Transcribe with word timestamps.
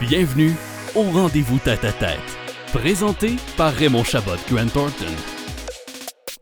Bienvenue 0.00 0.54
au 0.94 1.02
rendez-vous 1.02 1.58
tête 1.58 1.84
à 1.84 1.92
tête, 1.92 2.18
présenté 2.72 3.36
par 3.56 3.72
Raymond 3.72 4.02
Chabot 4.02 4.32
Grant 4.50 4.66
Thornton. 4.66 5.12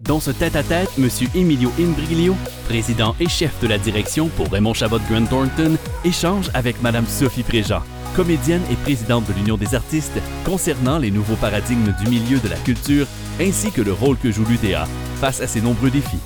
Dans 0.00 0.20
ce 0.20 0.30
tête-à-tête, 0.30 0.88
M. 0.96 1.08
Emilio 1.34 1.70
Imbriglio, 1.78 2.36
président 2.68 3.16
et 3.18 3.28
chef 3.28 3.60
de 3.60 3.66
la 3.66 3.78
direction 3.78 4.28
pour 4.28 4.48
Raymond 4.48 4.74
Chabot 4.74 5.00
Grant 5.10 5.26
Thornton, 5.26 5.76
échange 6.04 6.50
avec 6.54 6.80
Mme 6.82 7.06
Sophie 7.06 7.42
Préjean, 7.42 7.82
comédienne 8.14 8.62
et 8.70 8.76
présidente 8.76 9.26
de 9.26 9.32
l'Union 9.32 9.56
des 9.56 9.74
artistes, 9.74 10.20
concernant 10.44 10.98
les 10.98 11.10
nouveaux 11.10 11.36
paradigmes 11.36 11.92
du 12.00 12.08
milieu 12.08 12.38
de 12.38 12.48
la 12.48 12.56
culture 12.58 13.08
ainsi 13.40 13.72
que 13.72 13.82
le 13.82 13.92
rôle 13.92 14.16
que 14.18 14.30
joue 14.30 14.44
l'UDA 14.44 14.86
face 15.20 15.40
à 15.40 15.48
ces 15.48 15.60
nombreux 15.60 15.90
défis. 15.90 16.20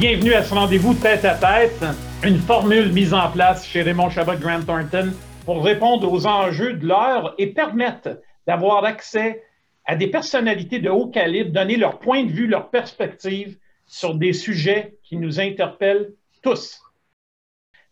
Bienvenue 0.00 0.34
à 0.34 0.42
ce 0.42 0.52
rendez-vous 0.52 0.92
tête 0.94 1.24
à 1.24 1.34
tête, 1.36 1.84
une 2.24 2.38
formule 2.38 2.92
mise 2.92 3.14
en 3.14 3.30
place 3.30 3.64
chez 3.64 3.82
Raymond 3.82 4.10
Chabot 4.10 4.34
Grant 4.34 4.62
Thornton 4.62 5.12
pour 5.44 5.64
répondre 5.64 6.12
aux 6.12 6.26
enjeux 6.26 6.72
de 6.72 6.84
l'heure 6.84 7.32
et 7.38 7.52
permettre 7.54 8.20
d'avoir 8.44 8.84
accès 8.84 9.44
à 9.84 9.94
des 9.94 10.08
personnalités 10.08 10.80
de 10.80 10.90
haut 10.90 11.06
calibre, 11.06 11.52
donner 11.52 11.76
leur 11.76 12.00
point 12.00 12.24
de 12.24 12.30
vue, 12.32 12.48
leur 12.48 12.70
perspective 12.70 13.56
sur 13.86 14.16
des 14.16 14.32
sujets 14.32 14.96
qui 15.04 15.16
nous 15.16 15.38
interpellent 15.38 16.12
tous. 16.42 16.82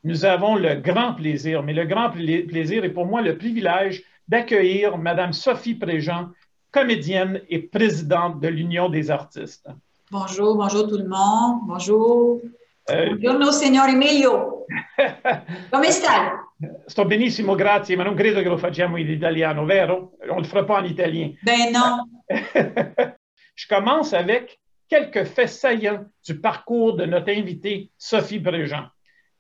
Nous 0.03 0.25
avons 0.25 0.57
le 0.57 0.75
grand 0.75 1.15
plaisir, 1.15 1.63
mais 1.63 1.73
le 1.73 1.85
grand 1.85 2.11
plaisir 2.11 2.85
est 2.85 2.91
pour 2.91 3.07
moi 3.07 3.23
le 3.23 3.39
privilège 3.39 4.03
d'accueillir 4.27 4.99
Mme 4.99 5.33
Sophie 5.33 5.77
Préjean, 5.77 6.31
comédienne 6.73 7.43
et 7.49 7.61
présidente 7.61 8.41
de 8.41 8.49
l'Union 8.49 8.89
des 8.89 9.13
artistes. 9.13 9.69
Bonjour, 10.13 10.57
bonjour 10.57 10.87
tout 10.87 10.99
le 10.99 11.09
monde. 11.09 11.63
Bonjour. 11.65 12.43
Euh, 12.91 13.17
Buongiorno, 13.17 13.51
signor 13.51 13.89
Emilio. 13.89 14.67
Come 15.71 15.91
stai? 15.91 16.33
Sto 16.85 17.07
benissimo, 17.07 17.55
grazie, 17.55 17.97
ma 17.97 18.03
non 18.05 18.15
credo 18.15 18.43
che 18.43 18.49
lo 18.51 18.59
facciamo 18.59 18.99
in 18.99 19.09
italiano, 19.09 19.65
vero? 19.65 20.13
On 20.29 20.35
ne 20.35 20.41
le 20.43 20.47
fera 20.47 20.65
pas 20.67 20.81
en 20.81 20.85
italien. 20.85 21.35
Ben 21.41 21.71
non. 21.73 22.11
Je 23.55 23.67
commence 23.67 24.13
avec 24.13 24.61
quelques 24.87 25.25
faits 25.25 25.49
saillants 25.49 26.05
du 26.23 26.39
parcours 26.39 26.95
de 26.97 27.07
notre 27.07 27.31
invitée, 27.31 27.91
Sophie 27.97 28.39
Bréjean. 28.39 28.91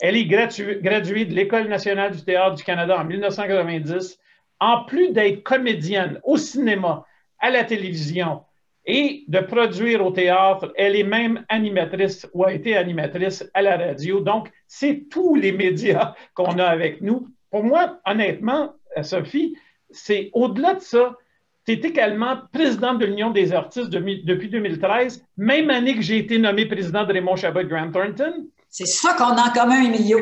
Elle 0.00 0.16
est 0.16 0.24
graduée 0.24 1.26
de 1.26 1.34
l'École 1.34 1.68
nationale 1.68 2.12
du 2.12 2.24
théâtre 2.24 2.54
du 2.54 2.64
Canada 2.64 2.98
en 2.98 3.04
1990. 3.04 4.18
En 4.58 4.84
plus 4.86 5.10
d'être 5.10 5.42
comédienne 5.42 6.18
au 6.24 6.38
cinéma, 6.38 7.04
à 7.40 7.50
la 7.50 7.64
télévision, 7.64 8.40
et 8.84 9.24
de 9.28 9.38
produire 9.40 10.04
au 10.04 10.10
théâtre. 10.10 10.72
Elle 10.76 10.96
est 10.96 11.04
même 11.04 11.44
animatrice 11.48 12.28
ou 12.34 12.44
a 12.44 12.52
été 12.52 12.76
animatrice 12.76 13.48
à 13.54 13.62
la 13.62 13.76
radio. 13.76 14.20
Donc, 14.20 14.50
c'est 14.66 15.04
tous 15.10 15.34
les 15.34 15.52
médias 15.52 16.14
qu'on 16.34 16.58
a 16.58 16.64
avec 16.64 17.00
nous. 17.00 17.28
Pour 17.50 17.64
moi, 17.64 18.00
honnêtement, 18.06 18.74
Sophie, 19.02 19.56
c'est 19.90 20.30
au-delà 20.32 20.74
de 20.74 20.80
ça. 20.80 21.16
Tu 21.64 21.72
es 21.72 21.80
également 21.86 22.38
présidente 22.52 22.98
de 22.98 23.06
l'Union 23.06 23.30
des 23.30 23.52
artistes 23.52 23.90
depuis 23.90 24.48
2013, 24.48 25.24
même 25.36 25.70
année 25.70 25.94
que 25.94 26.02
j'ai 26.02 26.18
été 26.18 26.38
nommé 26.38 26.66
président 26.66 27.04
de 27.04 27.12
Raymond 27.12 27.36
Chabot 27.36 27.62
Grant 27.64 27.92
Thornton. 27.92 28.48
C'est 28.74 28.86
ça 28.86 29.12
qu'on 29.12 29.36
a 29.36 29.50
en 29.50 29.52
commun, 29.52 29.82
Emilio. 29.82 30.18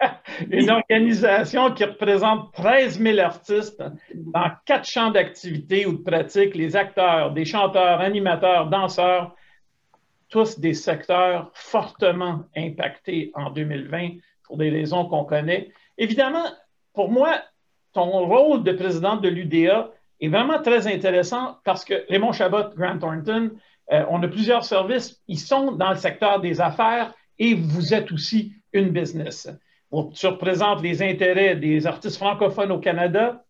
Une 0.50 0.70
organisation 0.70 1.70
qui 1.74 1.84
représente 1.84 2.50
13 2.54 2.98
000 2.98 3.18
artistes 3.18 3.84
dans 4.14 4.50
quatre 4.64 4.88
champs 4.88 5.10
d'activité 5.10 5.84
ou 5.84 5.92
de 5.92 6.02
pratique, 6.02 6.54
les 6.54 6.76
acteurs, 6.76 7.32
des 7.32 7.44
chanteurs, 7.44 8.00
animateurs, 8.00 8.70
danseurs, 8.70 9.36
tous 10.30 10.58
des 10.58 10.72
secteurs 10.72 11.50
fortement 11.52 12.44
impactés 12.56 13.32
en 13.34 13.50
2020 13.50 14.12
pour 14.44 14.56
des 14.56 14.70
raisons 14.70 15.04
qu'on 15.04 15.24
connaît. 15.24 15.70
Évidemment, 15.98 16.46
pour 16.94 17.10
moi, 17.10 17.42
ton 17.92 18.24
rôle 18.24 18.62
de 18.62 18.72
présidente 18.72 19.20
de 19.20 19.28
l'UDA 19.28 19.90
est 20.22 20.28
vraiment 20.28 20.62
très 20.62 20.86
intéressant 20.86 21.58
parce 21.64 21.84
que 21.84 22.06
Raymond 22.08 22.32
Chabot, 22.32 22.74
Grant 22.74 22.98
Thornton, 22.98 23.50
euh, 23.92 24.06
on 24.08 24.22
a 24.22 24.28
plusieurs 24.28 24.64
services. 24.64 25.20
Ils 25.28 25.38
sont 25.38 25.72
dans 25.72 25.90
le 25.90 25.96
secteur 25.96 26.40
des 26.40 26.62
affaires, 26.62 27.12
et 27.40 27.54
vous 27.54 27.92
êtes 27.92 28.12
aussi 28.12 28.52
une 28.72 28.90
business. 28.90 29.48
Tu 30.14 30.26
représentes 30.28 30.82
les 30.82 31.02
intérêts 31.02 31.56
des 31.56 31.86
artistes 31.86 32.18
francophones 32.18 32.70
au 32.70 32.78
Canada, 32.78 33.44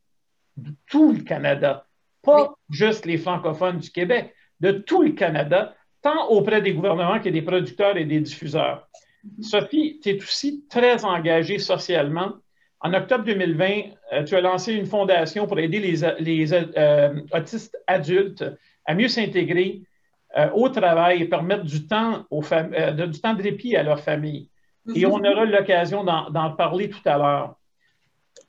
de 0.57 0.71
tout 0.89 1.13
le 1.13 1.23
Canada, 1.23 1.87
pas 2.23 2.55
juste 2.71 3.05
les 3.05 3.19
francophones 3.19 3.79
du 3.79 3.91
Québec, 3.91 4.35
de 4.61 4.71
tout 4.73 5.03
le 5.03 5.13
Canada, 5.13 5.75
tant 6.01 6.29
auprès 6.29 6.63
des 6.63 6.73
gouvernements 6.73 7.21
que 7.21 7.29
des 7.29 7.43
producteurs 7.43 7.97
et 7.99 8.05
des 8.05 8.21
diffuseurs. 8.21 8.89
Mm-hmm. 9.27 9.43
Sophie, 9.43 10.01
tu 10.03 10.11
es 10.11 10.17
aussi 10.17 10.65
très 10.71 11.05
engagée 11.05 11.59
socialement. 11.59 12.33
En 12.81 12.95
octobre 12.95 13.25
2020, 13.25 13.83
euh, 14.13 14.25
tu 14.25 14.35
as 14.35 14.41
lancé 14.41 14.73
une 14.73 14.87
fondation 14.87 15.47
pour 15.47 15.59
aider 15.59 15.79
les, 15.79 16.55
euh, 16.55 17.21
autistes 17.35 17.77
adultes 17.87 18.45
à 18.87 18.95
mieux 18.95 19.09
s'intégrer 19.09 19.83
euh, 20.37 20.49
au 20.53 20.69
travail 20.69 21.23
et 21.23 21.25
permettre 21.27 21.65
du 21.65 21.87
temps, 21.87 22.25
aux 22.31 22.43
euh, 22.53 22.93
de, 22.93 23.07
du 23.07 23.21
temps 23.21 23.35
de 23.35 23.43
répit 23.43 23.77
à 23.77 23.83
leur 23.83 24.01
famille. 24.01 24.49
Et 24.95 25.07
on 25.07 25.19
aura 25.19 25.45
l'occasion 25.45 26.05
d'en 26.05 26.53
parler 26.53 26.89
tout 26.89 27.07
à 27.07 27.19
l'heure. 27.19 27.57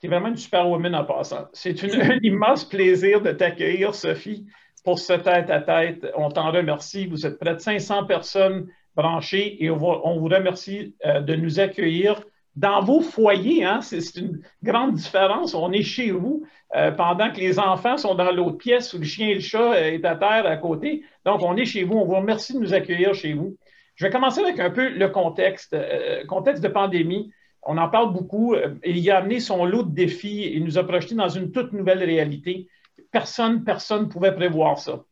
Tu 0.00 0.06
es 0.06 0.10
vraiment 0.10 0.28
une 0.28 0.36
superwoman 0.36 0.94
en 0.94 1.04
passant. 1.04 1.46
C'est 1.52 1.82
un 1.94 2.18
immense 2.22 2.64
plaisir 2.64 3.20
de 3.20 3.32
t'accueillir, 3.32 3.94
Sophie, 3.94 4.46
pour 4.84 4.98
ce 4.98 5.12
tête-à-tête. 5.12 6.06
On 6.16 6.30
t'en 6.30 6.50
remercie. 6.50 7.06
Vous 7.06 7.26
êtes 7.26 7.38
près 7.38 7.54
de 7.54 7.60
500 7.60 8.06
personnes 8.06 8.68
branchées 8.96 9.62
et 9.62 9.70
on, 9.70 9.76
on 9.76 10.18
vous 10.18 10.28
remercie 10.28 10.96
euh, 11.04 11.20
de 11.20 11.34
nous 11.34 11.60
accueillir 11.60 12.20
dans 12.54 12.82
vos 12.82 13.00
foyers, 13.00 13.64
hein, 13.64 13.80
c'est 13.80 14.16
une 14.16 14.42
grande 14.62 14.94
différence. 14.94 15.54
On 15.54 15.72
est 15.72 15.82
chez 15.82 16.10
vous 16.10 16.44
euh, 16.76 16.90
pendant 16.90 17.30
que 17.32 17.40
les 17.40 17.58
enfants 17.58 17.96
sont 17.96 18.14
dans 18.14 18.30
l'autre 18.30 18.58
pièce 18.58 18.92
où 18.92 18.98
le 18.98 19.04
chien 19.04 19.28
et 19.28 19.34
le 19.34 19.40
chat 19.40 19.72
euh, 19.72 19.92
est 19.92 20.04
à 20.04 20.16
terre 20.16 20.46
à 20.46 20.56
côté. 20.58 21.02
Donc, 21.24 21.42
on 21.42 21.56
est 21.56 21.64
chez 21.64 21.84
vous. 21.84 21.94
On 21.94 22.04
vous 22.04 22.16
remercie 22.16 22.52
de 22.52 22.58
nous 22.58 22.74
accueillir 22.74 23.14
chez 23.14 23.32
vous. 23.32 23.56
Je 23.94 24.04
vais 24.04 24.12
commencer 24.12 24.40
avec 24.40 24.58
un 24.60 24.70
peu 24.70 24.88
le 24.88 25.08
contexte, 25.08 25.72
euh, 25.72 26.24
contexte 26.26 26.62
de 26.62 26.68
pandémie. 26.68 27.32
On 27.62 27.78
en 27.78 27.88
parle 27.88 28.12
beaucoup. 28.12 28.56
il 28.84 28.98
y 28.98 29.10
a 29.10 29.18
amené 29.18 29.38
son 29.38 29.64
lot 29.64 29.84
de 29.84 29.94
défis 29.94 30.44
et 30.44 30.58
nous 30.58 30.78
a 30.78 30.84
projeté 30.84 31.14
dans 31.14 31.28
une 31.28 31.52
toute 31.52 31.72
nouvelle 31.72 32.02
réalité. 32.02 32.68
Personne, 33.12 33.62
personne 33.62 34.02
ne 34.02 34.08
pouvait 34.08 34.34
prévoir 34.34 34.78
ça. 34.78 35.04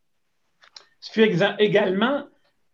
Ce 0.99 1.11
fut 1.11 1.23
également 1.59 2.25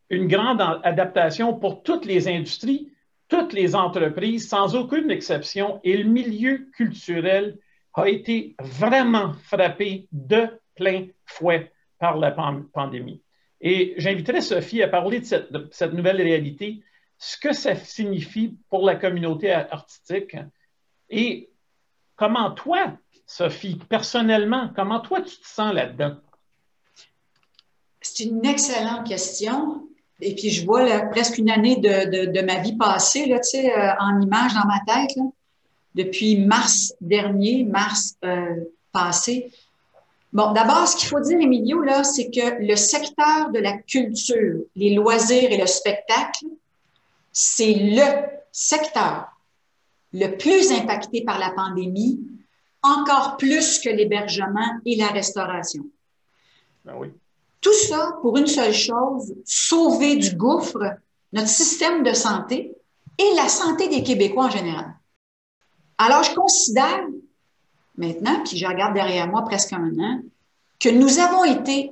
une 0.10 0.28
grande 0.28 0.62
adaptation 0.84 1.54
pour 1.54 1.84
toutes 1.84 2.06
les 2.06 2.28
industries 2.28 2.92
toutes 3.28 3.54
les 3.54 3.76
entreprises, 3.76 4.48
sans 4.48 4.76
aucune 4.76 5.12
exception, 5.12 5.80
et 5.84 5.98
le 5.98 6.10
milieu 6.10 6.70
culturel 6.74 7.58
a 7.94 8.08
été 8.08 8.56
vraiment 8.60 9.34
frappé 9.34 10.08
de 10.12 10.48
plein 10.76 11.08
fouet 11.26 11.72
par 12.00 12.18
la 12.18 12.32
pandémie. 12.32 13.22
Et 13.60 13.96
j'inviterai 13.98 14.42
Sophie 14.42 14.84
à 14.84 14.88
parler 14.88 15.20
de 15.20 15.70
cette, 15.72 15.94
nouvelle 15.94 16.22
réalité, 16.22 16.84
ce 17.18 17.38
que 17.38 17.54
ça 17.54 17.76
signifie 17.76 18.56
pour 18.70 18.86
la 18.86 18.96
communauté 18.96 19.52
artistique 19.52 20.36
et 21.10 21.50
comment 22.16 22.52
toi, 22.52 22.98
Sophie, 23.26 23.80
personnellement, 23.90 24.72
comment 24.76 25.00
toi 25.00 25.22
tu 25.22 25.38
te 25.38 25.48
sens 25.48 25.74
là-dedans? 25.74 26.18
C'est 28.02 28.26
une 28.26 28.46
excellente 28.46 29.08
question. 29.08 29.88
Et 30.20 30.34
puis, 30.34 30.50
je 30.50 30.66
vois 30.66 30.86
presque 31.12 31.38
une 31.38 31.50
année 31.50 31.76
de, 31.76 32.26
de, 32.32 32.42
ma 32.42 32.60
vie 32.60 32.76
passée, 32.76 33.28
là, 33.28 33.38
euh, 33.38 33.90
en 34.00 34.20
images 34.22 34.54
dans 34.54 34.66
ma 34.66 34.80
tête, 34.86 35.16
depuis 35.94 36.38
mars 36.38 36.94
dernier, 37.02 37.64
mars 37.64 38.16
euh, 38.24 38.56
passé. 38.92 39.52
Bon, 40.34 40.52
d'abord, 40.54 40.88
ce 40.88 40.98
qu'il 40.98 41.08
faut 41.08 41.20
dire, 41.20 41.40
Emilio, 41.40 41.82
là, 41.82 42.04
c'est 42.04 42.30
que 42.30 42.62
le 42.62 42.76
secteur 42.76 43.52
de 43.52 43.60
la 43.60 43.78
culture, 43.78 44.62
les 44.76 44.96
loisirs 44.96 45.52
et 45.52 45.58
le 45.58 45.68
spectacle, 45.68 46.46
c'est 47.32 47.74
le 47.74 48.26
secteur 48.52 49.28
le 50.14 50.36
plus 50.38 50.72
impacté 50.72 51.24
par 51.24 51.38
la 51.38 51.52
pandémie, 51.52 52.20
encore 52.82 53.38
plus 53.38 53.80
que 53.80 53.90
l'hébergement 53.90 54.80
et 54.86 54.96
la 54.96 55.08
restauration. 55.08 55.84
Ben 56.86 56.96
oui. 56.98 57.10
Tout 57.62 57.74
ça 57.74 58.18
pour 58.22 58.38
une 58.38 58.48
seule 58.48 58.74
chose, 58.74 59.34
sauver 59.46 60.16
du 60.16 60.36
gouffre 60.36 60.80
notre 61.34 61.50
système 61.50 62.04
de 62.04 62.14
santé 62.14 62.74
et 63.18 63.36
la 63.36 63.50
santé 63.50 63.90
des 63.90 64.04
Québécois 64.04 64.46
en 64.46 64.50
général. 64.50 64.96
Alors, 65.98 66.24
je 66.24 66.34
considère 66.36 67.02
maintenant, 67.98 68.44
puis 68.44 68.58
je 68.58 68.66
regarde 68.66 68.94
derrière 68.94 69.28
moi 69.28 69.44
presque 69.44 69.74
un 69.74 69.98
an, 70.00 70.22
que 70.80 70.90
nous 70.90 71.20
avons 71.20 71.44
été 71.44 71.92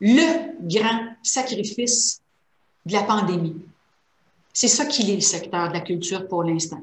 le 0.00 0.68
grand 0.68 1.14
sacrifice 1.22 2.22
de 2.84 2.92
la 2.92 3.02
pandémie. 3.02 3.56
C'est 4.52 4.68
ça 4.68 4.86
qu'il 4.86 5.10
est, 5.10 5.16
le 5.16 5.20
secteur 5.20 5.68
de 5.68 5.74
la 5.74 5.80
culture 5.80 6.28
pour 6.28 6.44
l'instant. 6.44 6.82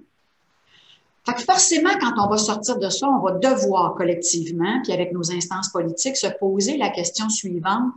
Fait 1.26 1.34
que 1.36 1.42
forcément, 1.42 1.92
quand 2.02 2.14
on 2.26 2.30
va 2.30 2.38
sortir 2.38 2.78
de 2.78 2.90
ça, 2.90 3.08
on 3.08 3.20
va 3.20 3.32
devoir 3.32 3.96
collectivement, 3.96 4.82
puis 4.84 4.92
avec 4.92 5.14
nos 5.14 5.32
instances 5.32 5.70
politiques, 5.70 6.18
se 6.18 6.28
poser 6.28 6.78
la 6.78 6.90
question 6.90 7.30
suivante. 7.30 7.94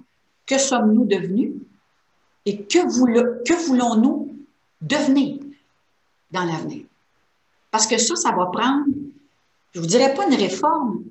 Que 0.47 0.59
sommes-nous 0.59 1.07
devenus? 1.07 1.55
et 2.47 2.63
que, 2.63 2.79
voulons-nous 3.67 4.37
devenir 4.81 5.41
dans 6.31 6.45
l'avenir? 6.45 6.85
Parce 7.71 7.87
que 7.87 7.99
ça, 7.99 8.15
ça 8.15 8.31
va 8.31 8.47
prendre, 8.47 8.87
je 9.75 9.81
vous 9.81 9.87
dirais 9.87 10.15
pas 10.15 10.27
une 10.27 10.37
réforme, 10.37 11.03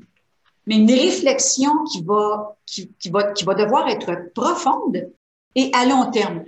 mais 0.66 0.78
une 0.78 0.90
réflexion 0.90 1.84
qui 1.92 2.02
va, 2.04 2.58
qui, 2.66 2.90
va, 3.12 3.32
qui 3.34 3.44
va 3.44 3.54
devoir 3.54 3.88
être 3.90 4.32
profonde 4.34 5.12
et 5.54 5.70
à 5.74 5.86
long 5.86 6.10
terme. 6.10 6.44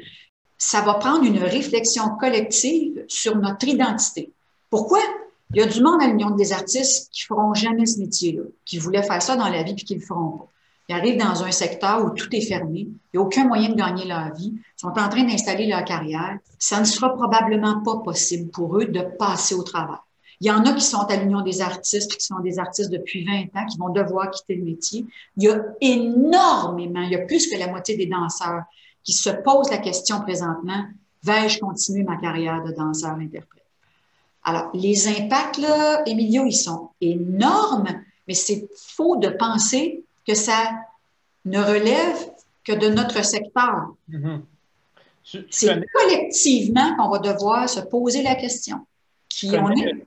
Ça 0.58 0.82
va 0.82 0.96
prendre 0.96 1.24
une 1.24 1.38
réflexion 1.38 2.16
collective 2.20 3.06
sur 3.08 3.36
notre 3.38 3.68
identité. 3.68 4.32
Pourquoi? 4.72 5.02
Il 5.54 5.58
y 5.58 5.64
a 5.64 5.66
du 5.66 5.82
monde 5.82 6.02
à 6.02 6.08
l'Union 6.08 6.32
des 6.32 6.52
artistes 6.52 7.10
qui 7.12 7.24
feront 7.24 7.54
jamais 7.54 7.86
ce 7.86 8.00
métier-là, 8.00 8.44
qui 8.66 8.80
voulaient 8.80 9.04
faire 9.04 9.22
ça 9.22 9.38
dans 9.38 9.48
la 9.48 9.64
vie 9.64 9.76
puis 9.76 9.86
qui 9.86 9.96
le 9.96 10.02
feront 10.02 10.38
pas. 10.38 10.48
Ils 10.90 10.96
arrivent 10.96 11.18
dans 11.18 11.44
un 11.44 11.52
secteur 11.52 12.06
où 12.06 12.12
tout 12.12 12.34
est 12.34 12.42
fermé, 12.42 12.82
il 12.82 12.98
n'y 13.14 13.20
a 13.20 13.22
aucun 13.22 13.46
moyen 13.46 13.70
de 13.70 13.76
gagner 13.76 14.06
leur 14.06 14.34
vie, 14.34 14.54
ils 14.56 14.80
sont 14.80 14.88
en 14.88 15.10
train 15.10 15.24
d'installer 15.24 15.68
leur 15.68 15.84
carrière. 15.84 16.38
Ça 16.60 16.80
ne 16.80 16.86
sera 16.86 17.14
probablement 17.14 17.82
pas 17.82 17.98
possible 17.98 18.50
pour 18.52 18.78
eux 18.78 18.86
de 18.86 19.02
passer 19.02 19.56
au 19.56 19.64
travail. 19.64 19.98
Il 20.40 20.48
y 20.48 20.52
en 20.52 20.64
a 20.66 20.74
qui 20.74 20.84
sont 20.84 21.00
à 21.00 21.16
l'Union 21.16 21.42
des 21.42 21.62
artistes, 21.62 22.16
qui 22.16 22.26
sont 22.26 22.40
des 22.40 22.60
artistes 22.60 22.92
depuis 22.92 23.26
20 23.26 23.60
ans, 23.60 23.66
qui 23.66 23.78
vont 23.78 23.90
devoir 23.90 24.30
quitter 24.30 24.56
le 24.56 24.64
métier. 24.64 25.06
Il 25.36 25.44
y 25.44 25.50
a 25.50 25.62
énormément, 25.82 27.02
il 27.02 27.12
y 27.12 27.16
a 27.16 27.26
plus 27.26 27.48
que 27.48 27.58
la 27.58 27.68
moitié 27.68 27.98
des 27.98 28.06
danseurs 28.06 28.64
qui 29.04 29.14
se 29.14 29.30
posent 29.30 29.72
la 29.72 29.80
question 29.80 30.22
présentement, 30.22 30.86
vais-je 31.24 31.60
continuer 31.60 32.04
ma 32.04 32.18
carrière 32.18 32.64
de 32.64 32.72
danseur-interprète? 32.72 33.57
Alors, 34.48 34.70
les 34.74 35.10
impacts, 35.10 35.58
là, 35.58 36.04
Emilio, 36.06 36.46
ils 36.46 36.56
sont 36.56 36.92
énormes, 37.02 38.02
mais 38.30 38.34
c'est 38.34 38.70
faux 38.78 39.18
de 39.18 39.28
penser 39.28 40.06
que 40.26 40.36
ça 40.36 40.72
ne 41.44 41.60
relève 41.60 42.32
que 42.64 42.72
de 42.72 42.88
notre 42.88 43.26
secteur. 43.26 43.90
Mm-hmm. 44.10 44.40
C'est 45.50 45.84
collectivement 45.94 46.96
qu'on 46.96 47.10
va 47.10 47.20
devoir 47.20 47.68
se 47.68 47.82
poser 47.82 48.24
la 48.24 48.36
question. 48.36 48.88
Qui 49.28 49.52
on 49.58 49.70
est? 49.72 50.06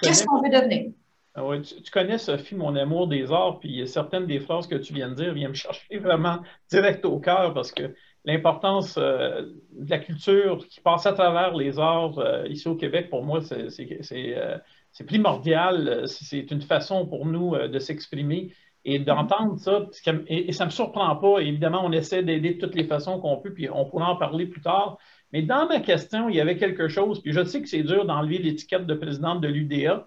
Qu'est-ce 0.00 0.24
qu'on 0.24 0.40
veut 0.40 0.48
devenir? 0.48 0.90
Ah 1.34 1.42
tu, 1.62 1.90
connais, 1.90 2.16
Sophie, 2.16 2.54
mon 2.54 2.74
amour 2.76 3.08
des 3.08 3.30
arts, 3.30 3.58
puis 3.60 3.86
certaines 3.86 4.26
des 4.26 4.40
phrases 4.40 4.66
que 4.66 4.76
tu 4.76 4.94
viens 4.94 5.10
de 5.10 5.16
dire 5.16 5.34
viennent 5.34 5.50
me 5.50 5.54
chercher 5.68 5.98
vraiment 5.98 6.38
direct 6.70 7.04
au 7.04 7.18
cœur 7.18 7.52
parce 7.52 7.72
que 7.72 7.94
l'importance 8.24 8.96
euh, 8.98 9.42
de 9.72 9.90
la 9.90 9.98
culture 9.98 10.66
qui 10.68 10.80
passe 10.80 11.06
à 11.06 11.12
travers 11.12 11.54
les 11.54 11.78
arts 11.78 12.18
euh, 12.18 12.46
ici 12.48 12.68
au 12.68 12.76
Québec, 12.76 13.10
pour 13.10 13.24
moi, 13.24 13.40
c'est 13.40 14.38
euh, 14.38 14.58
primordial. 15.06 16.04
C'est 16.06 16.50
une 16.50 16.62
façon 16.62 17.06
pour 17.06 17.26
nous 17.26 17.56
de 17.56 17.78
s'exprimer 17.78 18.54
et 18.84 18.98
d'entendre 18.98 19.58
ça. 19.58 19.86
Et, 20.28 20.52
ça 20.52 20.64
ne 20.64 20.68
me 20.68 20.72
surprend 20.72 21.14
pas. 21.16 21.40
Évidemment, 21.40 21.82
on 21.84 21.92
essaie 21.92 22.22
d'aider 22.22 22.54
de 22.54 22.60
toutes 22.60 22.74
les 22.74 22.84
façons 22.84 23.20
qu'on 23.20 23.38
peut, 23.38 23.52
puis 23.52 23.68
on 23.70 23.84
pourra 23.84 24.10
en 24.10 24.16
parler 24.16 24.46
plus 24.46 24.60
tard. 24.60 24.98
Mais 25.32 25.42
dans 25.42 25.66
ma 25.66 25.80
question, 25.80 26.28
il 26.28 26.36
y 26.36 26.40
avait 26.40 26.58
quelque 26.58 26.88
chose, 26.88 27.22
puis 27.22 27.32
je 27.32 27.42
sais 27.42 27.62
que 27.62 27.68
c'est 27.68 27.82
dur 27.82 28.04
d'enlever 28.04 28.38
l'étiquette 28.38 28.86
de 28.86 28.94
présidente 28.94 29.40
de 29.40 29.48
l'UDA. 29.48 30.06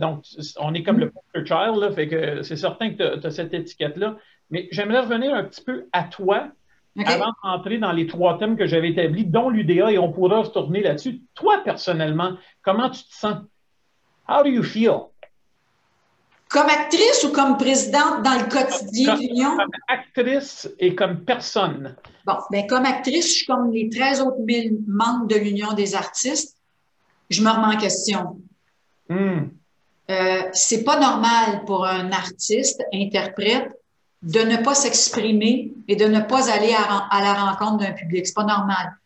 donc, 0.00 0.24
on 0.58 0.72
est 0.72 0.82
comme 0.82 0.98
le 0.98 1.10
poker 1.10 1.46
child, 1.46 1.80
là, 1.80 1.92
fait 1.92 2.08
que 2.08 2.42
c'est 2.42 2.56
certain 2.56 2.90
que 2.90 3.18
tu 3.18 3.26
as, 3.26 3.30
cette 3.30 3.52
étiquette-là. 3.52 4.16
Mais 4.50 4.68
j'aimerais 4.72 5.00
revenir 5.00 5.34
un 5.34 5.44
petit 5.44 5.62
peu 5.62 5.86
à 5.92 6.04
toi, 6.04 6.50
avant 7.04 7.32
d'entrer 7.42 7.78
dans 7.78 7.92
les 7.92 8.06
trois 8.06 8.38
thèmes 8.38 8.56
que 8.56 8.66
j'avais 8.66 8.90
établis, 8.90 9.24
dont 9.24 9.50
l'UDA, 9.50 9.92
et 9.92 9.98
on 9.98 10.12
pourra 10.12 10.44
se 10.44 10.50
tourner 10.50 10.82
là-dessus. 10.82 11.22
Toi, 11.34 11.62
personnellement, 11.64 12.36
comment 12.62 12.90
tu 12.90 13.02
te 13.02 13.14
sens? 13.14 13.38
How 14.28 14.42
do 14.42 14.48
you 14.48 14.62
feel? 14.62 15.08
Comme 16.48 16.68
actrice 16.68 17.24
ou 17.24 17.32
comme 17.32 17.56
présidente 17.56 18.22
dans 18.22 18.34
le 18.34 18.48
quotidien 18.48 19.16
de 19.16 19.20
l'Union? 19.20 19.56
Comme 19.56 19.70
actrice 19.88 20.70
et 20.78 20.94
comme 20.94 21.24
personne. 21.24 21.96
Bon, 22.24 22.36
bien, 22.50 22.66
comme 22.66 22.84
actrice, 22.84 23.26
je 23.26 23.32
suis 23.32 23.46
comme 23.46 23.72
les 23.72 23.88
13 23.90 24.20
autres 24.20 24.40
mille 24.46 24.78
membres 24.86 25.26
de 25.26 25.34
l'Union 25.34 25.72
des 25.72 25.96
artistes. 25.96 26.56
Je 27.28 27.42
me 27.42 27.50
remets 27.50 27.74
en 27.74 27.78
question. 27.78 28.40
Hmm. 29.08 29.48
Euh, 30.10 30.42
c'est 30.52 30.84
pas 30.84 31.00
normal 31.00 31.64
pour 31.66 31.86
un 31.86 32.12
artiste, 32.12 32.82
interprète, 32.92 33.68
de 34.24 34.40
ne 34.40 34.56
pas 34.56 34.74
s'exprimer 34.74 35.72
et 35.86 35.96
de 35.96 36.06
ne 36.06 36.20
pas 36.20 36.50
aller 36.50 36.74
à, 36.74 37.20
la 37.22 37.34
rencontre 37.34 37.84
d'un 37.84 37.92
public. 37.92 38.26
C'est 38.26 38.34
pas 38.34 38.44
normal. 38.44 38.96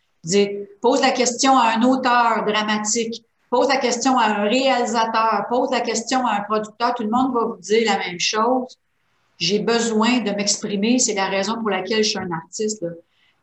pose 0.80 1.00
la 1.00 1.10
question 1.10 1.58
à 1.58 1.76
un 1.76 1.82
auteur 1.82 2.44
dramatique, 2.46 3.24
pose 3.50 3.68
la 3.68 3.78
question 3.78 4.16
à 4.16 4.26
un 4.26 4.42
réalisateur, 4.44 5.46
pose 5.50 5.70
la 5.72 5.80
question 5.80 6.24
à 6.24 6.36
un 6.36 6.40
producteur, 6.42 6.94
tout 6.94 7.02
le 7.02 7.10
monde 7.10 7.34
va 7.34 7.46
vous 7.46 7.60
dire 7.60 7.82
la 7.84 7.98
même 7.98 8.20
chose. 8.20 8.78
J'ai 9.38 9.58
besoin 9.58 10.20
de 10.20 10.30
m'exprimer, 10.30 10.98
c'est 11.00 11.14
la 11.14 11.26
raison 11.26 11.56
pour 11.56 11.70
laquelle 11.70 12.04
je 12.04 12.10
suis 12.10 12.18
un 12.18 12.30
artiste. 12.30 12.84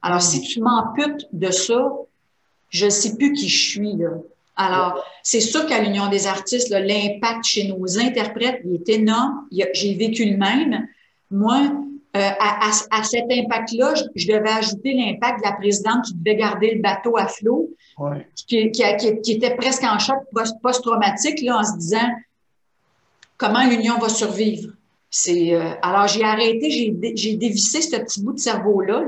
Alors, 0.02 0.22
si 0.22 0.42
tu 0.42 0.62
m'amputes 0.62 1.28
de 1.34 1.52
ça, 1.52 1.92
je 2.70 2.86
ne 2.86 2.90
sais 2.90 3.18
plus 3.18 3.34
qui 3.34 3.50
je 3.50 3.70
suis. 3.72 3.96
Là. 3.98 4.10
Alors, 4.56 5.04
c'est 5.24 5.42
sûr 5.42 5.66
qu'à 5.66 5.82
l'Union 5.82 6.08
des 6.08 6.28
artistes, 6.28 6.70
l'impact 6.70 7.44
chez 7.44 7.68
nos 7.68 8.00
interprètes 8.00 8.62
il 8.64 8.76
est 8.76 8.90
énorme. 8.90 9.46
J'ai 9.52 9.96
vécu 9.96 10.26
le 10.26 10.38
même 10.38 10.88
moi, 11.32 11.72
euh, 12.16 12.30
à, 12.40 13.04
cet 13.04 13.26
impact-là, 13.30 13.94
je, 14.16 14.28
devais 14.28 14.50
ajouter 14.50 14.94
l'impact 14.94 15.40
de 15.40 15.50
la 15.50 15.52
présidente 15.54 16.06
qui 16.06 16.14
devait 16.14 16.38
garder 16.38 16.76
le 16.76 16.82
bateau 16.82 17.18
à 17.18 17.28
flot, 17.28 17.70
qui, 18.36 18.58
était 18.58 19.56
presque 19.56 19.84
en 19.84 20.00
choc 20.00 20.18
post-traumatique, 20.62 21.42
là, 21.42 21.58
en 21.58 21.64
se 21.64 21.78
disant 21.78 22.08
comment 23.38 23.68
l'Union 23.68 23.98
va 23.98 24.08
survivre? 24.08 24.72
Euh, 25.30 25.74
alors, 25.82 26.08
j'ai 26.08 26.24
arrêté, 26.24 26.70
j'ai, 27.16 27.36
dévissé 27.36 27.82
ce 27.82 27.98
petit 27.98 28.22
bout 28.22 28.34
de 28.34 28.40
cerveau-là. 28.40 29.04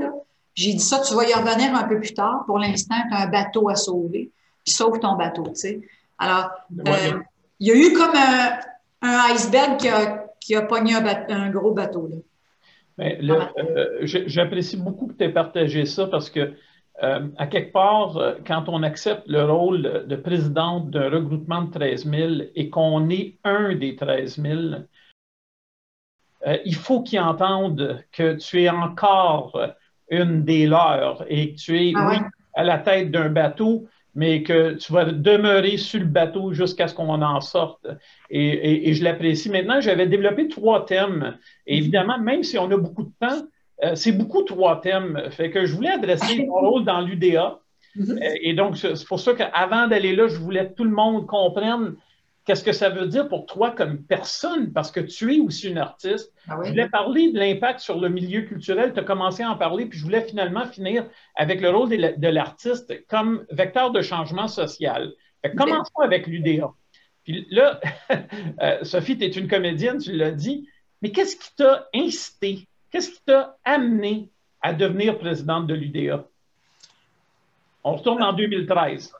J'ai 0.54 0.72
dit 0.72 0.80
ça, 0.80 1.00
tu 1.00 1.14
vas 1.14 1.24
y 1.28 1.32
revenir 1.32 1.74
un 1.74 1.84
peu 1.84 1.98
plus 1.98 2.14
tard. 2.14 2.44
Pour 2.46 2.58
l'instant, 2.58 2.96
tu 3.10 3.16
as 3.16 3.22
un 3.22 3.26
bateau 3.28 3.68
à 3.68 3.74
sauver. 3.74 4.30
Puis 4.64 4.74
sauve 4.74 4.98
ton 5.00 5.16
bateau, 5.16 5.44
tu 5.44 5.54
sais. 5.54 5.80
Alors, 6.18 6.50
euh, 6.86 7.20
il 7.60 7.68
y 7.68 7.70
a 7.70 7.74
eu 7.74 7.92
comme 7.92 8.14
un, 8.14 8.58
un 9.02 9.32
iceberg 9.32 9.78
qui 9.78 9.88
a, 9.88 10.27
qui 10.48 10.54
a 10.54 10.62
pogné 10.62 10.94
un, 10.94 11.50
gros 11.50 11.74
bateau. 11.74 12.08
Là. 12.98 13.52
Euh, 13.58 13.98
j'apprécie 14.02 14.78
beaucoup 14.78 15.06
que 15.06 15.12
tu 15.12 15.24
aies 15.24 15.28
partagé 15.28 15.84
ça 15.84 16.06
parce 16.06 16.30
que, 16.30 16.54
euh, 17.02 17.28
à 17.36 17.46
quelque 17.46 17.70
part, 17.70 18.16
euh, 18.16 18.36
quand 18.46 18.66
on 18.70 18.82
accepte 18.82 19.28
le 19.28 19.44
rôle 19.44 20.06
de 20.06 20.16
présidente 20.16 20.88
d'un 20.88 21.10
regroupement 21.10 21.64
de 21.64 21.70
13 21.70 22.10
000 22.10 22.32
et 22.54 22.70
qu'on 22.70 23.10
est 23.10 23.36
un 23.44 23.74
des 23.74 23.94
13 23.94 24.40
000, 24.40 24.60
il 26.64 26.74
faut 26.74 27.02
qu'ils 27.02 27.20
entendent 27.20 28.02
que 28.10 28.36
tu 28.36 28.62
es 28.62 28.70
encore 28.70 29.60
une 30.08 30.44
des 30.44 30.66
leurs 30.66 31.26
et 31.28 31.52
que 31.52 31.58
tu 31.58 31.78
es 31.78 31.92
ah 31.94 32.20
à 32.54 32.64
la 32.64 32.78
tête 32.78 33.10
d'un 33.10 33.28
bateau, 33.28 33.86
mais 34.18 34.42
que 34.42 34.72
tu 34.74 34.92
vas 34.92 35.04
demeurer 35.04 35.76
sur 35.76 36.00
le 36.00 36.06
bateau 36.06 36.52
jusqu'à 36.52 36.88
ce 36.88 36.94
qu'on 36.94 37.22
en 37.22 37.40
sorte. 37.40 37.86
Et, 38.30 38.92
je 38.92 39.04
l'apprécie. 39.04 39.48
Maintenant, 39.48 39.80
j'avais 39.80 40.08
développé 40.08 40.48
trois 40.48 40.84
thèmes. 40.84 41.38
Et 41.68 41.74
mhm. 41.74 41.82
évidemment, 41.82 42.18
même 42.18 42.42
si 42.42 42.58
on 42.58 42.68
a 42.72 42.76
beaucoup 42.76 43.04
de 43.04 43.12
temps, 43.20 43.46
euh, 43.84 43.94
c'est 43.94 44.10
beaucoup 44.10 44.42
trois 44.42 44.80
thèmes. 44.80 45.22
Fait 45.30 45.52
que 45.52 45.64
je 45.66 45.72
voulais 45.72 45.90
adresser 45.90 46.44
mon 46.46 46.54
rôle 46.54 46.84
dans 46.84 47.00
l'UDA. 47.00 47.60
Mhm. 47.94 48.18
Euh, 48.20 48.30
et 48.42 48.54
donc, 48.54 48.76
c'est 48.76 49.06
pour 49.06 49.20
ça 49.20 49.34
qu'avant 49.34 49.86
d'aller 49.86 50.16
là, 50.16 50.26
je 50.26 50.36
voulais 50.36 50.66
que 50.66 50.74
tout 50.74 50.84
le 50.84 50.90
monde 50.90 51.24
comprenne 51.28 51.94
Qu'est-ce 52.48 52.64
que 52.64 52.72
ça 52.72 52.88
veut 52.88 53.06
dire 53.06 53.28
pour 53.28 53.44
toi 53.44 53.72
comme 53.72 54.02
personne? 54.04 54.72
Parce 54.72 54.90
que 54.90 55.00
tu 55.00 55.36
es 55.36 55.38
aussi 55.38 55.68
une 55.68 55.76
artiste. 55.76 56.32
Ah 56.48 56.56
je 56.64 56.70
voulais 56.70 56.88
parler 56.88 57.30
de 57.30 57.38
l'impact 57.38 57.80
sur 57.80 58.00
le 58.00 58.08
milieu 58.08 58.40
culturel. 58.40 58.94
Tu 58.94 59.00
as 59.00 59.02
commencé 59.02 59.42
à 59.42 59.50
en 59.50 59.56
parler, 59.58 59.84
puis 59.84 59.98
je 59.98 60.04
voulais 60.04 60.22
finalement 60.22 60.64
finir 60.64 61.06
avec 61.34 61.60
le 61.60 61.68
rôle 61.68 61.90
de 61.90 62.28
l'artiste 62.28 63.06
comme 63.06 63.44
vecteur 63.50 63.90
de 63.90 64.00
changement 64.00 64.48
social. 64.48 65.12
commençons 65.58 66.00
avec 66.02 66.26
l'UDA. 66.26 66.70
Puis 67.24 67.46
là, 67.50 67.80
euh, 68.62 68.82
Sophie, 68.82 69.18
tu 69.18 69.24
es 69.24 69.28
une 69.28 69.46
comédienne, 69.46 69.98
tu 69.98 70.12
l'as 70.12 70.32
dit, 70.32 70.66
mais 71.02 71.10
qu'est-ce 71.10 71.36
qui 71.36 71.54
t'a 71.54 71.86
incité? 71.94 72.66
Qu'est-ce 72.90 73.10
qui 73.10 73.22
t'a 73.26 73.58
amené 73.62 74.30
à 74.62 74.72
devenir 74.72 75.18
présidente 75.18 75.66
de 75.66 75.74
l'UDA? 75.74 76.24
On 77.84 77.94
retourne 77.94 78.22
en 78.22 78.32
2013. 78.32 79.12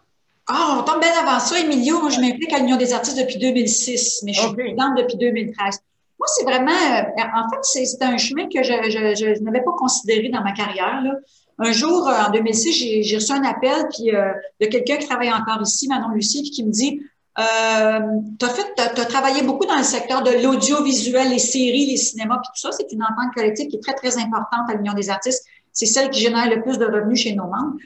Ah, 0.48 0.78
on 0.78 0.82
tombe 0.82 1.00
bien 1.00 1.12
avant 1.20 1.38
ça, 1.40 1.58
Emilio. 1.58 2.00
Moi, 2.00 2.10
je 2.10 2.20
m'implique 2.20 2.52
à 2.52 2.58
l'Union 2.58 2.76
des 2.76 2.92
artistes 2.92 3.18
depuis 3.18 3.36
2006, 3.36 4.22
mais 4.24 4.32
je 4.32 4.40
suis 4.40 4.52
présidente 4.52 4.96
depuis 4.96 5.16
2013. 5.16 5.80
Moi, 6.18 6.26
c'est 6.34 6.44
vraiment, 6.44 6.70
euh, 6.72 7.22
en 7.36 7.48
fait, 7.50 7.84
c'est 7.86 8.02
un 8.02 8.16
chemin 8.16 8.48
que 8.48 8.62
je, 8.62 8.72
je, 8.90 9.14
je, 9.14 9.42
n'avais 9.42 9.62
pas 9.62 9.72
considéré 9.78 10.30
dans 10.30 10.42
ma 10.42 10.52
carrière. 10.52 11.00
Là. 11.02 11.12
Un 11.58 11.72
jour, 11.72 12.08
euh, 12.08 12.12
en 12.26 12.30
2006, 12.30 13.02
j'ai 13.04 13.16
reçu 13.16 13.32
un 13.32 13.42
appel 13.44 13.88
puis, 13.94 14.14
euh, 14.14 14.32
de 14.60 14.66
quelqu'un 14.66 14.96
qui 14.96 15.06
travaille 15.06 15.32
encore 15.32 15.60
ici, 15.62 15.88
Manon 15.88 16.10
Lucie, 16.10 16.42
puis 16.42 16.50
qui 16.50 16.64
me 16.64 16.70
dit 16.70 17.00
euh, 17.38 18.00
tu 18.38 18.46
as, 18.46 18.48
fait, 18.48 18.80
as, 18.80 19.04
travaillé 19.04 19.42
beaucoup 19.42 19.64
dans 19.64 19.76
le 19.76 19.84
secteur 19.84 20.22
de 20.22 20.42
l'audiovisuel, 20.42 21.30
les 21.30 21.38
séries, 21.38 21.86
les 21.86 21.96
cinémas, 21.96 22.38
puis 22.38 22.50
tout 22.54 22.60
ça. 22.60 22.72
C'est 22.72 22.90
une 22.92 23.02
entente 23.02 23.32
collective 23.34 23.68
qui 23.68 23.76
est 23.76 23.80
très, 23.80 23.94
très 23.94 24.18
importante 24.18 24.68
à 24.68 24.74
l'Union 24.74 24.92
des 24.92 25.08
artistes. 25.10 25.44
C'est 25.72 25.86
celle 25.86 26.10
qui 26.10 26.20
génère 26.20 26.48
le 26.50 26.62
plus 26.62 26.78
de 26.78 26.84
revenus 26.84 27.20
chez 27.20 27.34
nos 27.34 27.44
membres. 27.44 27.76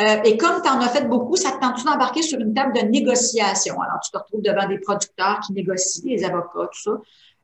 Euh, 0.00 0.22
et 0.24 0.36
comme 0.36 0.62
tu 0.62 0.68
en 0.68 0.80
as 0.80 0.88
fait 0.88 1.08
beaucoup, 1.08 1.36
ça 1.36 1.52
te 1.52 1.60
tente 1.60 1.84
d'embarquer 1.84 2.22
sur 2.22 2.38
une 2.38 2.52
table 2.52 2.74
de 2.74 2.80
négociation? 2.82 3.80
Alors, 3.80 4.00
tu 4.04 4.10
te 4.10 4.18
retrouves 4.18 4.42
devant 4.42 4.68
des 4.68 4.78
producteurs 4.78 5.40
qui 5.40 5.52
négocient, 5.52 6.04
des 6.04 6.24
avocats, 6.24 6.68
tout 6.72 6.82
ça. 6.82 6.90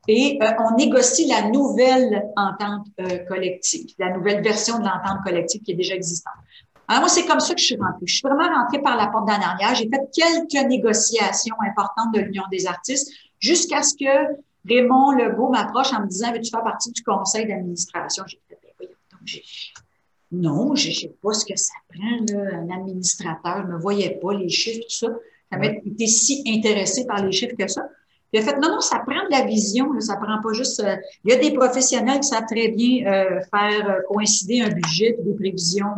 Et 0.09 0.39
euh, 0.43 0.51
on 0.59 0.77
négocie 0.77 1.27
la 1.27 1.49
nouvelle 1.49 2.25
entente 2.37 2.87
euh, 3.01 3.19
collective, 3.29 3.87
la 3.99 4.11
nouvelle 4.11 4.43
version 4.43 4.79
de 4.79 4.85
l'entente 4.85 5.23
collective 5.25 5.63
qui 5.63 5.73
est 5.73 5.77
déjà 5.77 5.95
existante. 5.95 6.35
Alors 6.89 7.03
moi, 7.03 7.09
c'est 7.09 7.25
comme 7.25 7.41
ça 7.41 7.55
que 7.55 7.61
je 7.61 7.67
suis 7.67 7.77
rentrée. 7.77 8.05
Je 8.05 8.17
suis 8.17 8.23
vraiment 8.29 8.53
rentrée 8.55 8.83
par 8.83 8.97
la 8.97 9.07
porte 9.07 9.29
d'en 9.29 9.41
arrière. 9.41 9.75
J'ai 9.75 9.89
fait 9.89 10.11
quelques 10.13 10.69
négociations 10.69 11.55
importantes 11.67 12.13
de 12.13 12.21
l'Union 12.21 12.43
des 12.51 12.67
artistes 12.67 13.13
jusqu'à 13.39 13.83
ce 13.83 13.95
que 13.95 14.35
Raymond 14.69 15.13
Legault 15.13 15.51
m'approche 15.51 15.93
en 15.93 16.01
me 16.01 16.07
disant 16.07 16.33
Veux-tu 16.33 16.51
faire 16.51 16.65
partie 16.65 16.91
du 16.91 17.03
conseil 17.03 17.47
d'administration? 17.47 18.25
J'ai 18.27 18.41
fait 18.49 18.59
ben, 18.81 18.89
donc, 19.13 19.43
non, 20.33 20.75
je 20.75 20.89
ne 20.89 20.95
sais 20.95 21.15
pas 21.23 21.33
ce 21.35 21.45
que 21.45 21.57
ça 21.57 21.75
prend, 21.89 22.35
là, 22.35 22.57
un 22.57 22.71
administrateur. 22.71 23.67
Ne 23.67 23.75
me 23.75 23.79
voyais 23.79 24.19
pas, 24.21 24.33
les 24.33 24.49
chiffres, 24.49 24.81
tout 24.81 24.95
ça. 24.95 25.09
Ça 25.51 25.59
m'a 25.59 25.67
été 25.67 26.07
si 26.07 26.43
intéressé 26.47 27.07
par 27.07 27.23
les 27.23 27.33
chiffres 27.33 27.55
que 27.59 27.69
ça. 27.69 27.87
Il 28.33 28.41
a 28.41 28.43
fait, 28.43 28.59
non, 28.59 28.71
non, 28.71 28.81
ça 28.81 29.01
prend 29.01 29.27
de 29.27 29.31
la 29.31 29.45
vision, 29.45 29.93
là, 29.93 30.01
ça 30.01 30.17
prend 30.17 30.41
pas 30.43 30.55
juste... 30.55 30.81
Euh, 30.81 30.97
il 31.23 31.33
y 31.33 31.35
a 31.35 31.39
des 31.39 31.53
professionnels 31.53 32.21
qui 32.21 32.29
savent 32.29 32.47
très 32.51 32.69
bien 32.69 33.07
euh, 33.07 33.41
faire 33.55 33.91
euh, 33.91 34.01
coïncider 34.09 34.63
un 34.63 34.71
budget, 34.71 35.19
des 35.23 35.35
prévisions 35.35 35.93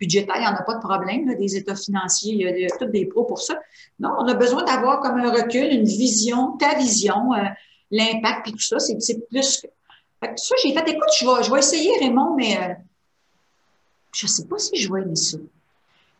budgétaires, 0.00 0.34
il 0.38 0.40
n'y 0.40 0.48
en 0.48 0.56
a 0.56 0.62
pas 0.64 0.74
de 0.74 0.80
problème, 0.80 1.32
des 1.36 1.56
états 1.56 1.76
financiers, 1.76 2.32
il 2.34 2.40
y, 2.40 2.48
a, 2.48 2.50
il 2.50 2.62
y 2.62 2.66
a 2.66 2.76
tous 2.76 2.86
des 2.86 3.06
pros 3.06 3.22
pour 3.22 3.40
ça. 3.40 3.56
Non, 4.00 4.10
on 4.18 4.26
a 4.26 4.34
besoin 4.34 4.64
d'avoir 4.64 5.00
comme 5.02 5.18
un 5.20 5.30
recul, 5.30 5.72
une 5.72 5.84
vision, 5.84 6.56
ta 6.56 6.74
vision, 6.74 7.30
l'impact, 7.92 8.42
puis 8.42 8.52
tout 8.52 8.58
ça, 8.58 8.80
c'est 8.80 9.28
plus... 9.28 9.64
Fait 10.20 10.34
que 10.34 10.40
ça, 10.40 10.56
j'ai 10.64 10.74
fait, 10.74 10.90
écoute, 10.90 11.10
je 11.20 11.24
vais, 11.24 11.44
je 11.44 11.52
vais 11.52 11.60
essayer, 11.60 11.92
Raymond, 12.00 12.34
mais 12.36 12.76
je 14.12 14.26
ne 14.26 14.30
sais 14.30 14.44
pas 14.46 14.58
si 14.58 14.76
je 14.76 14.92
vais 14.92 15.02
aimer 15.02 15.16
ça. 15.16 15.38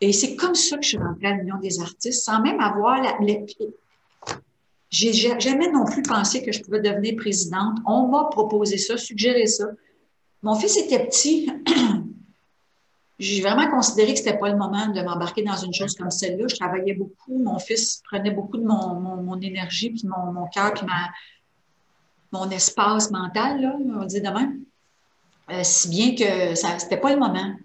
Et 0.00 0.12
c'est 0.12 0.36
comme 0.36 0.54
ça 0.54 0.76
que 0.76 0.82
je 0.84 0.90
suis 0.90 0.98
rentrée 0.98 1.26
à 1.26 1.32
l'Union 1.32 1.58
des 1.58 1.80
artistes, 1.80 2.22
sans 2.24 2.40
même 2.40 2.60
avoir 2.60 3.02
la, 3.02 3.18
j'ai 4.90 5.12
jamais 5.12 5.70
non 5.70 5.84
plus 5.84 6.02
pensé 6.02 6.42
que 6.42 6.50
je 6.50 6.62
pouvais 6.62 6.80
devenir 6.80 7.16
présidente. 7.16 7.78
On 7.84 8.08
m'a 8.08 8.24
proposé 8.24 8.78
ça, 8.78 8.96
suggéré 8.96 9.46
ça. 9.46 9.66
Mon 10.42 10.54
fils 10.54 10.76
était 10.78 11.04
petit. 11.04 11.50
J'ai 13.18 13.42
vraiment 13.42 13.68
considéré 13.68 14.12
que 14.12 14.18
c'était 14.18 14.38
pas 14.38 14.48
le 14.48 14.56
moment 14.56 14.86
de 14.86 15.02
m'embarquer 15.02 15.42
dans 15.42 15.56
une 15.56 15.74
chose 15.74 15.96
comme 15.96 16.10
celle-là. 16.10 16.46
Je 16.48 16.54
travaillais 16.54 16.94
beaucoup. 16.94 17.36
Mon 17.42 17.58
fils 17.58 18.00
prenait 18.08 18.30
beaucoup 18.30 18.58
de 18.58 18.64
mon, 18.64 18.94
mon, 18.94 19.40
énergie, 19.40 19.90
puis 19.90 20.06
mon, 20.06 20.32
mon 20.32 20.46
cœur, 20.46 20.72
puis 20.72 20.86
ma, 20.86 21.10
mon 22.30 22.48
espace 22.50 23.10
mental, 23.10 23.60
là, 23.60 23.76
on 23.76 24.04
dire 24.04 24.22
demain. 24.22 24.52
Euh, 25.50 25.62
si 25.64 25.88
bien 25.88 26.14
que 26.14 26.54
ça 26.54 26.76
n'était 26.76 26.96
pas 26.96 27.12
le 27.12 27.18
moment. 27.18 27.56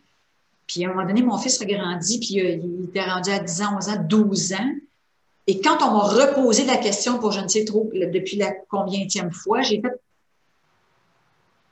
Puis 0.67 0.86
à 0.86 0.89
un 0.89 0.93
moment 0.93 1.08
donné, 1.08 1.22
mon 1.22 1.38
fils 1.38 1.62
a 1.62 1.65
grandi, 1.65 2.20
puis 2.20 2.39
euh, 2.39 2.60
il 2.63 2.86
était 2.86 3.03
rendu 3.03 3.29
à 3.29 3.39
10 3.39 3.62
ans, 3.62 3.77
11 3.77 3.89
ans, 3.89 4.05
12 4.08 4.53
ans. 4.53 4.72
Et 5.46 5.60
quand 5.60 5.77
on 5.82 5.91
m'a 5.91 6.03
reposé 6.03 6.65
la 6.65 6.77
question 6.77 7.20
pour 7.20 7.32
je 7.32 7.41
ne 7.41 7.48
sais 7.48 7.65
trop 7.65 7.89
depuis 7.93 8.38
la 8.38 8.51
combienième 8.70 9.32
fois, 9.32 9.62
j'ai 9.62 9.82
fait 9.82 10.01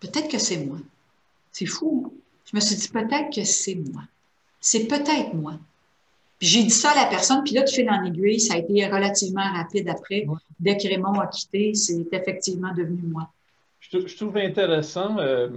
peut-être 0.02 0.30
que 0.30 0.38
c'est 0.38 0.58
moi. 0.58 0.78
C'est 1.52 1.66
fou. 1.66 2.04
Hein? 2.06 2.12
Je 2.52 2.56
me 2.58 2.62
suis 2.62 2.76
dit 2.76 2.90
peut-être 2.90 3.34
que 3.34 3.44
c'est 3.46 3.76
moi. 3.76 4.02
C'est 4.60 4.86
peut-être 4.88 5.34
moi. 5.34 5.54
j'ai 6.40 6.64
dit 6.64 6.70
ça 6.70 6.92
à 6.92 6.96
la 6.96 7.06
personne, 7.06 7.44
puis 7.44 7.54
là, 7.54 7.64
tu 7.64 7.76
fais 7.76 7.90
en 7.90 8.04
aiguille, 8.04 8.40
ça 8.40 8.56
a 8.56 8.58
été 8.58 8.86
relativement 8.88 9.52
rapide 9.54 9.88
après. 9.90 10.28
Dès 10.60 10.78
que 10.78 10.88
Raymond 10.88 11.20
a 11.20 11.28
quitté, 11.28 11.74
c'est 11.74 12.06
effectivement 12.12 12.74
devenu 12.74 13.02
moi. 13.04 13.30
Je, 13.80 14.16
trouve 14.16 14.38
intéressant, 14.38 15.18
euh, 15.18 15.50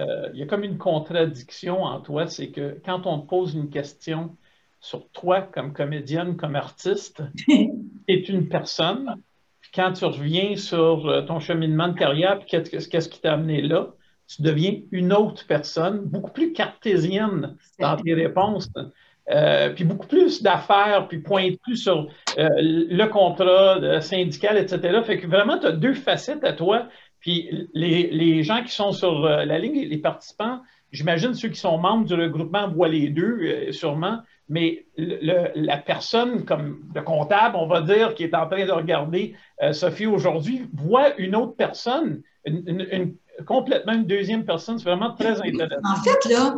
euh, 0.00 0.28
il 0.32 0.40
y 0.40 0.42
a 0.42 0.46
comme 0.46 0.64
une 0.64 0.78
contradiction 0.78 1.82
en 1.82 2.00
toi, 2.00 2.26
c'est 2.26 2.50
que 2.50 2.78
quand 2.84 3.06
on 3.06 3.20
te 3.20 3.28
pose 3.28 3.54
une 3.54 3.70
question, 3.70 4.36
sur 4.84 5.08
toi 5.12 5.40
comme 5.40 5.72
comédienne, 5.72 6.36
comme 6.36 6.56
artiste, 6.56 7.22
est 8.08 8.28
une 8.28 8.48
personne. 8.48 9.16
Puis 9.62 9.70
quand 9.74 9.92
tu 9.94 10.04
reviens 10.04 10.56
sur 10.56 11.08
euh, 11.08 11.22
ton 11.22 11.40
cheminement 11.40 11.88
de 11.88 11.98
carrière, 11.98 12.38
puis 12.38 12.48
qu'est-ce 12.48 13.08
qui 13.08 13.20
t'a 13.20 13.32
amené 13.32 13.62
là, 13.62 13.94
tu 14.28 14.42
deviens 14.42 14.74
une 14.92 15.12
autre 15.14 15.46
personne, 15.46 16.00
beaucoup 16.04 16.30
plus 16.30 16.52
cartésienne 16.52 17.56
dans 17.78 17.96
tes 17.96 18.12
réponses. 18.12 18.68
Euh, 19.30 19.70
puis 19.70 19.84
beaucoup 19.84 20.06
plus 20.06 20.42
d'affaires, 20.42 21.08
puis 21.08 21.18
pointe 21.18 21.58
plus 21.62 21.78
sur 21.78 22.08
euh, 22.38 22.48
le 22.58 23.06
contrat 23.06 24.02
syndical, 24.02 24.58
etc. 24.58 25.00
Fait 25.02 25.18
que 25.18 25.26
vraiment, 25.26 25.58
tu 25.58 25.66
as 25.66 25.72
deux 25.72 25.94
facettes 25.94 26.44
à 26.44 26.52
toi. 26.52 26.88
Puis 27.24 27.68
les, 27.72 28.10
les 28.10 28.42
gens 28.42 28.62
qui 28.62 28.72
sont 28.72 28.92
sur 28.92 29.20
la 29.20 29.58
ligne, 29.58 29.88
les 29.88 29.98
participants, 29.98 30.60
j'imagine 30.92 31.32
ceux 31.32 31.48
qui 31.48 31.58
sont 31.58 31.78
membres 31.78 32.04
du 32.04 32.14
regroupement 32.14 32.68
voient 32.68 32.88
les 32.88 33.08
deux, 33.08 33.72
sûrement 33.72 34.20
mais 34.48 34.86
la 34.96 35.78
personne 35.78 36.44
comme 36.44 36.80
le 36.94 37.02
comptable, 37.02 37.56
on 37.56 37.66
va 37.66 37.80
dire, 37.80 38.14
qui 38.14 38.24
est 38.24 38.34
en 38.34 38.46
train 38.46 38.64
de 38.66 38.70
regarder 38.70 39.34
euh, 39.62 39.72
Sophie 39.72 40.06
aujourd'hui, 40.06 40.68
voit 40.74 41.16
une 41.18 41.34
autre 41.34 41.56
personne, 41.56 42.22
une, 42.44 43.16
complètement 43.46 43.94
une 43.94 44.06
deuxième 44.06 44.44
personne. 44.44 44.78
C'est 44.78 44.88
vraiment 44.88 45.14
très 45.14 45.40
intéressant. 45.40 45.80
En 45.82 46.02
fait, 46.02 46.28
là, 46.30 46.56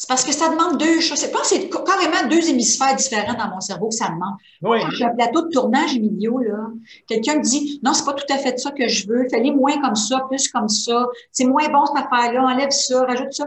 c'est 0.00 0.08
parce 0.08 0.24
que 0.24 0.32
ça 0.32 0.48
demande 0.48 0.78
deux 0.78 0.98
choses. 1.00 1.20
Que 1.20 1.38
c'est 1.42 1.68
carrément 1.68 2.26
deux 2.30 2.48
hémisphères 2.48 2.96
différents 2.96 3.34
dans 3.34 3.50
mon 3.50 3.60
cerveau 3.60 3.90
que 3.90 3.94
ça 3.94 4.08
demande. 4.08 4.34
Oui. 4.62 4.78
Quand 4.80 4.90
j'ai 4.92 5.04
un 5.04 5.14
plateau 5.14 5.42
de 5.42 5.50
tournage, 5.50 5.94
Emilio, 5.94 6.38
là, 6.38 6.68
quelqu'un 7.06 7.36
me 7.36 7.42
dit 7.42 7.78
Non, 7.82 7.92
c'est 7.92 8.06
pas 8.06 8.14
tout 8.14 8.32
à 8.32 8.38
fait 8.38 8.58
ça 8.58 8.70
que 8.70 8.88
je 8.88 9.06
veux, 9.06 9.28
fais-les 9.28 9.52
moins 9.52 9.78
comme 9.82 9.96
ça, 9.96 10.20
plus 10.26 10.48
comme 10.48 10.70
ça, 10.70 11.06
c'est 11.30 11.44
moins 11.44 11.68
bon 11.68 11.84
cette 11.84 12.06
affaire-là, 12.06 12.42
enlève 12.42 12.70
ça, 12.70 13.04
rajoute 13.04 13.34
ça. 13.34 13.46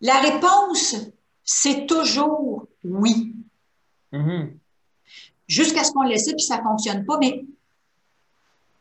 La 0.00 0.18
réponse 0.18 0.96
c'est 1.44 1.86
toujours 1.86 2.66
oui. 2.82 3.36
Mm-hmm. 4.12 4.48
Jusqu'à 5.46 5.84
ce 5.84 5.92
qu'on 5.92 6.02
le 6.02 6.08
laisse, 6.08 6.26
puis 6.26 6.40
ça 6.40 6.58
ne 6.58 6.62
fonctionne 6.62 7.06
pas. 7.06 7.18
Mais 7.20 7.44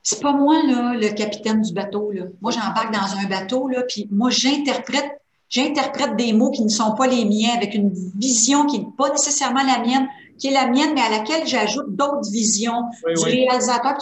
c'est 0.01 0.19
pas 0.19 0.33
moi, 0.33 0.63
là, 0.63 0.95
le 0.95 1.09
capitaine 1.13 1.61
du 1.61 1.73
bateau. 1.73 2.11
Là. 2.11 2.23
Moi, 2.41 2.51
j'embarque 2.51 2.91
dans 2.91 3.19
un 3.19 3.27
bateau, 3.27 3.67
là, 3.67 3.83
puis 3.83 4.07
moi, 4.09 4.31
j'interprète, 4.31 5.21
j'interprète 5.49 6.15
des 6.15 6.33
mots 6.33 6.51
qui 6.51 6.63
ne 6.63 6.69
sont 6.69 6.93
pas 6.95 7.07
les 7.07 7.25
miens, 7.25 7.55
avec 7.55 7.73
une 7.73 7.91
vision 8.17 8.65
qui 8.65 8.79
n'est 8.79 8.91
pas 8.97 9.09
nécessairement 9.09 9.63
la 9.63 9.79
mienne, 9.79 10.07
qui 10.37 10.47
est 10.47 10.51
la 10.51 10.67
mienne, 10.67 10.93
mais 10.93 11.01
à 11.01 11.09
laquelle 11.09 11.47
j'ajoute 11.47 11.95
d'autres 11.95 12.29
visions 12.31 12.83
du 13.15 13.23
réalisateur. 13.23 13.97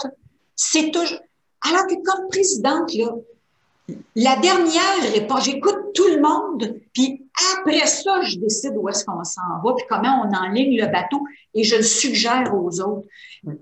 C'est 0.54 0.90
toujours. 0.90 1.18
Alors 1.68 1.86
que 1.86 1.94
comme 1.94 2.28
présidente, 2.28 2.94
là, 2.94 3.10
la 4.14 4.36
dernière 4.36 5.12
réponse, 5.12 5.44
j'écoute 5.44 5.76
tout 5.94 6.08
le 6.08 6.20
monde, 6.20 6.80
puis 6.92 7.24
après 7.58 7.86
ça, 7.86 8.22
je 8.22 8.38
décide 8.38 8.72
où 8.76 8.88
est-ce 8.88 9.04
qu'on 9.04 9.22
s'en 9.24 9.62
va, 9.64 9.74
puis 9.74 9.86
comment 9.88 10.24
on 10.24 10.34
enligne 10.34 10.80
le 10.80 10.86
bateau, 10.86 11.24
et 11.54 11.64
je 11.64 11.76
le 11.76 11.82
suggère 11.82 12.52
aux 12.54 12.80
autres. 12.80 13.06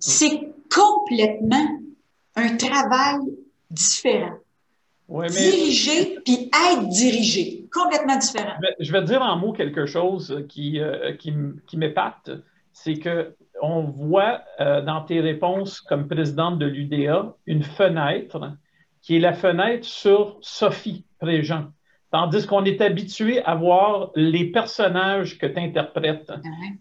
C'est 0.00 0.40
complètement 0.74 1.66
un 2.36 2.56
travail 2.56 3.18
différent. 3.70 4.34
Diriger 5.08 6.18
puis 6.24 6.50
être 6.72 6.88
dirigé, 6.88 7.66
complètement 7.72 8.16
différent. 8.16 8.54
Je 8.80 8.90
vais, 8.90 9.00
te 9.02 9.06
dire 9.06 9.20
en 9.20 9.36
mots 9.36 9.52
quelque 9.52 9.86
chose 9.86 10.44
qui, 10.48 10.80
euh, 10.80 11.12
qui, 11.16 11.76
m'épate, 11.76 12.30
c'est 12.72 12.94
que 12.94 13.34
on 13.60 13.82
voit 13.82 14.42
euh, 14.60 14.80
dans 14.80 15.02
tes 15.02 15.20
réponses 15.20 15.80
comme 15.80 16.08
présidente 16.08 16.58
de 16.58 16.66
l'UDA 16.66 17.34
une 17.46 17.62
fenêtre 17.62 18.56
qui 19.02 19.16
est 19.16 19.20
la 19.20 19.34
fenêtre 19.34 19.84
sur 19.84 20.38
Sophie 20.40 21.04
Préjean. 21.20 21.66
Tandis 22.10 22.46
qu'on 22.46 22.64
est 22.64 22.80
habitué 22.80 23.42
à 23.44 23.54
voir 23.54 24.10
les 24.14 24.46
personnages 24.46 25.36
que 25.36 25.46
tu 25.46 25.58
interprètes. 25.60 26.32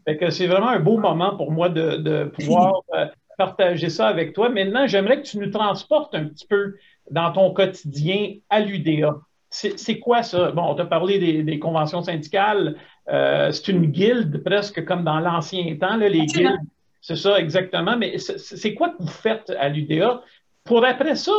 que 0.08 0.30
c'est 0.30 0.48
vraiment 0.48 0.70
un 0.70 0.80
beau 0.80 0.98
moment 0.98 1.36
pour 1.36 1.52
moi 1.52 1.70
de, 1.70 2.26
pouvoir 2.26 2.82
euh, 2.94 3.08
partager 3.38 3.90
ça 3.90 4.08
avec 4.08 4.34
toi. 4.34 4.50
Maintenant, 4.50 4.88
j'aimerais 4.88 5.22
que 5.22 5.28
tu 5.28 5.40
nous 5.40 5.50
transportes 5.50 6.16
un 6.16 6.26
petit 6.26 6.48
peu 6.48 6.76
dans 7.12 7.32
ton 7.32 7.52
quotidien 7.54 8.36
à 8.50 8.60
l'UDA. 8.60 9.18
C'est 9.50 10.00
quoi 10.00 10.24
ça? 10.24 10.52
Bon, 10.52 10.64
on 10.64 10.76
t'a 10.76 10.86
parlé 10.86 11.44
des, 11.44 11.60
conventions 11.60 12.02
syndicales. 12.02 12.76
Euh, 13.10 13.52
c'est 13.52 13.72
une 13.72 13.86
guilde 13.86 14.44
presque 14.44 14.84
comme 14.86 15.04
dans 15.04 15.20
l'ancien 15.20 15.76
temps, 15.78 15.98
les 15.98 16.26
guildes. 16.26 16.58
C'est 17.02 17.18
ça, 17.18 17.38
exactement. 17.40 17.96
Mais 17.98 18.18
c'est 18.18 18.74
quoi 18.74 18.90
que 18.90 19.04
vous 19.04 19.08
faites 19.08 19.52
à 19.60 19.70
l'UDA 19.70 20.22
pour 20.64 20.86
après 20.86 21.16
ça 21.16 21.34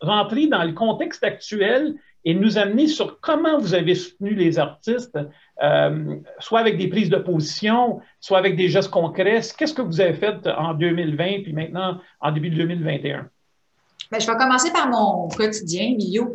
rentrer 0.00 0.46
dans 0.46 0.62
le 0.62 0.72
contexte 0.72 1.24
actuel 1.24 1.96
et 2.24 2.34
nous 2.34 2.58
amener 2.58 2.86
sur 2.86 3.20
comment 3.20 3.58
vous 3.58 3.74
avez 3.74 3.94
soutenu 3.94 4.34
les 4.34 4.58
artistes, 4.58 5.18
euh, 5.62 6.16
soit 6.38 6.60
avec 6.60 6.76
des 6.76 6.88
prises 6.88 7.10
de 7.10 7.16
position, 7.16 8.00
soit 8.20 8.38
avec 8.38 8.56
des 8.56 8.68
gestes 8.68 8.90
concrets? 8.90 9.40
Qu'est-ce 9.56 9.74
que 9.74 9.82
vous 9.82 10.00
avez 10.00 10.14
fait 10.14 10.46
en 10.46 10.74
2020 10.74 11.42
puis 11.42 11.52
maintenant 11.52 12.00
en 12.20 12.32
début 12.32 12.50
de 12.50 12.56
2021? 12.56 13.28
Bien, 14.10 14.20
je 14.20 14.26
vais 14.26 14.36
commencer 14.36 14.70
par 14.70 14.88
mon 14.88 15.28
quotidien, 15.28 15.94
Milio. 15.96 16.34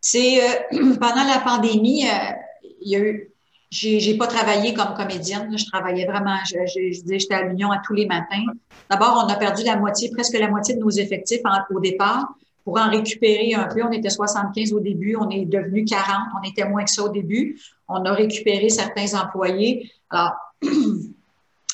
C'est 0.00 0.40
euh, 0.40 0.94
pendant 1.00 1.24
la 1.24 1.40
pandémie, 1.44 2.06
euh, 2.06 2.32
il 2.80 2.90
y 2.90 2.96
a 2.96 3.00
eu 3.00 3.32
j'ai 3.70 4.16
pas 4.16 4.26
travaillé 4.26 4.74
comme 4.74 4.94
comédienne. 4.94 5.56
Je 5.56 5.66
travaillais 5.66 6.06
vraiment, 6.06 6.36
je, 6.44 6.56
j'étais 6.66 7.34
à 7.34 7.42
l'Union 7.42 7.70
à 7.70 7.82
tous 7.84 7.94
les 7.94 8.06
matins. 8.06 8.44
D'abord, 8.90 9.22
on 9.24 9.28
a 9.28 9.34
perdu 9.36 9.64
la 9.64 9.76
moitié, 9.76 10.10
presque 10.10 10.38
la 10.38 10.48
moitié 10.48 10.76
de 10.76 10.80
nos 10.80 10.90
effectifs 10.90 11.40
au 11.70 11.80
départ 11.80 12.26
pour 12.64 12.78
en 12.78 12.88
récupérer 12.88 13.54
un 13.54 13.66
peu. 13.66 13.82
On 13.82 13.92
était 13.92 14.10
75 14.10 14.72
au 14.72 14.80
début, 14.80 15.16
on 15.16 15.28
est 15.30 15.44
devenu 15.44 15.84
40, 15.84 16.06
on 16.40 16.48
était 16.48 16.68
moins 16.68 16.84
que 16.84 16.90
ça 16.90 17.02
au 17.02 17.08
début. 17.08 17.60
On 17.88 18.04
a 18.04 18.12
récupéré 18.12 18.68
certains 18.68 19.18
employés. 19.18 19.90
Alors, 20.10 20.32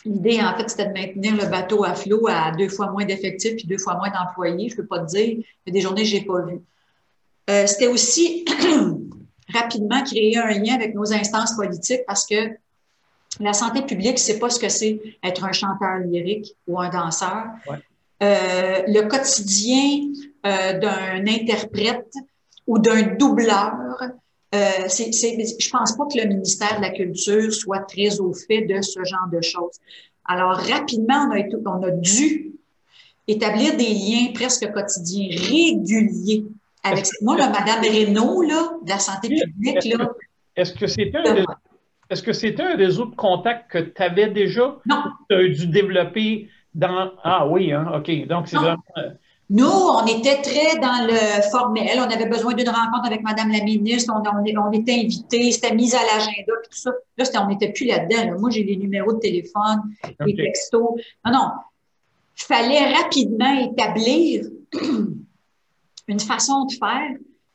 l'idée, 0.04 0.40
en 0.40 0.56
fait, 0.56 0.68
c'était 0.68 0.86
de 0.86 0.92
maintenir 0.92 1.36
le 1.36 1.46
bateau 1.46 1.84
à 1.84 1.94
flot 1.94 2.26
à 2.28 2.52
deux 2.52 2.68
fois 2.68 2.90
moins 2.90 3.04
d'effectifs 3.04 3.56
puis 3.56 3.66
deux 3.66 3.78
fois 3.78 3.96
moins 3.96 4.10
d'employés. 4.10 4.68
Je 4.68 4.74
ne 4.74 4.80
peux 4.80 4.86
pas 4.86 5.00
te 5.00 5.06
dire, 5.06 5.26
il 5.26 5.44
y 5.66 5.70
a 5.70 5.72
des 5.72 5.80
journées 5.80 6.02
que 6.02 6.08
je 6.08 6.16
n'ai 6.16 6.24
pas 6.24 6.40
vues. 6.42 6.60
Euh, 7.50 7.66
c'était 7.66 7.88
aussi 7.88 8.44
rapidement 9.52 10.02
créé 10.02 10.36
un 10.38 10.50
lien 10.50 10.74
avec 10.74 10.94
nos 10.94 11.12
instances 11.12 11.54
politiques 11.56 12.02
parce 12.06 12.26
que 12.26 12.50
la 13.40 13.52
santé 13.52 13.82
publique, 13.82 14.18
c'est 14.18 14.38
pas 14.38 14.50
ce 14.50 14.60
que 14.60 14.68
c'est 14.68 15.00
être 15.22 15.44
un 15.44 15.52
chanteur 15.52 15.98
lyrique 16.04 16.54
ou 16.66 16.78
un 16.80 16.90
danseur. 16.90 17.46
Euh, 18.22 18.82
le 18.86 19.02
quotidien 19.08 20.12
euh, 20.46 20.78
d'un 20.78 21.26
interprète 21.26 22.12
ou 22.66 22.78
d'un 22.78 23.14
doubleur, 23.16 23.74
euh, 24.54 24.88
c'est, 24.88 25.10
je 25.12 25.70
pense 25.70 25.96
pas 25.96 26.04
que 26.12 26.18
le 26.18 26.28
ministère 26.28 26.76
de 26.76 26.82
la 26.82 26.90
Culture 26.90 27.52
soit 27.52 27.80
très 27.80 28.20
au 28.20 28.32
fait 28.32 28.62
de 28.62 28.82
ce 28.82 29.02
genre 29.04 29.28
de 29.32 29.40
choses. 29.40 29.78
Alors, 30.24 30.56
rapidement, 30.56 31.28
on 31.28 31.32
a, 31.32 31.42
on 31.66 31.82
a 31.82 31.90
dû 31.90 32.52
établir 33.26 33.76
des 33.76 33.94
liens 33.94 34.32
presque 34.34 34.70
quotidiens, 34.72 35.28
réguliers 35.30 36.44
avec 36.84 37.06
moi, 37.22 37.36
là, 37.36 37.48
Mme 37.48 37.80
Reynaud, 37.80 38.42
là, 38.42 38.72
de 38.82 38.90
la 38.90 38.98
santé 38.98 39.28
publique. 39.28 39.84
Là, 39.96 40.10
est-ce 40.56 40.72
que 40.74 40.86
c'était 40.86 41.18
un, 41.18 41.44
est-ce 42.10 42.22
que 42.22 42.32
c'était 42.32 42.62
un 42.62 42.76
réseau 42.76 43.06
de 43.06 43.14
contacts 43.14 43.70
que 43.70 43.78
tu 43.78 44.02
avais 44.02 44.28
déjà? 44.28 44.76
Non. 44.86 45.02
Tu 45.30 45.36
as 45.36 45.48
dû 45.48 45.66
développer 45.68 46.48
dans. 46.74 47.12
Ah 47.22 47.46
oui, 47.48 47.72
hein? 47.72 47.86
OK. 47.94 48.26
Donc, 48.26 48.48
c'est 48.48 48.56
vraiment. 48.56 48.82
Nous, 49.54 49.66
on 49.66 50.06
était 50.06 50.40
très 50.40 50.78
dans 50.78 51.06
le 51.06 51.42
formel. 51.50 51.98
On 51.98 52.10
avait 52.10 52.24
besoin 52.24 52.54
d'une 52.54 52.70
rencontre 52.70 53.04
avec 53.04 53.22
Mme 53.22 53.52
la 53.52 53.62
ministre. 53.62 54.10
On, 54.16 54.22
on, 54.22 54.72
était 54.72 54.94
invités. 54.94 55.52
C'était 55.52 55.74
mis 55.74 55.94
à 55.94 56.00
l'agenda. 56.00 56.54
Tout 56.64 56.70
ça. 56.78 56.90
Là, 57.18 57.44
on 57.44 57.48
n'était 57.48 57.70
plus 57.70 57.84
là-dedans. 57.84 58.38
Moi, 58.40 58.48
j'ai 58.48 58.62
les 58.62 58.76
numéros 58.76 59.12
de 59.12 59.18
téléphone, 59.18 59.82
les 60.24 60.34
textos. 60.34 60.94
Non, 61.26 61.32
non. 61.32 61.48
Il 62.38 62.44
fallait 62.44 62.94
rapidement 62.94 63.60
établir 63.60 64.46
une 66.08 66.20
façon 66.20 66.64
de 66.64 66.72
faire 66.72 67.10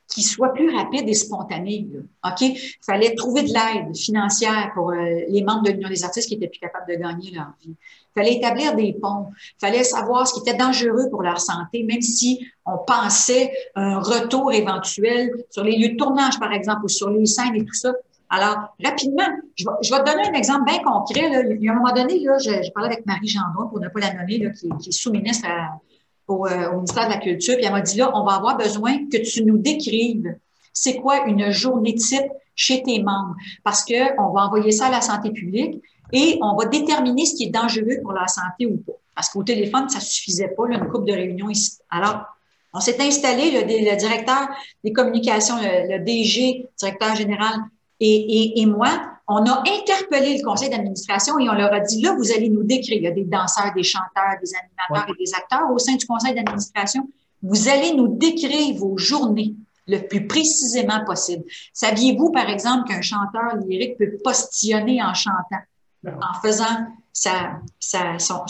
qui 0.07 0.23
soit 0.23 0.53
plus 0.53 0.73
rapide 0.75 1.07
et 1.07 1.13
spontanée. 1.13 1.87
OK? 2.25 2.41
Il 2.41 2.57
fallait 2.85 3.13
trouver 3.15 3.43
de 3.43 3.49
l'aide 3.49 3.95
financière 3.95 4.71
pour 4.73 4.91
euh, 4.91 4.95
les 5.27 5.43
membres 5.43 5.63
de 5.63 5.71
l'Union 5.71 5.89
des 5.89 6.03
artistes 6.03 6.27
qui 6.27 6.35
étaient 6.35 6.47
plus 6.47 6.59
capables 6.59 6.85
de 6.87 6.95
gagner 6.95 7.31
leur 7.31 7.53
vie. 7.61 7.75
Il 7.75 8.21
fallait 8.21 8.35
établir 8.35 8.75
des 8.75 8.93
ponts. 8.93 9.27
Il 9.61 9.65
fallait 9.67 9.83
savoir 9.83 10.27
ce 10.27 10.33
qui 10.33 10.39
était 10.39 10.57
dangereux 10.57 11.09
pour 11.11 11.21
leur 11.21 11.39
santé, 11.39 11.83
même 11.83 12.01
si 12.01 12.45
on 12.65 12.77
pensait 12.77 13.51
un 13.75 13.99
retour 13.99 14.51
éventuel 14.53 15.31
sur 15.49 15.63
les 15.63 15.77
lieux 15.77 15.89
de 15.89 15.97
tournage, 15.97 16.39
par 16.39 16.53
exemple, 16.53 16.85
ou 16.85 16.89
sur 16.89 17.09
les 17.09 17.25
scènes 17.25 17.55
et 17.55 17.65
tout 17.65 17.73
ça. 17.73 17.93
Alors, 18.29 18.75
rapidement, 18.83 19.27
je 19.57 19.63
vais, 19.65 20.03
te 20.03 20.11
donner 20.11 20.27
un 20.27 20.33
exemple 20.33 20.65
bien 20.65 20.79
concret. 20.83 21.29
Là. 21.29 21.43
Il 21.49 21.63
y 21.63 21.69
a 21.69 21.71
un 21.71 21.75
moment 21.75 21.93
donné, 21.93 22.19
là, 22.19 22.37
je, 22.39 22.49
je 22.49 22.71
parlais 22.71 22.93
avec 22.93 23.05
Marie 23.05 23.27
Gendron, 23.27 23.69
pour 23.69 23.79
ne 23.79 23.87
pas 23.87 24.01
la 24.01 24.13
nommer, 24.13 24.39
là, 24.39 24.49
qui, 24.49 24.69
qui 24.81 24.89
est 24.89 24.91
sous-ministre 24.91 25.47
à, 25.47 25.79
au, 26.27 26.45
euh, 26.45 26.71
au, 26.71 26.75
ministère 26.75 27.07
de 27.07 27.13
la 27.13 27.19
Culture, 27.19 27.55
puis 27.55 27.65
elle 27.65 27.71
m'a 27.71 27.81
dit 27.81 27.97
là, 27.97 28.11
on 28.13 28.23
va 28.23 28.33
avoir 28.33 28.57
besoin 28.57 29.07
que 29.09 29.17
tu 29.17 29.43
nous 29.43 29.57
décrives 29.57 30.35
c'est 30.73 30.97
quoi 30.97 31.25
une 31.25 31.51
journée 31.51 31.95
type 31.95 32.31
chez 32.55 32.83
tes 32.83 33.01
membres, 33.01 33.35
parce 33.63 33.83
que 33.83 34.19
on 34.21 34.31
va 34.31 34.45
envoyer 34.45 34.71
ça 34.71 34.87
à 34.87 34.91
la 34.91 35.01
santé 35.01 35.31
publique 35.31 35.81
et 36.13 36.37
on 36.41 36.55
va 36.55 36.65
déterminer 36.65 37.25
ce 37.25 37.35
qui 37.35 37.45
est 37.45 37.49
dangereux 37.49 37.99
pour 38.01 38.13
la 38.13 38.27
santé 38.27 38.65
ou 38.65 38.77
pas. 38.77 38.93
Parce 39.15 39.29
qu'au 39.29 39.43
téléphone, 39.43 39.89
ça 39.89 39.99
suffisait 39.99 40.49
pas, 40.49 40.63
une 40.69 40.87
coupe 40.87 41.05
de 41.05 41.13
réunion 41.13 41.49
ici. 41.49 41.77
Alors, 41.89 42.25
on 42.73 42.79
s'est 42.79 43.01
installé, 43.01 43.51
le, 43.51 43.95
directeur 43.95 44.47
des 44.83 44.93
communications, 44.93 45.55
le, 45.57 45.97
le 45.97 46.03
DG, 46.03 46.67
directeur 46.77 47.15
général, 47.15 47.55
et, 47.99 48.61
et 48.61 48.65
moi, 48.67 49.16
on 49.27 49.45
a 49.45 49.63
interpellé 49.67 50.37
le 50.37 50.43
conseil 50.43 50.69
d'administration 50.69 51.37
et 51.39 51.49
on 51.49 51.53
leur 51.53 51.73
a 51.73 51.81
dit, 51.81 52.01
là, 52.01 52.15
vous 52.17 52.31
allez 52.31 52.49
nous 52.49 52.63
décrire, 52.63 52.97
il 52.97 53.03
y 53.03 53.07
a 53.07 53.11
des 53.11 53.25
danseurs, 53.25 53.73
des 53.75 53.83
chanteurs, 53.83 54.37
des 54.41 54.51
animateurs 54.55 55.13
et 55.13 55.23
des 55.23 55.33
acteurs 55.33 55.69
au 55.71 55.77
sein 55.77 55.95
du 55.95 56.05
conseil 56.05 56.33
d'administration, 56.33 57.07
vous 57.43 57.67
allez 57.67 57.93
nous 57.93 58.07
décrire 58.07 58.75
vos 58.77 58.97
journées 58.97 59.53
le 59.87 59.99
plus 59.99 60.27
précisément 60.27 61.03
possible. 61.05 61.43
Saviez-vous, 61.73 62.31
par 62.31 62.49
exemple, 62.49 62.89
qu'un 62.89 63.01
chanteur 63.01 63.55
lyrique 63.65 63.97
peut 63.97 64.17
postillonner 64.23 65.01
en 65.03 65.13
chantant, 65.13 65.61
en 66.05 66.41
faisant 66.41 66.87
sa, 67.13 67.59
sa, 67.79 68.19
son, 68.19 68.43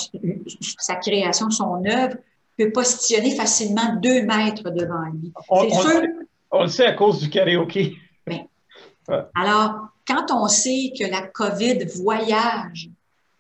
sa 0.80 0.96
création, 0.96 1.50
son 1.50 1.84
œuvre, 1.86 2.18
peut 2.58 2.72
postillonner 2.72 3.36
facilement 3.36 3.96
deux 4.02 4.24
mètres 4.24 4.70
devant 4.72 5.06
lui? 5.14 5.32
On, 5.50 5.64
on, 5.64 5.70
sûr... 5.70 6.02
on, 6.52 6.64
le 6.64 6.70
sait 6.70 6.86
à 6.86 6.94
cause 6.94 7.20
du 7.20 7.30
karaoké. 7.30 7.98
Ouais. 8.28 8.48
Alors, 9.36 9.90
quand 10.08 10.32
on 10.32 10.48
sait 10.48 10.94
que 10.98 11.04
la 11.04 11.22
COVID 11.22 11.86
voyage 12.02 12.90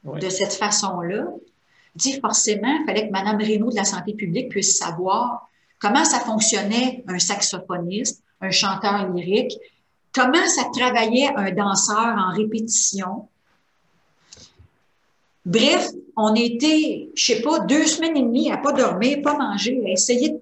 oui. 0.03 0.19
de 0.19 0.30
cette 0.30 0.53
façon-là, 0.53 1.27
dit 1.95 2.19
forcément, 2.19 2.77
il 2.82 2.86
fallait 2.86 3.08
que 3.08 3.12
Mme 3.12 3.38
Reynaud 3.38 3.71
de 3.71 3.75
la 3.75 3.86
santé 3.86 4.13
publique 4.13 4.49
puisse 4.49 4.77
savoir 4.77 5.49
comment 5.80 6.06
ça 6.06 6.19
fonctionnait 6.19 7.03
un 7.08 7.19
saxophoniste, 7.19 8.21
un 8.41 8.51
chanteur 8.51 9.10
lyrique, 9.12 9.58
comment 10.13 10.47
ça 10.47 10.65
travaillait 10.75 11.34
un 11.36 11.51
danseur 11.51 12.15
en 12.17 12.34
répétition. 12.34 13.27
Bref, 15.45 15.88
on 16.17 16.36
était, 16.36 17.10
je 17.15 17.25
sais 17.25 17.41
pas, 17.41 17.60
deux 17.60 17.86
semaines 17.86 18.17
et 18.17 18.23
demie 18.23 18.51
à 18.51 18.58
pas 18.58 18.73
dormir, 18.73 19.21
pas 19.23 19.38
manger, 19.38 19.82
à 19.86 19.91
essayer 19.91 20.30
de 20.30 20.41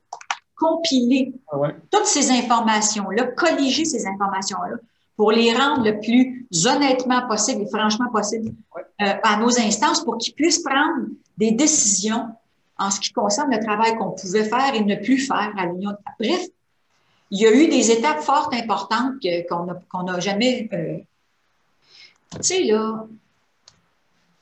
compiler 0.56 1.34
ah 1.52 1.58
ouais. 1.58 1.76
toutes 1.92 2.06
ces 2.06 2.32
informations-là, 2.32 3.28
colliger 3.28 3.86
ces 3.86 4.08
informations-là 4.08 4.78
pour 5.16 5.32
les 5.32 5.54
rendre 5.54 5.84
le 5.84 6.00
plus 6.00 6.48
honnêtement 6.66 7.28
possible 7.28 7.64
et 7.64 7.68
franchement 7.68 8.10
possible 8.12 8.54
euh, 9.02 9.14
à 9.24 9.38
nos 9.38 9.60
instances 9.60 10.04
pour 10.04 10.18
qu'ils 10.18 10.34
puissent 10.34 10.62
prendre 10.62 11.08
des 11.38 11.52
décisions 11.52 12.28
en 12.78 12.92
ce 12.92 13.00
qui 13.00 13.14
concerne 13.14 13.52
le 13.52 13.64
travail 13.64 13.96
qu'on 13.98 14.12
pouvait 14.12 14.44
faire 14.44 14.74
et 14.74 14.84
ne 14.84 14.96
plus 14.96 15.20
faire 15.20 15.54
à 15.58 15.66
l'Union. 15.66 15.92
Bref, 16.20 16.46
il 17.32 17.40
y 17.40 17.48
a 17.48 17.54
eu 17.54 17.68
des 17.68 17.92
étapes 17.92 18.22
fortes 18.22 18.54
importantes 18.54 19.14
qu'on 19.50 20.04
n'a 20.04 20.20
jamais. 20.20 20.70
Euh... 20.74 20.98
Tu 22.36 22.44
sais, 22.44 22.64
là, 22.64 23.06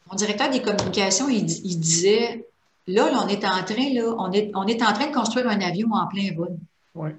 mon 0.10 0.16
directeur 0.16 0.50
des 0.50 0.62
communications, 0.62 1.30
il, 1.30 1.50
il 1.50 1.80
disait 1.80 2.46
là, 2.88 3.12
là, 3.12 3.22
on 3.24 3.28
est 3.28 3.46
en 3.46 3.64
train, 3.64 3.94
là, 3.94 4.16
on 4.18 4.32
est, 4.32 4.52
on 4.56 4.66
est 4.66 4.82
en 4.82 4.94
train 4.94 5.08
de 5.08 5.14
construire 5.14 5.48
un 5.48 5.62
avion 5.62 5.90
en 5.92 6.08
plein 6.08 6.34
vol. 6.36 6.58
Ouais. 6.96 7.16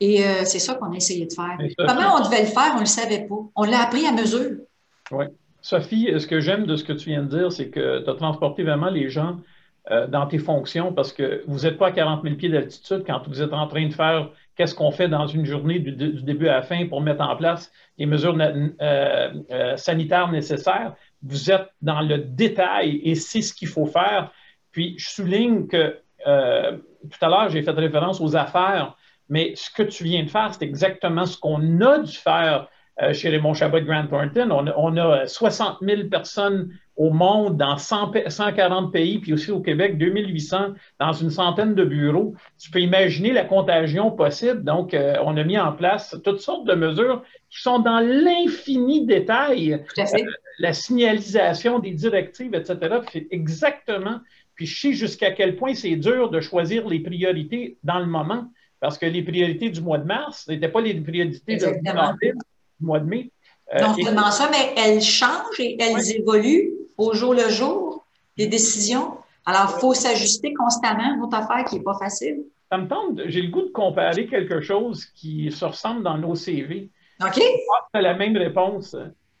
Et 0.00 0.24
euh, 0.24 0.44
c'est 0.44 0.58
ça 0.58 0.74
qu'on 0.74 0.92
a 0.92 0.96
essayé 0.96 1.26
de 1.26 1.32
faire. 1.32 1.58
Comment 1.78 2.16
on 2.16 2.24
devait 2.24 2.42
le 2.42 2.48
faire, 2.48 2.72
on 2.72 2.76
ne 2.76 2.80
le 2.80 2.86
savait 2.86 3.26
pas. 3.26 3.38
On 3.56 3.64
l'a 3.64 3.82
appris 3.82 4.06
à 4.06 4.12
mesure. 4.12 4.58
Oui. 5.10 5.24
Sophie, 5.60 6.08
ce 6.18 6.26
que 6.26 6.40
j'aime 6.40 6.66
de 6.66 6.76
ce 6.76 6.84
que 6.84 6.92
tu 6.92 7.10
viens 7.10 7.22
de 7.22 7.36
dire, 7.36 7.52
c'est 7.52 7.68
que 7.68 8.04
tu 8.04 8.10
as 8.10 8.14
transporté 8.14 8.62
vraiment 8.62 8.90
les 8.90 9.08
gens 9.08 9.38
euh, 9.90 10.06
dans 10.06 10.26
tes 10.26 10.36
fonctions 10.36 10.92
parce 10.92 11.14
que 11.14 11.42
vous 11.46 11.60
n'êtes 11.60 11.78
pas 11.78 11.86
à 11.86 11.92
40 11.92 12.22
000 12.22 12.34
pieds 12.34 12.50
d'altitude 12.50 13.04
quand 13.06 13.26
vous 13.26 13.40
êtes 13.40 13.54
en 13.54 13.66
train 13.68 13.86
de 13.86 13.92
faire 13.94 14.28
qu'est-ce 14.54 14.74
qu'on 14.74 14.90
fait 14.90 15.08
dans 15.08 15.26
une 15.26 15.46
journée 15.46 15.78
du, 15.78 15.92
du, 15.92 16.22
début 16.22 16.46
à 16.48 16.56
la 16.56 16.62
fin 16.62 16.86
pour 16.88 17.00
mettre 17.00 17.22
en 17.22 17.36
place 17.36 17.72
les 17.96 18.04
mesures 18.04 18.36
euh, 18.38 18.68
euh, 19.50 19.76
sanitaires 19.78 20.30
nécessaires. 20.30 20.94
Vous 21.22 21.50
êtes 21.50 21.70
dans 21.80 22.02
le 22.02 22.18
détail 22.18 23.00
et 23.02 23.14
c'est 23.14 23.40
ce 23.40 23.54
qu'il 23.54 23.68
faut 23.68 23.86
faire. 23.86 24.30
Puis 24.72 24.94
je 24.98 25.08
souligne 25.08 25.66
que 25.68 25.96
tout 26.18 27.24
à 27.24 27.28
l'heure, 27.28 27.48
j'ai 27.48 27.62
fait 27.62 27.70
référence 27.70 28.20
aux 28.20 28.36
affaires 28.36 28.94
mais 29.28 29.52
ce 29.56 29.70
que 29.70 29.82
tu 29.82 30.04
viens 30.04 30.22
de 30.24 30.30
faire, 30.30 30.52
c'est 30.52 30.64
exactement 30.64 31.26
ce 31.26 31.38
qu'on 31.38 31.80
a 31.80 31.98
dû 31.98 32.12
faire 32.12 32.68
euh, 33.00 33.12
chez 33.12 33.28
Raymond 33.28 33.54
Chabot 33.54 33.78
de 33.78 33.84
Grant 33.84 34.08
Thornton. 34.08 34.50
On, 34.50 34.66
on, 34.76 34.96
a 34.96 35.26
60 35.26 35.78
000 35.82 36.08
personnes 36.08 36.70
au 36.96 37.10
monde 37.10 37.56
dans 37.56 37.76
100, 37.76 38.12
140 38.26 38.92
pays, 38.92 39.20
puis 39.20 39.32
aussi 39.32 39.52
au 39.52 39.60
Québec, 39.60 39.98
2800 39.98 40.74
dans 40.98 41.12
une 41.12 41.30
centaine 41.30 41.76
de 41.76 41.84
bureaux. 41.84 42.34
Tu 42.58 42.72
peux 42.72 42.80
imaginer 42.80 43.32
la 43.32 43.44
contagion 43.44 44.10
possible. 44.10 44.64
Donc, 44.64 44.94
euh, 44.94 45.14
on 45.24 45.36
a 45.36 45.44
mis 45.44 45.56
en 45.56 45.72
place 45.72 46.16
toutes 46.24 46.40
sortes 46.40 46.66
de 46.66 46.74
mesures 46.74 47.22
qui 47.50 47.60
sont 47.62 47.78
dans 47.78 48.00
l'infini 48.00 49.06
détail. 49.06 49.74
Euh, 49.74 50.04
la 50.58 50.72
signalisation 50.72 51.78
des 51.78 51.92
directives, 51.92 52.54
etc. 52.54 52.98
C'est 53.12 53.28
exactement. 53.30 54.18
Puis 54.56 54.66
je 54.66 54.80
sais 54.80 54.92
jusqu'à 54.92 55.30
quel 55.30 55.54
point 55.54 55.74
c'est 55.74 55.94
dur 55.94 56.30
de 56.30 56.40
choisir 56.40 56.88
les 56.88 56.98
priorités 56.98 57.78
dans 57.84 58.00
le 58.00 58.06
moment 58.06 58.50
parce 58.80 58.98
que 58.98 59.06
les 59.06 59.22
priorités 59.22 59.70
du 59.70 59.80
mois 59.80 59.98
de 59.98 60.04
mars 60.04 60.46
n'étaient 60.48 60.68
pas 60.68 60.80
les 60.80 60.94
priorités 60.94 61.52
Exactement. 61.52 62.14
de, 62.22 62.28
du 62.30 62.86
mois 62.86 63.00
de 63.00 63.06
mai. 63.06 63.30
Euh, 63.74 63.80
non 63.80 63.94
seulement 63.94 64.30
ça, 64.30 64.48
mais 64.50 64.74
elles 64.76 65.02
changent 65.02 65.58
et 65.58 65.76
elles 65.80 65.96
oui. 65.96 66.16
évoluent 66.16 66.70
au 66.96 67.14
jour 67.14 67.34
le 67.34 67.48
jour, 67.48 68.06
les 68.36 68.46
décisions. 68.46 69.18
Alors, 69.44 69.74
il 69.76 69.80
faut 69.80 69.94
s'ajuster 69.94 70.54
constamment, 70.54 71.14
une 71.14 71.22
autre 71.22 71.36
affaire 71.36 71.64
qui 71.64 71.76
n'est 71.76 71.82
pas 71.82 71.98
facile. 71.98 72.44
Ça 72.70 72.78
me 72.78 72.86
tente, 72.86 73.20
j'ai 73.26 73.42
le 73.42 73.48
goût 73.48 73.62
de 73.62 73.70
comparer 73.70 74.26
quelque 74.26 74.60
chose 74.60 75.06
qui 75.06 75.50
se 75.50 75.64
ressemble 75.64 76.02
dans 76.02 76.18
nos 76.18 76.34
CV. 76.34 76.90
OK. 77.20 77.34
Tu 77.34 77.42
as 77.94 78.00
la 78.00 78.14
même 78.14 78.36
réponse. 78.36 78.94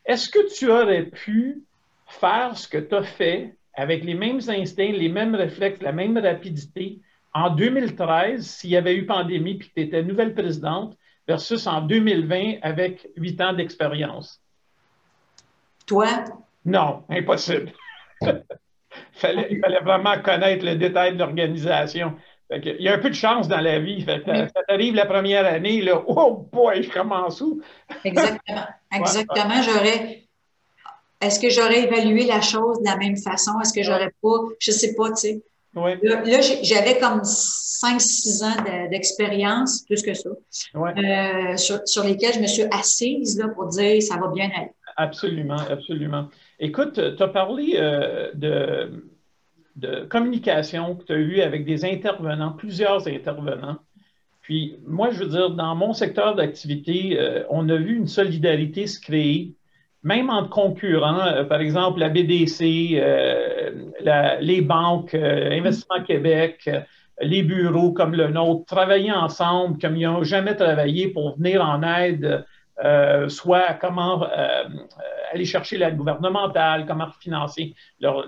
Est-ce 0.04 0.30
que 0.30 0.52
tu 0.54 0.70
aurais 0.70 1.04
pu 1.04 1.62
faire 2.06 2.56
ce 2.56 2.66
que 2.66 2.78
tu 2.78 2.94
as 2.94 3.02
fait 3.02 3.54
avec 3.74 4.02
les 4.02 4.14
mêmes 4.14 4.40
instincts, 4.48 4.92
les 4.92 5.08
mêmes 5.08 5.34
réflexes, 5.34 5.82
la 5.82 5.92
même 5.92 6.16
rapidité, 6.18 7.00
en 7.38 7.50
2013, 7.50 8.44
s'il 8.44 8.70
y 8.70 8.76
avait 8.76 8.96
eu 8.96 9.06
pandémie 9.06 9.54
puis 9.58 9.68
que 9.68 9.74
tu 9.74 9.82
étais 9.82 10.02
nouvelle 10.02 10.34
présidente, 10.34 10.96
versus 11.26 11.66
en 11.66 11.82
2020 11.82 12.58
avec 12.62 13.08
huit 13.16 13.40
ans 13.40 13.52
d'expérience? 13.52 14.40
Toi? 15.86 16.08
Non, 16.64 17.04
impossible. 17.08 17.72
fallait, 19.12 19.48
il 19.50 19.60
fallait 19.60 19.80
vraiment 19.80 20.20
connaître 20.20 20.64
le 20.64 20.74
détail 20.74 21.14
de 21.14 21.18
l'organisation. 21.18 22.16
il 22.50 22.80
y 22.80 22.88
a 22.88 22.94
un 22.94 22.98
peu 22.98 23.10
de 23.10 23.14
chance 23.14 23.46
dans 23.46 23.60
la 23.60 23.78
vie. 23.78 24.02
Fait 24.02 24.22
Ça 24.26 24.62
t'arrive 24.66 24.94
la 24.94 25.06
première 25.06 25.46
année, 25.46 25.80
là, 25.80 26.02
oh 26.08 26.48
boy, 26.52 26.82
je 26.82 26.90
commence 26.90 27.40
où? 27.40 27.60
Exactement. 28.04 28.66
Exactement. 28.92 29.62
J'aurais. 29.62 30.24
Est-ce 31.20 31.40
que 31.40 31.50
j'aurais 31.50 31.84
évalué 31.84 32.26
la 32.26 32.40
chose 32.40 32.80
de 32.80 32.84
la 32.84 32.96
même 32.96 33.16
façon? 33.16 33.60
Est-ce 33.60 33.72
que 33.72 33.82
j'aurais 33.82 34.12
pas, 34.22 34.38
je 34.60 34.70
sais 34.70 34.94
pas, 34.94 35.10
tu 35.10 35.16
sais. 35.16 35.42
Là, 35.74 36.40
j'avais 36.62 36.98
comme 36.98 37.20
5-6 37.22 38.44
ans 38.44 38.88
d'expérience, 38.90 39.84
plus 39.84 40.02
que 40.02 40.14
ça, 40.14 40.30
euh, 40.74 41.56
sur, 41.56 42.04
lesquels 42.04 42.34
je 42.34 42.40
me 42.40 42.46
suis 42.46 42.64
assise 42.70 43.38
là, 43.38 43.48
pour 43.48 43.66
dire 43.68 44.02
ça 44.02 44.16
va 44.16 44.28
bien 44.28 44.50
aller. 44.56 44.70
Absolument, 44.96 45.58
absolument. 45.70 46.28
Écoute, 46.58 46.94
tu 47.16 47.22
as 47.22 47.28
parlé 47.28 47.74
euh, 47.76 48.32
de, 48.34 49.04
de 49.76 50.04
communication 50.06 50.96
que 50.96 51.04
tu 51.04 51.12
as 51.12 51.18
eu 51.18 51.40
avec 51.40 51.64
des 51.64 51.84
intervenants, 51.84 52.52
plusieurs 52.52 53.06
intervenants. 53.06 53.78
Puis 54.40 54.76
moi, 54.86 55.10
je 55.10 55.20
veux 55.22 55.28
dire, 55.28 55.50
dans 55.50 55.76
mon 55.76 55.92
secteur 55.92 56.34
d'activité, 56.34 57.20
euh, 57.20 57.44
on 57.50 57.68
a 57.68 57.76
vu 57.76 57.96
une 57.96 58.08
solidarité 58.08 58.86
se 58.86 58.98
créer, 58.98 59.54
même 60.02 60.30
entre 60.30 60.50
concurrents, 60.50 61.26
euh, 61.26 61.44
par 61.44 61.60
exemple 61.60 62.00
la 62.00 62.08
BDC, 62.08 62.92
euh, 62.94 63.70
les 64.40 64.60
banques, 64.60 65.14
Investissement 65.14 66.02
Québec, 66.04 66.70
les 67.20 67.42
bureaux 67.42 67.92
comme 67.92 68.14
le 68.14 68.28
nôtre, 68.28 68.64
travailler 68.66 69.12
ensemble 69.12 69.78
comme 69.80 69.96
ils 69.96 70.04
n'ont 70.04 70.22
jamais 70.22 70.54
travaillé 70.54 71.08
pour 71.08 71.36
venir 71.36 71.64
en 71.64 71.82
aide 71.82 72.44
euh, 72.84 73.28
soit 73.28 73.74
comment 73.74 74.22
euh, 74.22 74.28
euh, 74.28 74.68
aller 75.32 75.44
chercher 75.44 75.78
l'aide 75.78 75.96
gouvernementale, 75.96 76.86
comment 76.86 77.10
financer, 77.20 77.74
leur, 77.98 78.24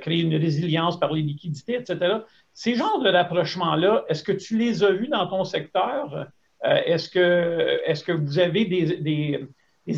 créer 0.00 0.22
une 0.22 0.34
résilience 0.34 0.98
par 0.98 1.12
les 1.12 1.22
liquidités, 1.22 1.76
etc. 1.76 2.18
Ces 2.52 2.74
genres 2.74 3.00
de 3.00 3.08
rapprochements-là, 3.08 4.04
est-ce 4.08 4.24
que 4.24 4.32
tu 4.32 4.58
les 4.58 4.82
as 4.82 4.90
vus 4.90 5.08
dans 5.08 5.26
ton 5.26 5.44
secteur? 5.44 6.26
est-ce, 6.64 7.10
que, 7.10 7.78
est-ce 7.84 8.02
que 8.02 8.12
vous 8.12 8.38
avez 8.38 8.64
des, 8.64 8.96
des, 8.96 9.46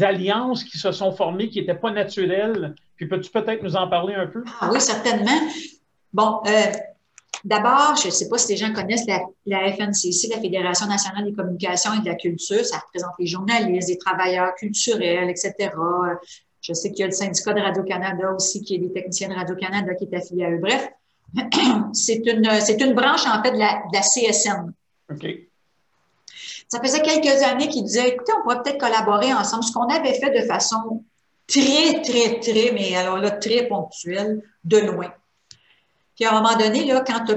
alliances 0.03 0.65
qui 0.65 0.79
se 0.79 0.93
sont 0.93 1.13
formées 1.13 1.49
qui 1.49 1.61
n'étaient 1.61 1.75
pas 1.75 1.91
naturelles? 1.91 2.75
Puis 2.97 3.07
peux-tu 3.07 3.31
peut-être 3.31 3.63
nous 3.63 3.77
en 3.77 3.89
parler 3.89 4.15
un 4.15 4.27
peu? 4.27 4.43
Ah 4.61 4.71
oui, 4.73 4.81
certainement. 4.81 5.39
Bon, 6.13 6.41
D'abord, 7.47 7.95
je 7.97 8.07
ne 8.07 8.13
sais 8.13 8.29
pas 8.29 8.39
si 8.39 8.53
les 8.53 8.57
gens 8.57 8.73
connaissent 8.73 9.07
la, 9.07 9.73
FNCC, 9.73 10.29
la 10.31 10.41
Fédération 10.41 10.87
nationale 10.87 11.25
des 11.25 11.33
communications 11.33 11.93
et 11.95 12.01
de 12.01 12.07
la 12.07 12.17
culture. 12.17 12.65
Ça 12.65 12.79
représente 12.79 13.13
les 13.21 13.27
journalistes, 13.27 13.89
les 13.89 13.99
travailleurs 13.99 14.53
culturels, 14.57 15.31
etc. 15.31 15.71
Je 16.61 16.73
sais 16.73 16.91
qu'il 16.91 17.01
y 17.01 17.03
a 17.05 17.07
le 17.07 17.13
syndicat 17.13 17.53
de 17.53 17.61
Radio-Canada 17.61 18.33
aussi, 18.35 18.63
qui 18.63 18.75
est 18.75 18.79
des 18.79 18.93
techniciens 18.93 19.29
de 19.29 19.35
Radio-Canada 19.35 19.95
qui 19.95 20.09
est 20.11 20.17
affilié 20.17 20.45
à 20.45 20.51
eux. 20.51 20.59
Bref, 20.59 20.89
c'est 21.93 22.23
une, 22.27 22.49
une 22.81 22.95
branche, 22.95 23.27
en 23.27 23.41
fait, 23.43 23.53
de 23.53 23.59
la, 23.59 24.01
CSN. 24.01 24.73
OK. 25.13 25.27
Ça 26.69 26.81
faisait 26.81 27.01
quelques 27.01 27.43
années 27.43 27.69
qu'ils 27.69 27.85
disaient, 27.85 28.09
écoutez, 28.09 28.33
on 28.39 28.43
pourrait 28.43 28.63
peut-être 28.63 28.81
collaborer 28.81 29.33
ensemble. 29.33 29.65
Ce 29.65 29.73
qu'on 29.73 29.89
avait 29.89 30.15
fait 30.15 30.31
de 30.31 30.45
façon 30.47 31.05
très, 31.47 32.03
très, 32.03 32.41
très, 32.41 32.73
mais 32.73 32.97
alors 32.97 33.19
là, 33.19 33.31
très 33.31 33.67
ponctuelle, 33.67 34.43
de 34.65 34.79
loin. 34.79 35.13
Puis 36.17 36.25
à 36.25 36.33
un 36.35 36.43
moment 36.43 36.57
donné, 36.57 36.85
là, 36.85 37.05
quand 37.07 37.25
tu 37.25 37.35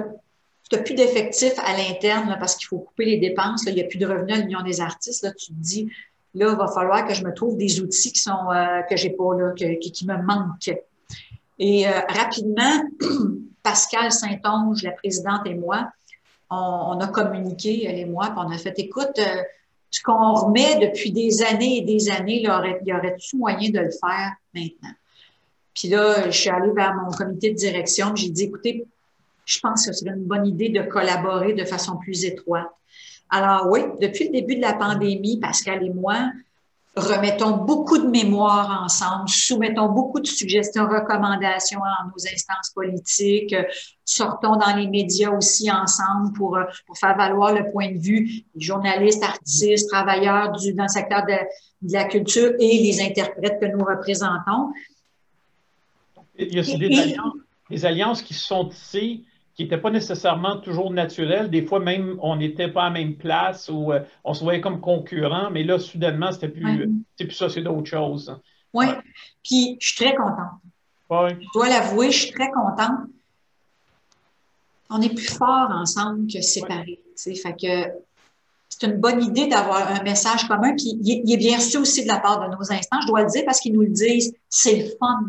n'as 0.76 0.84
plus 0.84 0.96
d'effectifs 0.96 1.60
à 1.60 1.78
l'interne 1.78 2.36
parce 2.40 2.56
qu'il 2.56 2.68
faut 2.68 2.80
couper 2.80 3.06
les 3.06 3.18
dépenses, 3.18 3.64
il 3.68 3.76
n'y 3.76 3.82
a 3.82 3.86
plus 3.86 4.00
de 4.00 4.08
revenus 4.08 4.36
à 4.36 4.40
l'Union 4.40 4.62
des 4.64 4.82
artistes, 4.82 5.24
là, 5.24 5.32
tu 5.32 5.48
te 5.48 5.54
dis, 5.54 5.92
là, 6.34 6.52
il 6.52 6.58
va 6.58 6.68
falloir 6.68 7.06
que 7.06 7.14
je 7.14 7.24
me 7.24 7.34
trouve 7.34 7.58
des 7.58 7.82
outils 7.82 8.12
qui 8.12 8.20
sont 8.20 8.52
euh, 8.52 8.82
que 8.90 8.96
j'ai 8.96 9.12
pas 9.12 9.36
là, 9.38 9.52
qui, 9.54 10.06
me 10.08 10.18
manquent. 10.24 10.76
Et 11.60 11.88
euh, 11.88 11.92
rapidement, 12.08 12.84
Pascal 13.64 14.12
Saint-Onge, 14.12 14.82
la 14.84 14.92
présidente 14.92 15.42
et 15.46 15.54
moi, 15.54 15.92
on, 16.50 17.00
a 17.00 17.08
communiqué, 17.08 17.86
elle 17.86 18.00
et 18.00 18.06
moi, 18.06 18.28
puis 18.28 18.38
on 18.38 18.52
a 18.52 18.58
fait, 18.58 18.78
écoute, 18.80 19.20
euh, 19.20 19.42
ce 19.92 20.02
qu'on 20.02 20.34
remet 20.34 20.80
depuis 20.80 21.12
des 21.12 21.42
années 21.44 21.78
et 21.78 21.82
des 21.82 22.10
années, 22.10 22.42
là, 22.42 22.64
y 22.86 22.94
aurait-tu 22.94 23.38
moyen 23.38 23.70
de 23.70 23.80
le 23.80 23.92
faire 23.92 24.34
maintenant? 24.54 24.94
Puis 25.74 25.88
là, 25.88 26.26
je 26.26 26.32
suis 26.32 26.50
allée 26.50 26.72
vers 26.72 26.94
mon 26.96 27.12
comité 27.12 27.52
de 27.52 27.56
direction. 27.56 28.16
J'ai 28.16 28.30
dit, 28.30 28.44
écoutez, 28.44 28.86
je 29.46 29.60
pense 29.60 29.88
que 29.88 29.94
serait 29.94 30.12
une 30.12 30.26
bonne 30.26 30.46
idée 30.46 30.70
de 30.70 30.82
collaborer 30.82 31.54
de 31.54 31.64
façon 31.64 31.98
plus 31.98 32.26
étroite. 32.26 32.70
Alors 33.30 33.68
oui, 33.70 33.82
depuis 34.02 34.26
le 34.26 34.32
début 34.32 34.56
de 34.56 34.62
la 34.62 34.74
pandémie, 34.74 35.40
Pascal 35.40 35.84
et 35.84 35.90
moi, 35.90 36.32
remettons 36.96 37.58
beaucoup 37.58 37.98
de 37.98 38.08
mémoires 38.08 38.82
ensemble, 38.84 39.30
soumettons 39.30 39.90
beaucoup 39.90 40.20
de 40.20 40.28
suggestions, 40.28 40.88
recommandations 40.88 41.84
à 41.84 42.06
nos 42.06 42.34
instances 42.34 42.72
politiques, 42.74 43.56
sortons 44.04 44.56
dans 44.56 44.76
les 44.76 44.88
médias 44.88 45.30
aussi 45.30 45.72
ensemble 45.72 46.34
pour, 46.34 46.58
pour 46.88 46.98
faire 46.98 47.16
valoir 47.16 47.54
le 47.54 47.72
point 47.72 47.92
de 47.92 48.00
vue 48.00 48.44
des 48.56 48.62
journalistes, 48.62 49.24
artistes, 49.24 49.90
travailleurs 49.90 50.52
du, 50.54 50.74
dans 50.74 50.84
le 50.84 50.90
secteur 50.90 51.26
de, 51.26 51.36
de 51.82 51.94
la 51.94 52.06
culture 52.06 52.54
et 52.60 52.80
les 52.80 53.02
interprètes 53.02 53.60
que 53.60 53.66
nous 53.66 53.84
représentons. 53.84 54.72
Il 56.38 56.54
y 56.54 56.60
a 56.60 56.78
des, 57.70 57.86
alliances, 57.86 58.22
qui 58.22 58.34
sont 58.34 58.70
tissées 58.70 59.24
qui 59.60 59.66
n'étaient 59.66 59.82
pas 59.82 59.92
nécessairement 59.92 60.56
toujours 60.62 60.90
naturelles. 60.90 61.50
Des 61.50 61.66
fois, 61.66 61.82
même, 61.82 62.18
on 62.22 62.38
n'était 62.38 62.70
pas 62.70 62.84
à 62.84 62.86
la 62.86 62.92
même 62.92 63.16
place 63.16 63.68
ou 63.68 63.92
euh, 63.92 64.00
on 64.24 64.34
se 64.34 64.42
voyait 64.42 64.62
comme 64.62 64.80
concurrent, 64.80 65.50
mais 65.52 65.66
là, 65.66 65.78
soudainement, 65.78 66.32
c'était 66.32 66.48
plus, 66.48 66.90
c'est 67.18 67.26
plus 67.26 67.36
ça, 67.36 67.50
c'est 67.50 67.62
d'autres 67.62 67.90
choses. 67.90 68.34
Oui, 68.74 68.86
puis 69.44 69.76
je 69.82 69.90
suis 69.90 69.98
très 69.98 70.16
contente. 70.16 70.62
Je 71.12 71.46
dois 71.54 71.68
l'avouer, 71.68 72.10
je 72.10 72.20
suis 72.20 72.32
très 72.32 72.50
contente. 72.52 73.10
On 74.90 75.02
est 75.02 75.14
plus 75.14 75.28
fort 75.28 75.72
ensemble 75.72 76.32
que 76.32 76.40
séparés. 76.40 77.02
Fait 77.18 77.54
que 77.62 77.92
c'est 78.70 78.88
une 78.88 78.96
bonne 78.96 79.22
idée 79.22 79.48
d'avoir 79.48 79.92
un 79.92 80.02
message 80.04 80.48
commun. 80.48 80.74
Puis 80.78 80.98
il 81.04 81.34
est 81.34 81.38
bien 81.38 81.58
reçu 81.58 81.80
aussi 81.80 82.04
de 82.04 82.08
la 82.08 82.20
part 82.20 82.40
de 82.40 82.56
nos 82.56 82.72
instants, 82.72 83.02
je 83.02 83.08
dois 83.08 83.24
le 83.24 83.30
dire, 83.30 83.44
parce 83.44 83.60
qu'ils 83.60 83.74
nous 83.74 83.82
le 83.82 83.90
disent, 83.90 84.34
c'est 84.48 84.84
le 84.84 84.86
fun 84.98 85.20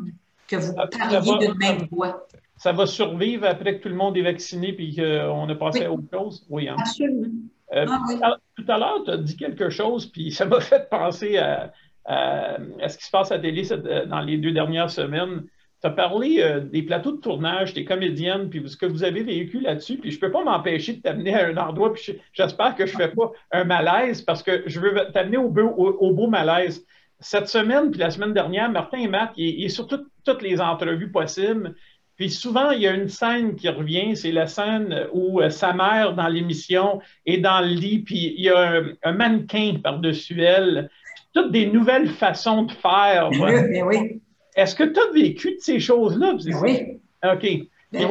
que 0.47 0.55
vous 0.55 0.73
parliez 0.73 1.37
d'une 1.41 1.59
même 1.59 1.89
voix. 1.91 2.29
Ça 2.61 2.73
va 2.73 2.85
survivre 2.85 3.47
après 3.47 3.79
que 3.79 3.85
tout 3.85 3.89
le 3.89 3.95
monde 3.95 4.19
est 4.19 4.23
vacciné 4.23 4.77
et 4.79 4.95
qu'on 4.95 5.49
a 5.49 5.55
passé 5.55 5.87
à 5.87 5.91
autre 5.91 6.05
chose? 6.13 6.47
Oui, 6.51 6.69
hein? 6.69 6.77
Absolument. 6.79 7.29
Euh, 7.73 7.87
ah 8.23 8.37
tout 8.55 8.65
à 8.69 8.77
l'heure, 8.77 9.03
tu 9.03 9.11
as 9.13 9.17
dit 9.17 9.35
quelque 9.35 9.71
chose, 9.71 10.05
puis 10.05 10.31
ça 10.31 10.45
m'a 10.45 10.61
fait 10.61 10.91
penser 10.91 11.39
à, 11.39 11.73
ce 12.07 12.99
qui 12.99 13.05
se 13.07 13.11
passe 13.11 13.33
à 13.33 13.39
télé 13.39 13.63
dans 14.07 14.21
les 14.21 14.37
deux 14.37 14.53
dernières 14.53 14.91
semaines. 14.91 15.45
Tu 15.81 15.87
as 15.87 15.91
parlé 15.91 16.43
euh, 16.43 16.61
des 16.61 16.83
plateaux 16.83 17.13
de 17.13 17.21
tournage, 17.23 17.73
des 17.73 17.87
comédiennes, 17.87 18.51
puis 18.51 18.63
ce 18.69 18.77
que 18.77 18.85
vous 18.85 19.05
avez 19.05 19.23
vécu 19.23 19.61
là-dessus, 19.61 19.97
puis 19.97 20.11
je 20.11 20.17
ne 20.17 20.21
peux 20.21 20.31
pas 20.31 20.45
m'empêcher 20.45 20.93
de 20.93 21.01
t'amener 21.01 21.35
à 21.35 21.47
un 21.47 21.57
endroit, 21.57 21.95
puis 21.95 22.21
j'espère 22.35 22.77
que 22.77 22.85
je 22.85 22.93
ne 22.93 22.99
fais 22.99 23.09
pas 23.09 23.33
un 23.53 23.65
malaise, 23.65 24.21
parce 24.21 24.43
que 24.43 24.65
je 24.67 24.81
veux 24.81 24.95
t'amener 25.15 25.39
au, 25.39 25.47
au, 25.47 26.13
beau 26.13 26.27
malaise 26.27 26.85
cette 27.21 27.49
semaine, 27.49 27.91
puis 27.91 28.01
la 28.01 28.11
semaine 28.11 28.35
dernière, 28.35 28.71
Martin 28.71 28.99
et 28.99 29.09
Matt, 29.09 29.33
il, 29.37 29.65
est 29.65 29.71
sur 29.71 29.87
toutes 29.87 30.43
les 30.43 30.61
entrevues 30.61 31.11
possibles. 31.11 31.75
Puis 32.21 32.29
souvent, 32.29 32.73
il 32.73 32.83
y 32.83 32.87
a 32.87 32.93
une 32.93 33.09
scène 33.09 33.57
qui 33.57 33.67
revient, 33.71 34.15
c'est 34.15 34.31
la 34.31 34.47
scène 34.47 35.07
où 35.15 35.41
euh, 35.41 35.49
sa 35.49 35.73
mère 35.73 36.15
dans 36.15 36.29
l'émission 36.29 37.01
est 37.25 37.39
dans 37.39 37.63
le 37.63 37.69
lit, 37.69 38.01
puis 38.01 38.35
il 38.37 38.45
y 38.45 38.51
a 38.51 38.83
un, 39.03 39.13
mannequin 39.13 39.77
par-dessus 39.83 40.43
elle. 40.43 40.91
Toutes 41.33 41.51
des 41.51 41.65
nouvelles 41.65 42.11
façons 42.11 42.65
de 42.65 42.73
faire. 42.73 43.31
Oui, 43.31 43.81
oui. 43.83 44.21
Est-ce 44.55 44.75
que 44.75 44.85
tu 44.85 45.01
as 45.01 45.11
vécu 45.15 45.53
de 45.53 45.61
ces 45.61 45.81
choses-là? 45.81 46.35
Oui. 46.61 47.01
OK. 47.25 47.49
Ben 47.91 48.07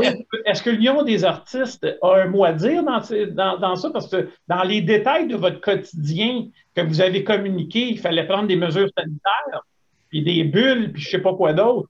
est-ce 0.45 0.63
que 0.63 0.71
l'Union 0.71 1.03
des 1.03 1.23
artistes 1.23 1.85
a 2.01 2.15
un 2.15 2.25
mot 2.25 2.45
à 2.45 2.53
dire 2.53 2.83
dans, 2.83 3.59
dans, 3.59 3.75
ça? 3.75 3.91
Parce 3.91 4.09
que 4.09 4.27
dans 4.47 4.63
les 4.63 4.81
détails 4.81 5.27
de 5.27 5.35
votre 5.35 5.61
quotidien 5.61 6.47
que 6.73 6.81
vous 6.81 6.99
avez 6.99 7.23
communiqué, 7.23 7.81
il 7.81 7.99
fallait 7.99 8.25
prendre 8.25 8.47
des 8.47 8.55
mesures 8.55 8.89
sanitaires, 8.97 9.61
puis 10.09 10.23
des 10.23 10.45
bulles, 10.45 10.93
puis 10.93 11.03
je 11.03 11.09
ne 11.09 11.11
sais 11.11 11.21
pas 11.21 11.35
quoi 11.35 11.53
d'autre. 11.53 11.89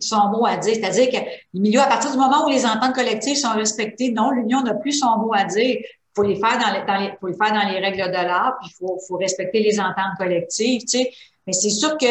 Son 0.00 0.28
mot 0.28 0.46
à 0.46 0.56
dire, 0.56 0.74
c'est-à-dire 0.74 1.10
que 1.10 1.24
le 1.54 1.60
milieu, 1.60 1.80
à 1.80 1.86
partir 1.86 2.10
du 2.10 2.18
moment 2.18 2.46
où 2.46 2.50
les 2.50 2.64
ententes 2.66 2.94
collectives 2.94 3.36
sont 3.36 3.54
respectées, 3.54 4.10
non, 4.10 4.30
l'Union 4.30 4.62
n'a 4.62 4.74
plus 4.74 4.92
son 4.92 5.18
mot 5.18 5.32
à 5.34 5.44
dire. 5.44 5.76
Il 5.78 6.22
faut 6.22 6.22
les 6.22 6.36
faire 6.36 6.58
dans 6.58 6.72
les, 6.72 6.86
dans 6.86 6.96
les, 6.98 7.12
faut 7.20 7.26
les 7.26 7.36
faire 7.36 7.52
dans 7.52 7.68
les 7.68 7.78
règles 7.78 8.08
de 8.08 8.26
l'art, 8.26 8.56
puis 8.60 8.70
il 8.72 8.74
faut, 8.78 8.98
faut 9.06 9.16
respecter 9.16 9.60
les 9.60 9.78
ententes 9.78 10.16
collectives, 10.16 10.80
tu 10.82 10.98
sais. 10.98 11.10
Mais 11.46 11.52
c'est 11.52 11.70
sûr 11.70 11.96
que 11.98 12.06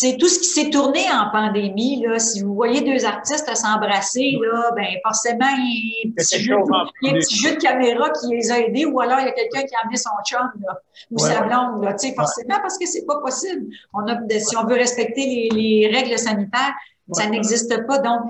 c'est 0.00 0.16
tout 0.16 0.28
ce 0.28 0.38
qui 0.38 0.44
s'est 0.44 0.70
tourné 0.70 1.00
en 1.10 1.28
pandémie, 1.32 2.00
là, 2.06 2.20
si 2.20 2.40
vous 2.42 2.54
voyez 2.54 2.82
deux 2.82 3.04
artistes 3.04 3.52
s'embrasser, 3.56 4.38
là, 4.40 4.70
ben 4.76 4.86
forcément, 5.02 5.48
il 5.58 6.04
y 6.04 6.06
a 6.06 6.08
un 6.08 6.12
petit, 6.12 7.34
jeu, 7.34 7.56
de 7.56 7.60
caméra 7.60 8.08
qui 8.10 8.32
les 8.32 8.52
a 8.52 8.60
aidés, 8.60 8.84
ou 8.84 9.00
alors 9.00 9.18
il 9.18 9.24
y 9.24 9.28
a 9.28 9.32
quelqu'un 9.32 9.62
qui 9.62 9.74
a 9.74 9.80
amené 9.82 9.96
son 9.96 10.10
chum 10.24 10.52
là, 10.64 10.78
ou 11.10 11.18
sa 11.18 11.40
blonde, 11.40 11.82
là, 11.82 11.96
forcément, 12.14 12.60
parce 12.62 12.78
que 12.78 12.86
c'est 12.86 13.06
pas 13.06 13.18
possible. 13.20 13.66
On 13.92 14.06
a, 14.06 14.16
si 14.38 14.56
on 14.56 14.66
veut 14.66 14.76
respecter 14.76 15.26
les, 15.26 15.48
les 15.50 15.90
règles 15.92 16.16
sanitaires, 16.16 16.74
ça 17.12 17.28
n'existe 17.28 17.86
pas. 17.86 17.98
Donc, 17.98 18.20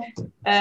euh, 0.47 0.51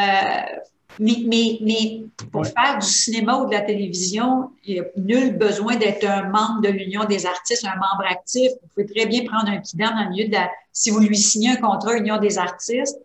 mais, 1.00 1.22
mais, 1.26 1.58
mais 1.60 2.02
pour 2.32 2.44
faire 2.46 2.78
du 2.80 2.86
cinéma 2.86 3.38
ou 3.38 3.46
de 3.46 3.52
la 3.52 3.60
télévision, 3.60 4.50
il 4.64 4.74
n'y 4.74 4.80
a 4.80 4.84
nul 4.96 5.38
besoin 5.38 5.76
d'être 5.76 6.04
un 6.04 6.24
membre 6.24 6.62
de 6.62 6.68
l'Union 6.68 7.04
des 7.04 7.26
artistes, 7.26 7.64
un 7.64 7.76
membre 7.76 8.10
actif. 8.10 8.50
Vous 8.62 8.68
pouvez 8.74 8.86
très 8.86 9.06
bien 9.06 9.24
prendre 9.24 9.48
un 9.48 9.58
client 9.58 9.90
dans 9.90 10.04
le 10.04 10.10
milieu 10.10 10.28
de 10.28 10.32
la. 10.32 10.50
Si 10.72 10.90
vous 10.90 11.00
lui 11.00 11.16
signez 11.16 11.50
un 11.50 11.56
contrat 11.56 11.96
Union 11.96 12.18
des 12.18 12.38
artistes, 12.38 12.98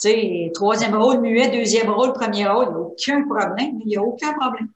tu 0.00 0.08
sais, 0.08 0.50
troisième 0.54 0.94
rôle 0.94 1.20
muet, 1.20 1.48
deuxième 1.50 1.90
rôle, 1.90 2.12
premier 2.12 2.46
rôle, 2.46 2.66
il 2.68 2.72
n'y 2.72 2.76
a 2.76 2.80
aucun 2.80 3.22
problème. 3.26 3.80
Il 3.80 3.86
n'y 3.86 3.96
a 3.96 4.02
aucun 4.02 4.32
problème. 4.34 4.68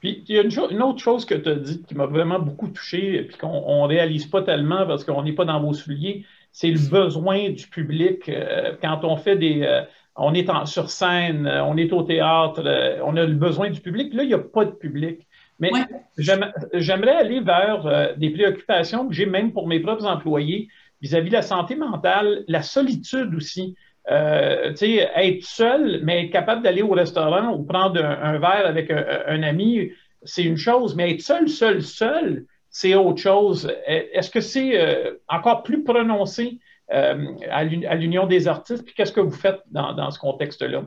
Puis 0.00 0.24
il 0.28 0.34
y 0.34 0.38
a 0.38 0.42
une, 0.42 0.82
autre 0.82 0.98
chose 0.98 1.24
que 1.24 1.34
tu 1.34 1.48
as 1.48 1.54
dit 1.54 1.82
qui 1.82 1.94
m'a 1.94 2.06
vraiment 2.06 2.38
beaucoup 2.38 2.68
touché, 2.68 3.22
puis 3.22 3.38
qu'on 3.38 3.82
ne 3.82 3.88
réalise 3.88 4.26
pas 4.26 4.42
tellement 4.42 4.86
parce 4.86 5.04
qu'on 5.04 5.22
n'est 5.22 5.32
pas 5.32 5.44
dans 5.44 5.60
vos 5.60 5.72
souliers, 5.72 6.24
c'est 6.56 6.70
le 6.70 6.78
besoin 6.88 7.50
du 7.50 7.66
public. 7.66 8.30
Euh, 8.30 8.72
quand 8.80 9.04
on 9.04 9.16
fait 9.18 9.36
des. 9.36 9.60
Euh, 9.62 9.82
on 10.16 10.32
est 10.32 10.48
sur 10.64 10.88
scène, 10.88 11.46
euh, 11.46 11.62
on 11.62 11.76
est 11.76 11.92
au 11.92 12.02
théâtre, 12.02 12.62
on 13.04 13.14
a 13.14 13.24
le 13.26 13.34
besoin 13.34 13.68
du 13.68 13.82
public. 13.82 14.14
Là, 14.14 14.22
il 14.22 14.28
n'y 14.28 14.34
a 14.34 14.38
pas 14.38 14.64
de 14.64 14.70
public. 14.70 15.26
Mais 15.58 15.70
j'aimerais 16.16 17.16
aller 17.16 17.40
vers 17.40 18.16
des 18.16 18.30
préoccupations 18.30 19.06
que 19.06 19.14
j'ai 19.14 19.26
même 19.26 19.52
pour 19.52 19.68
mes 19.68 19.80
propres 19.80 20.06
employés 20.06 20.68
vis-à-vis 21.02 21.28
de 21.28 21.34
la 21.34 21.42
santé 21.42 21.76
mentale, 21.76 22.44
la 22.48 22.62
solitude 22.62 23.34
aussi. 23.34 23.74
Euh, 24.10 24.72
être 24.80 25.44
seul, 25.44 26.00
mais 26.04 26.24
être 26.24 26.30
capable 26.30 26.62
d'aller 26.62 26.82
au 26.82 26.92
restaurant 26.92 27.52
ou 27.54 27.64
prendre 27.64 28.02
un, 28.02 28.38
verre 28.38 28.66
avec 28.66 28.90
un, 28.90 29.42
ami, 29.42 29.90
c'est 30.22 30.44
une 30.44 30.56
chose, 30.56 30.94
mais 30.94 31.12
être 31.12 31.22
seul, 31.22 31.48
seul, 31.48 31.82
seul, 31.82 32.46
c'est 32.78 32.94
autre 32.94 33.22
chose. 33.22 33.72
Est-ce 33.86 34.28
que 34.28 34.42
c'est 34.42 34.78
euh, 34.78 35.14
encore 35.30 35.62
plus 35.62 35.82
prononcé 35.82 36.58
euh, 36.92 37.24
à 37.50 37.64
l'Union 37.64 38.26
des 38.26 38.48
artistes? 38.48 38.84
Puis 38.84 38.92
qu'est-ce 38.94 39.12
que 39.12 39.20
vous 39.20 39.30
faites 39.30 39.60
dans, 39.70 40.10
ce 40.10 40.18
contexte-là? 40.18 40.82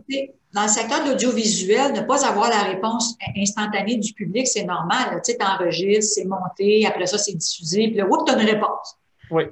Dans 0.54 0.62
le 0.62 0.67
secteur 0.67 1.04
de 1.04 1.10
l'audiovisuel, 1.10 1.93
ne 1.93 2.02
pas 2.02 2.28
avoir 2.28 2.49
la 2.49 2.62
réponse 2.62 3.15
instantanée 3.36 3.97
du 3.97 4.13
public, 4.13 4.45
c'est 4.47 4.65
normal. 4.65 5.19
Tu 5.25 5.32
sais, 5.32 5.43
enregistres, 5.43 6.13
c'est 6.13 6.25
monté, 6.25 6.86
après 6.86 7.08
ça, 7.08 7.17
c'est 7.17 7.34
diffusé, 7.34 7.88
puis 7.88 7.95
là, 7.95 8.06
tu 8.08 8.34
as 8.34 8.39
une 8.39 8.47
réponse. 8.47 8.99
Oui. 9.32 9.45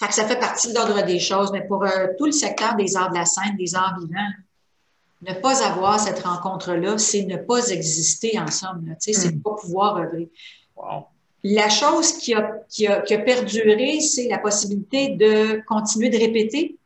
Fait 0.00 0.08
que 0.08 0.14
ça 0.14 0.26
fait 0.26 0.40
partie 0.40 0.70
de 0.70 0.74
l'ordre 0.74 1.00
des 1.06 1.20
choses. 1.20 1.52
Mais 1.52 1.64
pour 1.64 1.84
euh, 1.84 2.08
tout 2.18 2.26
le 2.26 2.32
secteur 2.32 2.74
des 2.74 2.96
arts 2.96 3.10
de 3.10 3.18
la 3.18 3.24
scène, 3.24 3.56
des 3.56 3.76
arts 3.76 3.96
vivants, 4.00 4.32
ne 5.22 5.32
pas 5.34 5.64
avoir 5.64 6.00
cette 6.00 6.18
rencontre-là, 6.18 6.98
c'est 6.98 7.24
ne 7.24 7.36
pas 7.36 7.68
exister 7.68 8.36
ensemble. 8.40 8.96
C'est 8.98 9.12
ne 9.26 9.36
mm. 9.36 9.42
pas 9.42 9.54
pouvoir 9.54 9.96
œuvrer. 9.98 10.28
La 11.46 11.68
chose 11.68 12.12
qui 12.12 12.32
a, 12.32 12.58
qui 12.70 12.86
a, 12.86 13.02
qui 13.02 13.12
a 13.12 13.18
perduré, 13.18 14.00
c'est 14.00 14.28
la 14.28 14.38
possibilité 14.38 15.10
de 15.10 15.62
continuer 15.66 16.08
de 16.08 16.16
répéter, 16.16 16.76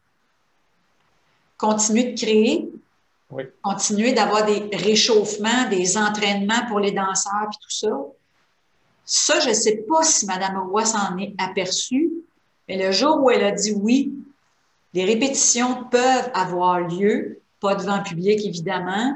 continuer 1.57 2.12
de 2.12 2.21
créer, 2.21 2.68
continuer 3.62 4.12
d'avoir 4.12 4.44
des 4.47 4.77
réchauffements, 4.77 5.68
des 5.71 5.97
entraînements 5.97 6.66
pour 6.66 6.81
les 6.81 6.90
danseurs, 6.90 7.47
puis 7.51 7.59
tout 7.62 7.71
ça. 7.71 7.88
Ça, 9.05 9.38
je 9.40 9.51
ne 9.51 9.55
sais 9.55 9.77
pas 9.88 10.03
si 10.03 10.27
Mme 10.27 10.68
Roy 10.68 10.85
s'en 10.85 11.16
est 11.18 11.35
aperçue, 11.38 12.11
mais 12.68 12.77
le 12.77 12.90
jour 12.90 13.23
où 13.23 13.31
elle 13.31 13.44
a 13.44 13.53
dit 13.53 13.73
oui, 13.73 14.12
les 14.92 15.05
répétitions 15.05 15.85
peuvent 15.85 16.31
avoir 16.35 16.81
lieu, 16.81 17.40
pas 17.61 17.77
devant 17.77 17.99
le 17.99 18.03
public, 18.03 18.44
évidemment. 18.44 19.14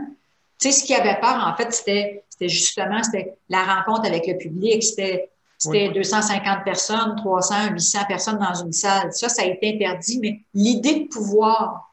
Tu 0.60 0.70
sais, 0.70 0.80
ce 0.80 0.84
qui 0.84 0.94
avait 0.94 1.18
peur, 1.20 1.44
en 1.44 1.56
fait, 1.56 1.72
c'était, 1.72 2.22
c'était 2.28 2.48
justement 2.48 3.02
c'était 3.02 3.34
la 3.48 3.64
rencontre 3.64 4.06
avec 4.06 4.28
le 4.28 4.38
public. 4.38 4.82
C'était, 4.84 5.31
c'était 5.62 5.90
250 5.90 6.64
personnes, 6.64 7.14
300, 7.16 7.70
800 7.74 7.98
personnes 8.08 8.38
dans 8.38 8.54
une 8.54 8.72
salle. 8.72 9.12
Ça, 9.12 9.28
ça 9.28 9.42
a 9.42 9.46
été 9.46 9.74
interdit, 9.74 10.18
mais 10.18 10.40
l'idée 10.54 11.04
de 11.04 11.08
pouvoir 11.08 11.92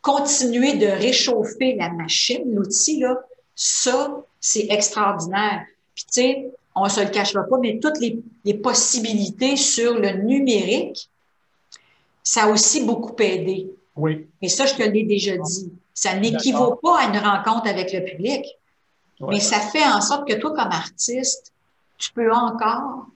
continuer 0.00 0.74
de 0.74 0.86
réchauffer 0.86 1.74
la 1.74 1.90
machine, 1.90 2.44
l'outil, 2.54 3.00
là, 3.00 3.18
ça, 3.56 4.16
c'est 4.40 4.68
extraordinaire. 4.70 5.64
Puis, 5.96 6.04
tu 6.04 6.12
sais, 6.12 6.50
on 6.76 6.84
ne 6.84 6.88
se 6.88 7.00
le 7.00 7.08
cachera 7.08 7.42
pas, 7.42 7.58
mais 7.58 7.80
toutes 7.80 7.98
les, 7.98 8.54
possibilités 8.54 9.56
sur 9.56 9.98
le 9.98 10.22
numérique, 10.22 11.10
ça 12.22 12.44
a 12.44 12.48
aussi 12.48 12.84
beaucoup 12.84 13.20
aidé. 13.20 13.66
Oui. 13.96 14.28
Et 14.40 14.48
ça, 14.48 14.64
je 14.64 14.74
te 14.74 14.82
l'ai 14.82 15.02
déjà 15.02 15.36
dit. 15.36 15.72
Ça 15.92 16.14
n'équivaut 16.14 16.76
pas 16.76 17.00
à 17.00 17.04
une 17.08 17.18
rencontre 17.18 17.68
avec 17.68 17.92
le 17.92 18.04
public, 18.04 18.46
mais 19.20 19.40
ça 19.40 19.58
fait 19.58 19.84
en 19.84 20.00
sorte 20.00 20.28
que 20.28 20.34
toi, 20.34 20.50
comme 20.50 20.70
artiste, 20.70 21.52
tu 21.98 22.12
peux 22.12 22.32
encore 22.32 23.06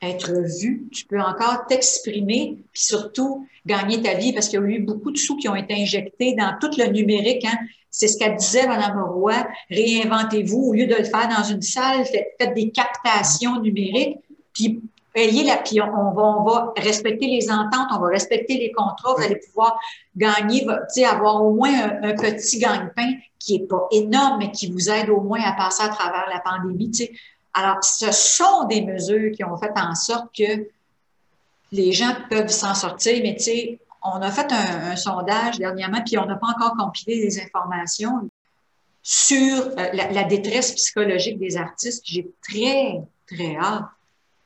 être 0.00 0.32
vu, 0.60 0.88
tu 0.90 1.06
peux 1.06 1.20
encore 1.20 1.66
t'exprimer, 1.68 2.58
puis 2.72 2.82
surtout 2.82 3.46
gagner 3.64 4.02
ta 4.02 4.14
vie, 4.14 4.32
parce 4.32 4.48
qu'il 4.48 4.60
y 4.60 4.62
a 4.62 4.66
eu 4.66 4.80
beaucoup 4.80 5.12
de 5.12 5.16
sous 5.16 5.36
qui 5.36 5.48
ont 5.48 5.54
été 5.54 5.74
injectés 5.74 6.34
dans 6.34 6.56
tout 6.60 6.70
le 6.76 6.86
numérique. 6.86 7.44
Hein. 7.44 7.56
C'est 7.90 8.08
ce 8.08 8.18
qu'elle 8.18 8.36
disait, 8.36 8.66
Mme 8.66 9.00
Roy, 9.00 9.46
réinventez-vous, 9.70 10.58
au 10.58 10.72
lieu 10.72 10.86
de 10.86 10.94
le 10.94 11.04
faire 11.04 11.28
dans 11.28 11.44
une 11.44 11.62
salle, 11.62 12.04
faites, 12.04 12.54
des 12.54 12.70
captations 12.70 13.60
numériques, 13.60 14.18
puis 14.52 14.80
ayez 15.14 15.44
la, 15.44 15.58
puis 15.58 15.80
on 15.80 16.12
va, 16.12 16.22
on 16.22 16.42
va 16.42 16.72
respecter 16.76 17.26
les 17.26 17.50
ententes, 17.50 17.88
on 17.92 18.00
va 18.00 18.08
respecter 18.08 18.54
les 18.54 18.72
contrats, 18.72 19.14
vous 19.16 19.22
allez 19.22 19.36
pouvoir 19.36 19.78
gagner, 20.16 20.66
avoir 21.06 21.44
au 21.44 21.52
moins 21.52 21.72
un, 22.02 22.14
petit 22.14 22.58
gagne-pain 22.58 23.12
qui 23.38 23.56
est 23.56 23.68
pas 23.68 23.86
énorme, 23.90 24.38
mais 24.38 24.50
qui 24.50 24.70
vous 24.70 24.90
aide 24.90 25.10
au 25.10 25.20
moins 25.20 25.40
à 25.42 25.52
passer 25.52 25.82
à 25.84 25.88
travers 25.88 26.26
la 26.32 26.40
pandémie. 26.40 26.90
Alors, 27.54 27.82
ce 27.84 28.10
sont 28.12 28.64
des 28.64 28.82
mesures 28.82 29.32
qui 29.32 29.44
ont 29.44 29.56
fait 29.56 29.72
en 29.76 29.94
sorte 29.94 30.34
que 30.36 30.66
les 31.70 31.92
gens 31.92 32.14
peuvent 32.30 32.48
s'en 32.48 32.74
sortir, 32.74 33.20
mais 33.22 33.34
tu 33.34 33.44
sais, 33.44 33.78
on 34.04 34.20
a 34.20 34.30
fait 34.30 34.52
un, 34.52 34.96
sondage 34.96 35.58
dernièrement, 35.58 36.02
puis 36.04 36.18
on 36.18 36.26
n'a 36.26 36.36
pas 36.36 36.48
encore 36.48 36.76
compilé 36.76 37.16
les 37.16 37.40
informations 37.40 38.28
sur 39.02 39.56
euh, 39.56 39.92
la, 39.92 40.24
détresse 40.24 40.72
psychologique 40.72 41.38
des 41.38 41.56
artistes. 41.56 42.04
J'ai 42.06 42.30
très, 42.42 43.00
très 43.26 43.56
hâte 43.56 43.84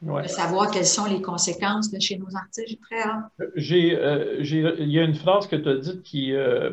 de 0.03 0.29
savoir 0.29 0.71
quelles 0.71 0.87
sont 0.87 1.07
les 1.07 1.21
conséquences 1.21 1.91
de 1.91 1.99
chez 1.99 2.17
nos 2.17 2.35
artistes. 2.37 2.69
J'ai 2.69 2.79
très 2.79 3.03
hâte. 3.03 3.25
Euh, 3.41 4.41
il 4.41 4.91
y 4.91 4.99
a 4.99 5.03
une 5.03 5.15
phrase 5.15 5.47
que 5.47 5.57
tu 5.57 5.69
as 5.69 5.77
dite 5.77 6.03
qui 6.03 6.33
euh, 6.33 6.71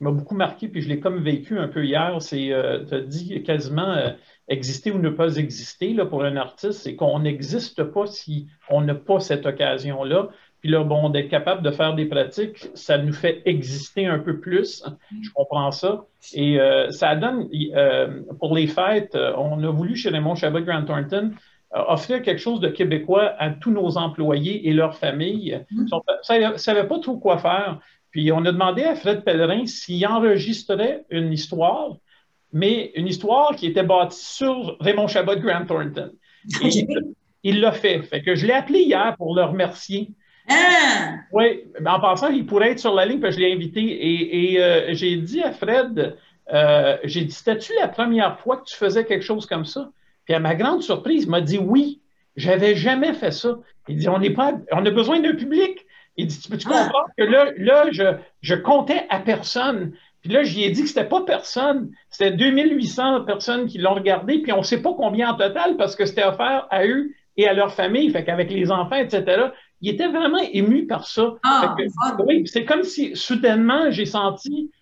m'a 0.00 0.10
beaucoup 0.10 0.34
marqué, 0.34 0.68
puis 0.68 0.82
je 0.82 0.88
l'ai 0.88 1.00
comme 1.00 1.22
vécu 1.22 1.58
un 1.58 1.68
peu 1.68 1.84
hier. 1.84 2.16
C'est, 2.20 2.52
tu 2.88 2.94
as 2.94 3.00
dit 3.00 3.42
quasiment 3.42 4.12
exister 4.48 4.92
ou 4.92 4.98
ne 4.98 5.10
pas 5.10 5.36
exister 5.36 5.92
là, 5.92 6.06
pour 6.06 6.24
un 6.24 6.36
artiste, 6.36 6.80
c'est 6.82 6.94
qu'on 6.94 7.20
n'existe 7.20 7.82
pas 7.82 8.06
si 8.06 8.46
on 8.70 8.80
n'a 8.80 8.94
pas 8.94 9.20
cette 9.20 9.46
occasion-là. 9.46 10.28
Puis 10.60 10.70
là, 10.70 10.84
bon, 10.84 11.10
d'être 11.10 11.28
capable 11.28 11.62
de 11.62 11.70
faire 11.70 11.94
des 11.94 12.06
pratiques, 12.06 12.68
ça 12.74 12.98
nous 12.98 13.12
fait 13.12 13.42
exister 13.44 14.06
un 14.06 14.18
peu 14.18 14.40
plus. 14.40 14.84
Je 15.22 15.30
comprends 15.30 15.70
ça. 15.70 16.06
Et 16.32 16.60
euh, 16.60 16.90
ça 16.90 17.14
donne, 17.14 17.48
euh, 17.74 18.22
pour 18.40 18.54
les 18.54 18.66
fêtes, 18.66 19.14
euh, 19.14 19.32
on 19.36 19.62
a 19.62 19.70
voulu 19.70 19.96
chez 19.96 20.08
Raymond 20.10 20.34
Chabot 20.34 20.60
Grant 20.60 20.84
Thornton 20.84 21.32
offrir 21.72 22.22
quelque 22.22 22.38
chose 22.40 22.60
de 22.60 22.68
québécois 22.68 23.34
à 23.38 23.50
tous 23.50 23.70
nos 23.70 23.98
employés 23.98 24.66
et 24.68 24.72
leurs 24.72 24.96
familles. 24.96 25.62
Ça 26.22 26.38
ne 26.38 26.56
savaient 26.56 26.86
pas 26.86 27.00
trop 27.00 27.18
quoi 27.18 27.36
faire. 27.38 27.80
Puis 28.12 28.32
on 28.32 28.38
a 28.46 28.52
demandé 28.52 28.82
à 28.82 28.94
Fred 28.94 29.24
Pellerin 29.24 29.66
s'il 29.66 30.06
enregistrait 30.06 31.04
une 31.10 31.32
histoire 31.32 31.96
mais 32.52 32.92
une 32.94 33.06
histoire 33.06 33.54
qui 33.56 33.66
était 33.66 33.82
bâtie 33.82 34.24
sur 34.24 34.76
Raymond 34.80 35.08
Chabot 35.08 35.36
Grant 35.36 35.66
Thornton. 35.66 36.12
il 37.42 37.60
l'a 37.60 37.72
fait. 37.72 38.02
Fait 38.02 38.22
que 38.22 38.34
je 38.34 38.46
l'ai 38.46 38.52
appelé 38.52 38.80
hier 38.80 39.14
pour 39.16 39.34
le 39.34 39.42
remercier. 39.44 40.10
Ah! 40.48 41.16
Oui, 41.32 41.64
en 41.84 42.00
passant, 42.00 42.28
il 42.28 42.46
pourrait 42.46 42.72
être 42.72 42.78
sur 42.78 42.94
la 42.94 43.04
ligne, 43.06 43.20
puis 43.20 43.32
je 43.32 43.38
l'ai 43.38 43.52
invité. 43.52 44.52
Et, 44.52 44.62
euh, 44.62 44.94
j'ai 44.94 45.16
dit 45.16 45.42
à 45.42 45.52
Fred, 45.52 46.16
euh, 46.52 46.96
j'ai 47.04 47.24
dit, 47.24 47.32
c'était-tu 47.32 47.72
la 47.80 47.88
première 47.88 48.38
fois 48.40 48.58
que 48.58 48.64
tu 48.64 48.76
faisais 48.76 49.04
quelque 49.04 49.24
chose 49.24 49.46
comme 49.46 49.64
ça? 49.64 49.90
Puis 50.24 50.34
à 50.34 50.40
ma 50.40 50.54
grande 50.54 50.82
surprise, 50.82 51.24
il 51.24 51.30
m'a 51.30 51.40
dit 51.40 51.58
oui, 51.58 52.00
j'avais 52.36 52.74
jamais 52.74 53.14
fait 53.14 53.32
ça. 53.32 53.58
Il 53.88 53.96
dit, 53.96 54.08
on 54.08 54.18
n'est 54.18 54.30
pas, 54.30 54.54
on 54.72 54.84
a 54.84 54.90
besoin 54.90 55.20
d'un 55.20 55.34
public. 55.34 55.86
Il 56.16 56.26
dit, 56.26 56.40
tu 56.40 56.48
peux-tu 56.48 56.66
ah! 56.70 56.84
comprendre 56.84 57.08
que 57.16 57.24
là, 57.24 57.52
là 57.58 57.86
je, 57.90 58.04
je 58.42 58.54
comptais 58.54 59.06
à 59.08 59.20
personne. 59.20 59.92
Puis 60.26 60.34
là, 60.34 60.42
j'y 60.42 60.64
ai 60.64 60.70
dit 60.70 60.82
que 60.82 60.88
c'était 60.88 61.04
pas 61.04 61.22
personne. 61.22 61.92
C'était 62.10 62.32
2800 62.32 63.20
personnes 63.20 63.66
qui 63.66 63.78
l'ont 63.78 63.94
regardé, 63.94 64.42
puis 64.42 64.50
on 64.50 64.58
ne 64.58 64.62
sait 64.64 64.82
pas 64.82 64.92
combien 64.92 65.30
en 65.30 65.36
total 65.36 65.76
parce 65.76 65.94
que 65.94 66.04
c'était 66.04 66.24
offert 66.24 66.66
à 66.68 66.84
eux 66.84 67.12
et 67.36 67.46
à 67.46 67.52
leur 67.52 67.72
famille, 67.72 68.10
fait 68.10 68.24
qu'avec 68.24 68.50
les 68.50 68.72
enfants, 68.72 68.96
etc. 68.96 69.50
Il 69.82 69.90
était 69.90 70.08
vraiment 70.08 70.40
ému 70.52 70.88
par 70.88 71.06
ça. 71.06 71.34
Ah, 71.44 71.76
oui, 72.26 72.42
c'est 72.46 72.64
comme 72.64 72.82
si 72.82 73.14
soudainement 73.14 73.92
j'ai 73.92 74.04
senti 74.04 74.72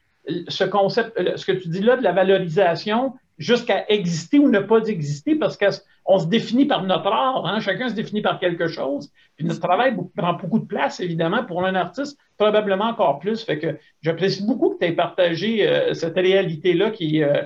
ce 0.49 0.65
concept, 0.65 1.37
ce 1.37 1.45
que 1.45 1.53
tu 1.53 1.69
dis 1.69 1.81
là 1.81 1.99
de 1.99 2.03
la 2.03 2.13
valorisation 2.13 3.13
jusqu'à 3.39 3.85
exister 3.89 4.39
ou 4.39 4.49
ne 4.49 4.61
pas 4.61 4.85
exister 4.87 5.35
parce 5.35 5.57
qu'on 5.57 6.19
se 6.19 6.27
définit 6.27 6.67
par 6.67 6.83
notre 6.85 7.09
art, 7.09 7.47
hein? 7.47 7.61
chacun 7.61 7.89
se 7.89 7.95
définit 7.95 8.23
par 8.23 8.39
quelque 8.39 8.69
chose. 8.69 9.11
Puis 9.37 9.45
notre 9.45 9.61
travail 9.61 9.97
prend 10.17 10.35
beaucoup 10.35 10.61
de 10.61 10.67
place, 10.67 11.01
évidemment, 11.01 11.45
pour 11.45 11.65
un 11.65 11.75
artiste, 11.75 12.19
probablement 12.37 12.87
encore 12.87 13.19
plus. 13.19 13.43
Fait 13.43 13.59
que 13.59 13.77
j'apprécie 14.03 14.47
beaucoup 14.47 14.71
que 14.71 14.79
tu 14.79 14.87
aies 14.87 14.93
partagé 14.93 15.67
euh, 15.67 15.95
cette 15.95 16.15
réalité-là 16.15 16.91
qui, 16.91 17.23
euh, 17.23 17.43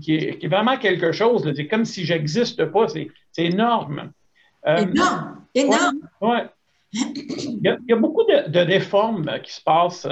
qui, 0.00 0.14
est, 0.14 0.46
vraiment 0.46 0.76
quelque 0.76 1.10
chose. 1.12 1.50
C'est 1.56 1.66
comme 1.66 1.84
si 1.84 2.04
j'existe 2.04 2.64
pas, 2.66 2.86
c'est 2.88 3.10
énorme. 3.36 4.12
Euh, 4.66 4.76
énorme, 4.76 5.44
énorme. 5.54 5.98
Ouais, 6.20 6.44
Il, 6.92 7.60
y 7.62 7.92
a, 7.92 7.96
beaucoup 7.96 8.22
de, 8.24 8.48
de, 8.48 8.60
réformes 8.60 9.40
qui 9.42 9.52
se 9.52 9.60
passent, 9.60 10.06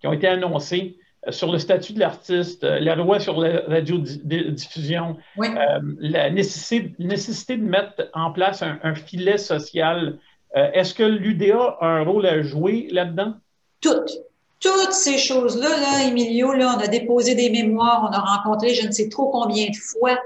qui 0.00 0.06
ont 0.06 0.12
été 0.12 0.28
annoncées. 0.28 0.96
Euh, 1.26 1.32
sur 1.32 1.52
le 1.52 1.58
statut 1.58 1.92
de 1.92 2.00
l'artiste, 2.00 2.64
euh, 2.64 2.80
la 2.80 2.94
loi 2.94 3.20
sur 3.20 3.40
la 3.40 3.60
radiodiffusion, 3.66 5.16
euh, 5.38 5.80
la 5.98 6.30
nécessité, 6.30 7.56
de 7.56 7.62
mettre 7.62 8.08
en 8.14 8.32
place 8.32 8.62
un, 8.62 8.94
filet 8.94 9.38
social. 9.38 10.18
Est-ce 10.54 10.94
que 10.94 11.02
l'UDA 11.02 11.76
a 11.80 11.86
un 11.86 12.04
rôle 12.04 12.24
à 12.24 12.42
jouer 12.42 12.88
là-dedans? 12.90 13.34
Toutes. 13.80 14.10
Toutes 14.58 14.92
ces 14.92 15.18
choses-là, 15.18 15.68
là, 15.68 16.08
Emilio, 16.08 16.54
là, 16.54 16.74
on 16.76 16.80
a 16.80 16.86
déposé 16.86 17.34
des 17.34 17.50
mémoires, 17.50 18.08
on 18.08 18.14
a 18.14 18.20
rencontré 18.20 18.74
je 18.74 18.86
ne 18.86 18.90
sais 18.90 19.10
trop 19.10 19.28
combien 19.28 19.66
de 19.66 19.76
fois 19.76 20.18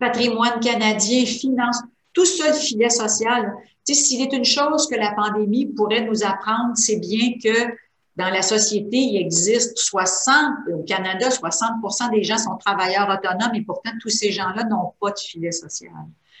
patrimoine 0.00 0.58
canadien, 0.60 1.26
finance, 1.26 1.82
tout 2.14 2.24
ça, 2.24 2.48
le 2.48 2.54
filet 2.54 2.88
social. 2.88 3.52
Tu 3.86 3.94
sais, 3.94 4.02
s'il 4.02 4.22
est 4.22 4.32
une 4.32 4.44
chose 4.44 4.88
que 4.88 4.96
la 4.96 5.12
pandémie 5.12 5.66
pourrait 5.66 6.06
nous 6.06 6.24
apprendre, 6.24 6.72
c'est 6.76 7.00
bien 7.00 7.32
que 7.42 7.74
dans 8.18 8.30
la 8.30 8.42
société, 8.42 8.96
il 8.96 9.16
existe 9.16 9.78
60%, 9.78 10.74
au 10.74 10.82
Canada, 10.82 11.28
60% 11.28 12.10
des 12.10 12.24
gens 12.24 12.36
sont 12.36 12.56
travailleurs 12.56 13.08
autonomes 13.08 13.54
et 13.54 13.62
pourtant, 13.62 13.92
tous 14.00 14.08
ces 14.08 14.32
gens-là 14.32 14.64
n'ont 14.64 14.92
pas 15.00 15.12
de 15.12 15.18
filet 15.18 15.52
social. 15.52 15.92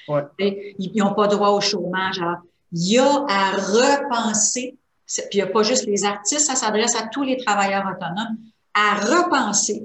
Ouais. 0.08 0.24
Ils 0.40 0.90
n'ont 0.96 1.14
pas 1.14 1.28
droit 1.28 1.50
au 1.50 1.60
chômage. 1.60 2.18
Alors, 2.18 2.38
il 2.72 2.94
y 2.94 2.98
a 2.98 3.24
à 3.28 3.52
repenser, 3.52 4.76
puis 5.06 5.24
il 5.34 5.36
n'y 5.36 5.42
a 5.42 5.46
pas 5.46 5.62
juste 5.62 5.86
les 5.86 6.04
artistes, 6.04 6.48
ça 6.48 6.56
s'adresse 6.56 6.96
à 6.96 7.06
tous 7.06 7.22
les 7.22 7.36
travailleurs 7.36 7.84
autonomes, 7.86 8.38
à 8.74 8.96
repenser 8.96 9.84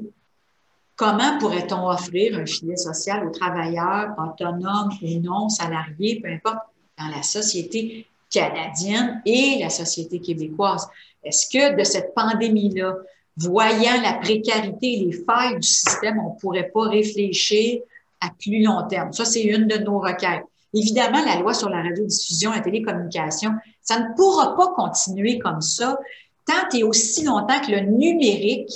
comment 0.95 1.38
pourrait-on 1.38 1.88
offrir 1.88 2.39
un 2.39 2.47
filet 2.47 2.75
social 2.75 3.27
aux 3.27 3.32
travailleurs 3.32 4.15
autonomes 4.17 4.89
ou 5.03 5.19
non, 5.19 5.47
salariés, 5.47 6.19
peu 6.23 6.29
importe, 6.29 6.65
dans 6.97 7.08
la 7.15 7.21
société 7.21 8.08
canadienne 8.33 9.21
et 9.25 9.59
la 9.61 9.69
société 9.69 10.19
québécoise. 10.19 10.87
Est-ce 11.23 11.47
que 11.47 11.77
de 11.77 11.83
cette 11.83 12.13
pandémie-là, 12.15 12.95
voyant 13.37 14.01
la 14.01 14.13
précarité 14.13 14.93
et 14.93 15.05
les 15.05 15.23
failles 15.25 15.59
du 15.59 15.67
système, 15.67 16.19
on 16.19 16.33
ne 16.33 16.39
pourrait 16.39 16.71
pas 16.73 16.89
réfléchir 16.89 17.81
à 18.19 18.29
plus 18.39 18.63
long 18.63 18.87
terme? 18.87 19.13
Ça, 19.13 19.25
c'est 19.25 19.43
une 19.43 19.67
de 19.67 19.77
nos 19.77 19.99
requêtes. 19.99 20.43
Évidemment, 20.73 21.23
la 21.23 21.39
loi 21.39 21.53
sur 21.53 21.69
la 21.69 21.83
radiodiffusion 21.83 22.51
et 22.51 22.57
la 22.57 22.61
télécommunication, 22.61 23.51
ça 23.81 23.99
ne 23.99 24.15
pourra 24.15 24.55
pas 24.55 24.73
continuer 24.75 25.37
comme 25.37 25.61
ça 25.61 25.97
tant 26.45 26.77
et 26.77 26.83
aussi 26.83 27.23
longtemps 27.23 27.61
que 27.61 27.71
le 27.71 27.81
numérique 27.81 28.71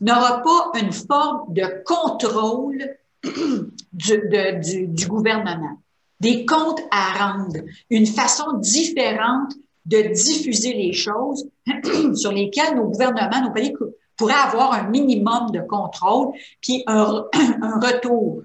n'aura 0.00 0.42
pas 0.42 0.72
une 0.80 0.92
forme 0.92 1.52
de 1.52 1.82
contrôle 1.84 2.96
du, 3.92 4.88
du, 4.88 5.06
gouvernement, 5.06 5.78
des 6.20 6.44
comptes 6.44 6.80
à 6.90 7.28
rendre, 7.28 7.60
une 7.88 8.06
façon 8.06 8.52
différente 8.58 9.54
de 9.86 10.12
diffuser 10.12 10.74
les 10.74 10.92
choses 10.92 11.48
sur 12.14 12.32
lesquelles 12.32 12.76
nos 12.76 12.84
gouvernements, 12.84 13.42
nos 13.42 13.52
pays 13.52 13.74
pourraient 14.16 14.34
avoir 14.34 14.74
un 14.74 14.88
minimum 14.88 15.50
de 15.50 15.60
contrôle, 15.60 16.34
puis 16.60 16.82
un, 16.86 17.24
un 17.62 17.80
retour 17.80 18.42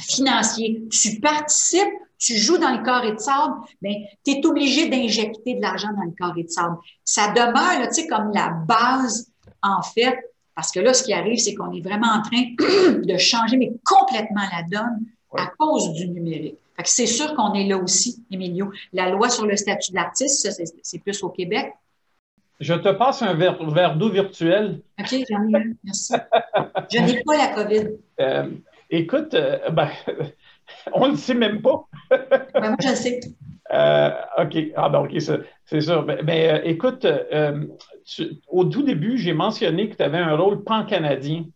financier. 0.00 0.82
Tu 0.90 1.20
participes, 1.20 1.92
tu 2.18 2.36
joues 2.38 2.58
dans 2.58 2.70
le 2.70 2.82
carré 2.82 3.12
de 3.12 3.18
sable, 3.18 3.54
bien, 3.82 3.94
tu 4.24 4.32
es 4.32 4.46
obligé 4.46 4.88
d'injecter 4.88 5.54
de 5.54 5.60
l'argent 5.60 5.90
dans 5.94 6.04
le 6.04 6.12
carré 6.12 6.44
de 6.44 6.48
sable. 6.48 6.76
Ça 7.04 7.28
demeure, 7.32 7.88
tu 7.88 8.02
sais, 8.02 8.06
comme 8.06 8.32
la 8.32 8.48
base, 8.48 9.30
en 9.62 9.82
fait, 9.82 10.18
parce 10.54 10.70
que 10.70 10.80
là, 10.80 10.94
ce 10.94 11.02
qui 11.02 11.12
arrive, 11.12 11.38
c'est 11.38 11.54
qu'on 11.54 11.72
est 11.72 11.80
vraiment 11.80 12.08
en 12.08 12.22
train 12.22 12.42
de 13.02 13.16
changer, 13.18 13.56
mais 13.56 13.72
complètement 13.84 14.42
la 14.50 14.62
donne 14.62 15.04
à 15.36 15.46
cause 15.58 15.92
du 15.92 16.08
numérique. 16.08 16.58
C'est 16.84 17.06
sûr 17.06 17.34
qu'on 17.34 17.54
est 17.54 17.66
là 17.66 17.76
aussi, 17.76 18.24
Emilio. 18.30 18.72
La 18.92 19.10
loi 19.10 19.28
sur 19.28 19.46
le 19.46 19.56
statut 19.56 19.92
de 19.92 19.96
l'artiste, 19.96 20.48
c'est 20.82 20.98
plus 20.98 21.22
au 21.22 21.30
Québec. 21.30 21.72
Je 22.62 22.74
te 22.74 22.90
passe 22.90 23.22
un 23.22 23.34
verre, 23.34 23.96
d'eau 23.96 24.08
virtuel. 24.08 24.82
OK, 25.00 25.08
j'en 25.28 25.48
ai 25.48 25.56
un. 25.56 25.72
Merci. 25.82 26.14
Je 26.92 27.00
n'ai 27.00 27.22
pas 27.24 27.36
la 27.36 27.48
COVID. 27.48 27.88
Euh, 28.20 28.50
écoute, 28.88 29.34
euh, 29.34 29.68
ben, 29.70 29.88
on 30.92 31.06
ne 31.06 31.10
le 31.10 31.16
sait 31.16 31.34
même 31.34 31.60
pas. 31.60 31.84
ben, 32.08 32.20
moi, 32.54 32.76
je 32.80 32.88
le 32.88 32.94
sais. 32.94 33.20
Euh, 33.72 34.10
OK. 34.38 34.56
Ah, 34.76 34.88
ben, 34.88 35.00
OK, 35.00 35.10
c'est 35.64 35.80
ça. 35.80 36.04
Mais, 36.06 36.22
ben, 36.22 36.24
ben, 36.24 36.62
écoute, 36.64 37.04
au 38.48 38.64
tout 38.66 38.82
début, 38.84 39.18
j'ai 39.18 39.32
mentionné 39.32 39.88
que 39.88 39.96
tu 39.96 40.02
avais 40.02 40.18
un 40.18 40.36
rôle 40.36 40.62
pan-canadien. 40.62 41.46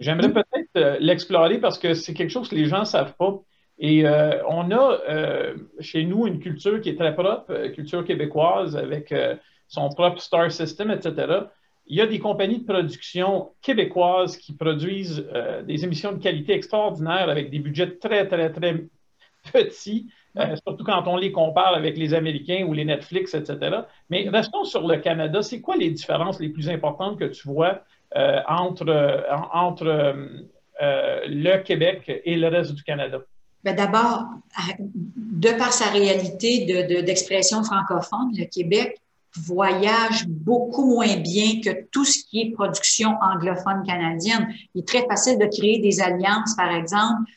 J'aimerais 0.00 0.32
peut-être 0.32 0.98
l'explorer 0.98 1.58
parce 1.58 1.78
que 1.78 1.94
c'est 1.94 2.14
quelque 2.14 2.30
chose 2.30 2.48
que 2.48 2.56
les 2.56 2.66
gens 2.66 2.80
ne 2.80 2.84
savent 2.86 3.14
pas. 3.16 3.38
Et 3.82 4.04
on 4.46 4.70
a 4.70 4.98
chez 5.80 6.04
nous 6.04 6.26
une 6.26 6.38
culture 6.38 6.80
qui 6.80 6.90
est 6.90 6.98
très 6.98 7.14
propre, 7.14 7.68
culture 7.68 8.04
québécoise, 8.04 8.76
avec 8.76 9.14
son 9.68 9.88
propre 9.88 10.20
star 10.20 10.52
system, 10.52 10.90
etc 10.90 11.46
il 11.90 11.96
y 11.96 12.00
a 12.00 12.06
des 12.06 12.20
compagnies 12.20 12.60
de 12.60 12.72
production 12.72 13.50
québécoises 13.60 14.36
qui 14.36 14.52
produisent 14.52 15.26
euh, 15.34 15.62
des 15.62 15.84
émissions 15.84 16.12
de 16.12 16.22
qualité 16.22 16.52
extraordinaires 16.52 17.28
avec 17.28 17.50
des 17.50 17.58
budgets 17.58 17.96
très, 17.96 18.28
très, 18.28 18.50
très 18.52 18.84
petits, 19.52 20.06
euh, 20.38 20.54
surtout 20.64 20.84
quand 20.84 21.08
on 21.08 21.16
les 21.16 21.32
compare 21.32 21.74
avec 21.74 21.98
les 21.98 22.14
Américains 22.14 22.64
ou 22.68 22.74
les 22.74 22.84
Netflix, 22.84 23.34
etc. 23.34 23.80
Mais 24.08 24.28
restons 24.28 24.62
sur 24.62 24.86
le 24.86 24.98
Canada. 24.98 25.42
C'est 25.42 25.60
quoi 25.60 25.76
les 25.76 25.90
différences 25.90 26.38
les 26.38 26.50
plus 26.50 26.68
importantes 26.68 27.18
que 27.18 27.24
tu 27.24 27.48
vois 27.48 27.80
euh, 28.16 28.40
entre, 28.46 29.26
entre 29.52 30.14
le 30.80 31.56
Québec 31.62 32.22
et 32.24 32.36
le 32.36 32.46
reste 32.46 32.74
du 32.74 32.84
Canada? 32.84 33.18
Ben, 33.62 33.76
d'abord, 33.76 34.26
de 35.16 35.50
par 35.52 35.72
sa 35.72 35.90
réalité 35.90 36.64
d'expression 37.02 37.62
francophone, 37.62 38.32
le 38.34 38.44
Québec 38.46 39.00
voyage 39.36 40.26
beaucoup 40.26 40.84
moins 40.84 41.16
bien 41.16 41.60
que 41.62 41.84
tout 41.92 42.04
ce 42.04 42.24
qui 42.24 42.40
est 42.40 42.50
production 42.50 43.10
anglophone 43.20 43.84
canadienne. 43.86 44.48
Il 44.74 44.80
est 44.80 44.88
très 44.88 45.06
facile 45.06 45.38
de 45.38 45.46
créer 45.46 45.78
des 45.78 46.00
alliances, 46.00 46.56
par 46.56 46.72
exemple, 46.74 47.30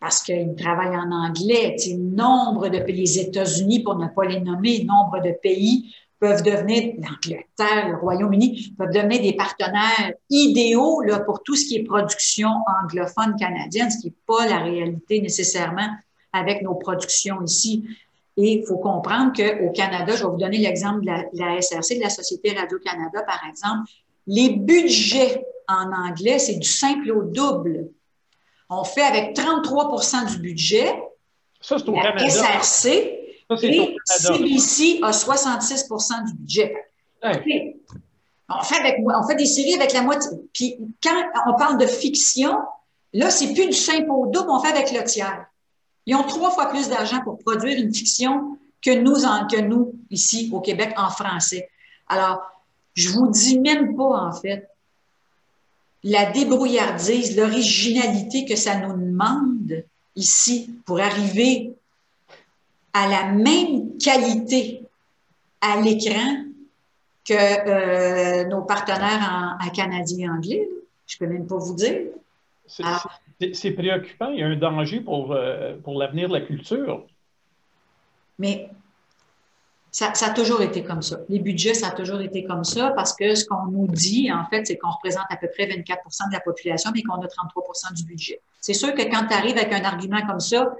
parce 0.00 0.22
qu'ils 0.22 0.54
travaillent 0.56 0.96
en 0.96 1.10
anglais. 1.10 1.76
Nombre 1.98 2.68
de 2.68 2.78
pays, 2.78 2.96
les 2.96 3.18
États-Unis, 3.18 3.80
pour 3.80 3.96
ne 3.96 4.06
pas 4.06 4.24
les 4.24 4.40
nommer, 4.40 4.84
nombre 4.84 5.20
de 5.22 5.32
pays 5.42 5.94
peuvent 6.24 6.42
devenir, 6.42 6.94
l'Angleterre, 6.96 7.90
le 7.90 7.96
Royaume-Uni, 7.96 8.74
peuvent 8.78 8.90
devenir 8.90 9.20
des 9.20 9.34
partenaires 9.34 10.14
idéaux 10.30 11.02
là, 11.02 11.20
pour 11.20 11.42
tout 11.42 11.54
ce 11.54 11.66
qui 11.66 11.76
est 11.76 11.82
production 11.82 12.48
anglophone 12.82 13.36
canadienne, 13.38 13.90
ce 13.90 13.98
qui 13.98 14.06
n'est 14.06 14.14
pas 14.26 14.46
la 14.48 14.60
réalité 14.60 15.20
nécessairement 15.20 15.90
avec 16.32 16.62
nos 16.62 16.76
productions 16.76 17.42
ici. 17.42 17.84
Et 18.38 18.54
il 18.54 18.66
faut 18.66 18.78
comprendre 18.78 19.32
qu'au 19.36 19.70
Canada, 19.72 20.16
je 20.16 20.24
vais 20.24 20.30
vous 20.30 20.38
donner 20.38 20.56
l'exemple 20.56 21.02
de 21.02 21.38
la, 21.38 21.60
SRC, 21.60 21.98
de 21.98 22.02
la 22.02 22.08
Société 22.08 22.54
Radio-Canada, 22.58 23.22
par 23.26 23.42
exemple, 23.46 23.90
les 24.26 24.48
budgets 24.48 25.44
en 25.68 25.92
anglais, 25.92 26.38
c'est 26.38 26.56
du 26.56 26.66
simple 26.66 27.10
au 27.10 27.24
double. 27.24 27.90
On 28.70 28.82
fait 28.82 29.02
avec 29.02 29.36
33% 29.36 30.32
du 30.32 30.38
budget. 30.38 30.90
Ça, 31.60 31.76
c'est 31.78 31.86
au 31.86 31.94
la 31.94 32.12
Canada. 32.12 32.30
SRC 32.30 33.23
et 33.62 33.96
CBC 34.04 35.00
a 35.02 35.10
66% 35.10 36.26
du 36.26 36.34
budget. 36.34 36.74
On, 37.22 38.62
fait 38.62 38.78
avec, 38.78 38.96
on 39.04 39.26
fait 39.26 39.36
des 39.36 39.46
séries 39.46 39.74
avec 39.74 39.92
la 39.92 40.02
moitié. 40.02 40.30
Puis 40.52 40.76
quand 41.02 41.22
on 41.46 41.54
parle 41.54 41.78
de 41.78 41.86
fiction, 41.86 42.58
là, 43.12 43.30
c'est 43.30 43.52
plus 43.54 43.66
du 43.66 43.72
simple 43.72 44.10
au 44.10 44.26
double, 44.26 44.50
on 44.50 44.60
fait 44.60 44.72
avec 44.72 44.92
le 44.92 45.02
tiers. 45.04 45.46
Ils 46.06 46.14
ont 46.14 46.24
trois 46.24 46.50
fois 46.50 46.66
plus 46.66 46.88
d'argent 46.88 47.20
pour 47.22 47.38
produire 47.38 47.78
une 47.78 47.94
fiction 47.94 48.58
que 48.84 48.94
nous, 48.98 49.14
que 49.14 49.60
nous, 49.60 49.94
ici 50.10 50.50
au 50.52 50.60
Québec, 50.60 50.92
en 50.96 51.08
français. 51.10 51.70
Alors, 52.06 52.42
je 52.92 53.08
vous 53.08 53.28
dis 53.28 53.58
même 53.58 53.96
pas, 53.96 54.26
en 54.26 54.32
fait, 54.32 54.68
la 56.02 56.30
débrouillardise, 56.30 57.36
l'originalité 57.36 58.44
que 58.44 58.56
ça 58.56 58.76
nous 58.76 58.92
demande 58.92 59.84
ici 60.14 60.70
pour 60.84 61.00
arriver 61.00 61.74
à 62.94 63.08
la 63.08 63.32
même 63.32 63.98
qualité 63.98 64.82
à 65.60 65.80
l'écran 65.80 66.44
que 67.24 67.34
euh, 67.34 68.44
nos 68.46 68.62
partenaires 68.62 69.56
en, 69.60 69.70
canadien 69.70 70.34
anglais. 70.34 70.68
Je 71.06 71.18
peux 71.18 71.26
même 71.26 71.46
pas 71.46 71.58
vous 71.58 71.74
dire. 71.74 72.02
C'est 72.66 73.72
préoccupant. 73.72 74.30
Il 74.30 74.40
y 74.40 74.42
a 74.42 74.46
un 74.46 74.56
danger 74.56 75.00
pour, 75.00 75.32
euh, 75.32 75.76
pour 75.82 75.98
l'avenir 75.98 76.28
de 76.28 76.34
la 76.34 76.40
culture. 76.40 77.04
Mais 78.38 78.70
ça, 79.90 80.12
a 80.20 80.30
toujours 80.30 80.60
été 80.60 80.82
comme 80.82 81.02
ça. 81.02 81.18
Les 81.28 81.38
budgets, 81.38 81.74
ça 81.74 81.88
a 81.88 81.90
toujours 81.92 82.20
été 82.20 82.44
comme 82.44 82.64
ça 82.64 82.90
parce 82.90 83.14
que 83.14 83.34
ce 83.34 83.44
qu'on 83.44 83.66
nous 83.66 83.86
dit, 83.86 84.30
en 84.32 84.44
fait, 84.46 84.66
c'est 84.66 84.76
qu'on 84.76 84.90
représente 84.90 85.26
à 85.30 85.36
peu 85.36 85.48
près 85.48 85.66
24% 85.66 86.28
de 86.28 86.32
la 86.32 86.40
population, 86.40 86.90
mais 86.94 87.02
qu'on 87.02 87.20
a 87.20 87.26
33% 87.26 87.94
du 87.94 88.04
budget. 88.04 88.40
C'est 88.60 88.74
sûr 88.74 88.94
que 88.94 89.02
quand 89.02 89.26
tu 89.26 89.34
arrives 89.34 89.56
avec 89.56 89.72
un 89.72 89.84
argument 89.84 90.26
comme 90.26 90.40
ça, 90.40 90.74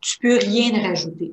tu 0.00 0.18
peux 0.18 0.38
rien 0.38 0.82
rajouter. 0.82 1.32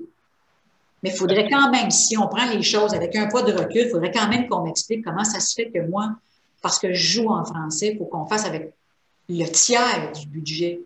Mais 1.04 1.10
il 1.10 1.16
faudrait 1.16 1.49
quand 1.49 1.72
même, 1.72 1.89
si 1.89 2.18
on 2.18 2.28
prend 2.28 2.45
les 2.45 2.62
choses 2.62 2.93
avec 2.93 3.16
un 3.16 3.28
poids 3.28 3.41
de 3.43 3.54
recul, 3.54 3.84
il 3.86 3.89
faudrait 3.89 4.12
quand 4.12 4.28
même 4.28 4.47
qu'on 4.47 4.64
m'explique 4.64 5.04
comment 5.04 5.24
ça 5.24 5.39
se 5.39 5.54
fait 5.56 5.72
que 5.72 5.80
moi, 5.88 6.12
parce 6.62 6.78
que 6.78 6.93
je 6.93 7.22
joue 7.22 7.30
en 7.30 7.43
français, 7.43 7.93
il 7.93 7.97
faut 7.97 8.06
qu'on 8.06 8.28
fasse 8.28 8.45
avec 8.45 8.74
le 9.28 9.45
tiers 9.45 10.12
du 10.12 10.28
budget 10.28 10.82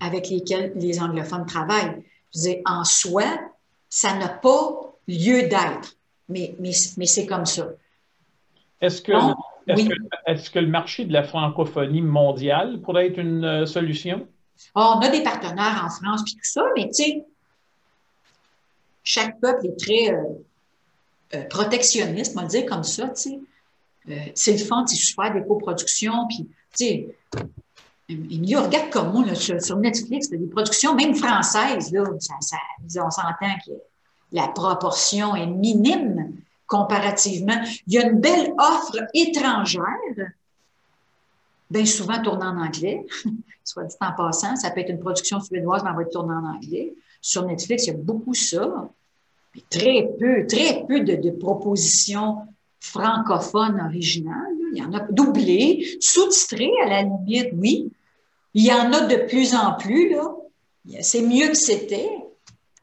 avec 0.00 0.28
lesquels 0.28 0.72
les 0.76 1.00
anglophones 1.00 1.46
travaillent. 1.46 2.02
Je 2.34 2.48
veux 2.48 2.56
en 2.66 2.84
soi, 2.84 3.24
ça 3.88 4.14
n'a 4.16 4.28
pas 4.28 4.94
lieu 5.06 5.42
d'être, 5.42 5.96
mais, 6.28 6.54
mais, 6.58 6.72
mais 6.96 7.06
c'est 7.06 7.26
comme 7.26 7.46
ça. 7.46 7.68
Est-ce 8.80 9.00
que, 9.00 9.12
est 9.66 10.52
que, 10.52 10.58
le 10.58 10.66
marché 10.66 11.04
de 11.04 11.12
la 11.12 11.22
francophonie 11.22 12.02
mondiale 12.02 12.80
pourrait 12.80 13.08
être 13.08 13.18
une 13.18 13.44
euh, 13.44 13.66
solution? 13.66 14.26
Ah, 14.74 14.94
on 14.96 15.00
a 15.00 15.08
des 15.08 15.22
partenaires 15.22 15.82
en 15.84 15.90
France 15.90 16.22
puis 16.24 16.34
tout 16.34 16.40
ça, 16.42 16.64
mais 16.76 16.86
tu 16.88 16.94
sais, 16.94 17.24
chaque 19.04 19.38
peuple 19.38 19.66
est 19.66 19.78
très 19.78 20.12
euh, 20.12 20.22
euh, 21.34 21.44
protectionniste, 21.44 22.32
on 22.34 22.40
va 22.40 22.42
le 22.42 22.48
dire 22.48 22.66
comme 22.66 22.84
ça, 22.84 23.08
tu 23.10 23.38
sais. 24.06 24.32
c'est 24.34 24.52
le 24.52 24.64
fun, 24.64 24.84
c'est 24.86 24.96
super 24.96 25.32
des 25.32 25.42
coproductions, 25.46 26.26
puis 26.28 26.48
tu 26.76 26.84
sais, 26.86 27.08
Emilio, 28.08 28.62
regarde 28.62 28.90
comment 28.90 29.22
là, 29.22 29.34
sur, 29.34 29.76
Netflix, 29.76 30.28
des 30.28 30.38
productions, 30.46 30.94
même 30.94 31.14
françaises, 31.14 31.92
là, 31.92 32.04
ça, 32.18 32.56
on 33.04 33.10
s'entend 33.10 33.54
que 33.66 33.72
la 34.32 34.48
proportion 34.48 35.34
est 35.34 35.46
minime 35.46 36.34
comparativement. 36.66 37.62
Il 37.86 37.94
y 37.94 37.98
a 37.98 38.06
une 38.06 38.20
belle 38.20 38.52
offre 38.58 38.96
étrangère, 39.14 39.82
bien 41.70 41.86
souvent 41.86 42.20
tournée 42.20 42.46
en 42.46 42.58
anglais, 42.58 43.06
soit 43.64 43.84
dit 43.84 43.96
en 44.00 44.12
passant. 44.12 44.56
Ça 44.56 44.70
peut 44.70 44.80
être 44.80 44.90
une 44.90 45.00
production 45.00 45.40
suédoise, 45.40 45.82
mais 45.82 45.90
elle 45.90 45.96
va 45.96 46.02
être 46.02 46.12
tournée 46.12 46.34
en 46.34 46.44
anglais. 46.44 46.92
Sur 47.24 47.46
Netflix, 47.46 47.86
il 47.86 47.86
y 47.86 47.90
a 47.94 47.96
beaucoup 47.96 48.34
ça. 48.34 48.90
très 49.70 50.10
peu, 50.20 50.46
très 50.46 50.84
peu 50.86 51.00
de, 51.00 51.30
propositions 51.30 52.36
francophones 52.80 53.80
originales. 53.80 54.54
Il 54.74 54.78
y 54.78 54.82
en 54.82 54.92
a 54.92 55.00
doublées, 55.10 55.96
sous-titrées 56.00 56.70
à 56.84 56.86
la 56.86 57.02
limite, 57.02 57.48
oui. 57.54 57.90
Il 58.52 58.66
y 58.66 58.70
en 58.70 58.92
a 58.92 59.06
de 59.06 59.26
plus 59.26 59.54
en 59.54 59.72
plus. 59.72 60.14
C'est 61.00 61.22
mieux 61.22 61.48
que 61.48 61.54
c'était, 61.54 62.10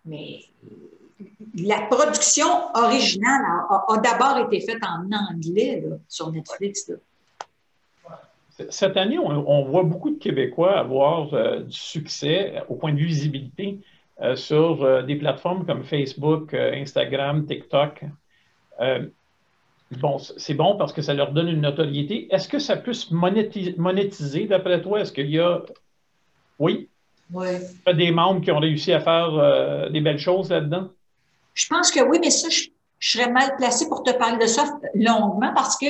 mais 0.06 0.40
la 1.54 1.82
production 1.82 2.48
originale 2.74 3.42
a, 3.70 3.98
d'abord 4.04 4.40
été 4.40 4.60
faite 4.66 4.82
en 4.84 5.08
anglais 5.12 5.84
sur 6.08 6.32
Netflix. 6.32 6.92
Cette 8.72 8.98
année, 8.98 9.20
on, 9.20 9.66
voit 9.66 9.84
beaucoup 9.84 10.10
de 10.10 10.18
Québécois 10.18 10.80
avoir 10.80 11.32
euh, 11.36 11.60
du 11.60 11.78
succès 11.78 12.64
au 12.70 12.76
point 12.76 12.92
de 12.92 12.98
visibilité 12.98 13.78
euh, 13.80 13.91
sur 14.36 14.84
euh, 14.84 15.02
des 15.02 15.16
plateformes 15.16 15.66
comme 15.66 15.84
Facebook, 15.84 16.54
Instagram, 16.54 17.46
TikTok. 17.46 18.04
bon, 19.92 20.18
c'est 20.18 20.54
bon 20.54 20.78
parce 20.78 20.94
que 20.94 21.02
ça 21.02 21.14
leur 21.14 21.32
donne 21.32 21.50
une 21.50 21.62
notoriété. 21.62 22.28
Est-ce 22.34 22.48
que 22.48 22.60
ça 22.60 22.78
peut 22.78 22.94
se 22.94 23.14
monétiser, 23.14 24.46
d'après 24.46 24.82
toi? 24.82 25.02
Est-ce 25.02 25.12
qu'il 25.12 25.30
y 25.30 25.40
a. 25.40 25.62
Oui? 26.60 26.90
Oui. 27.34 27.48
Des 27.96 28.12
membres 28.12 28.42
qui 28.42 28.52
ont 28.52 28.60
réussi 28.60 28.92
à 28.94 29.00
faire 29.00 29.90
des 29.90 30.02
belles 30.02 30.20
choses 30.20 30.50
là-dedans? 30.50 30.90
Je 31.54 31.68
pense 31.68 31.92
que 31.92 32.02
oui, 32.02 32.20
mais 32.22 32.30
ça, 32.30 32.50
je, 32.50 32.68
serais 33.02 33.32
mal 33.32 33.56
placée 33.58 33.90
pour 33.90 34.04
te 34.04 34.12
parler 34.12 34.38
de 34.38 34.48
ça 34.48 34.80
longuement 34.94 35.52
parce 35.54 35.78
que 35.78 35.88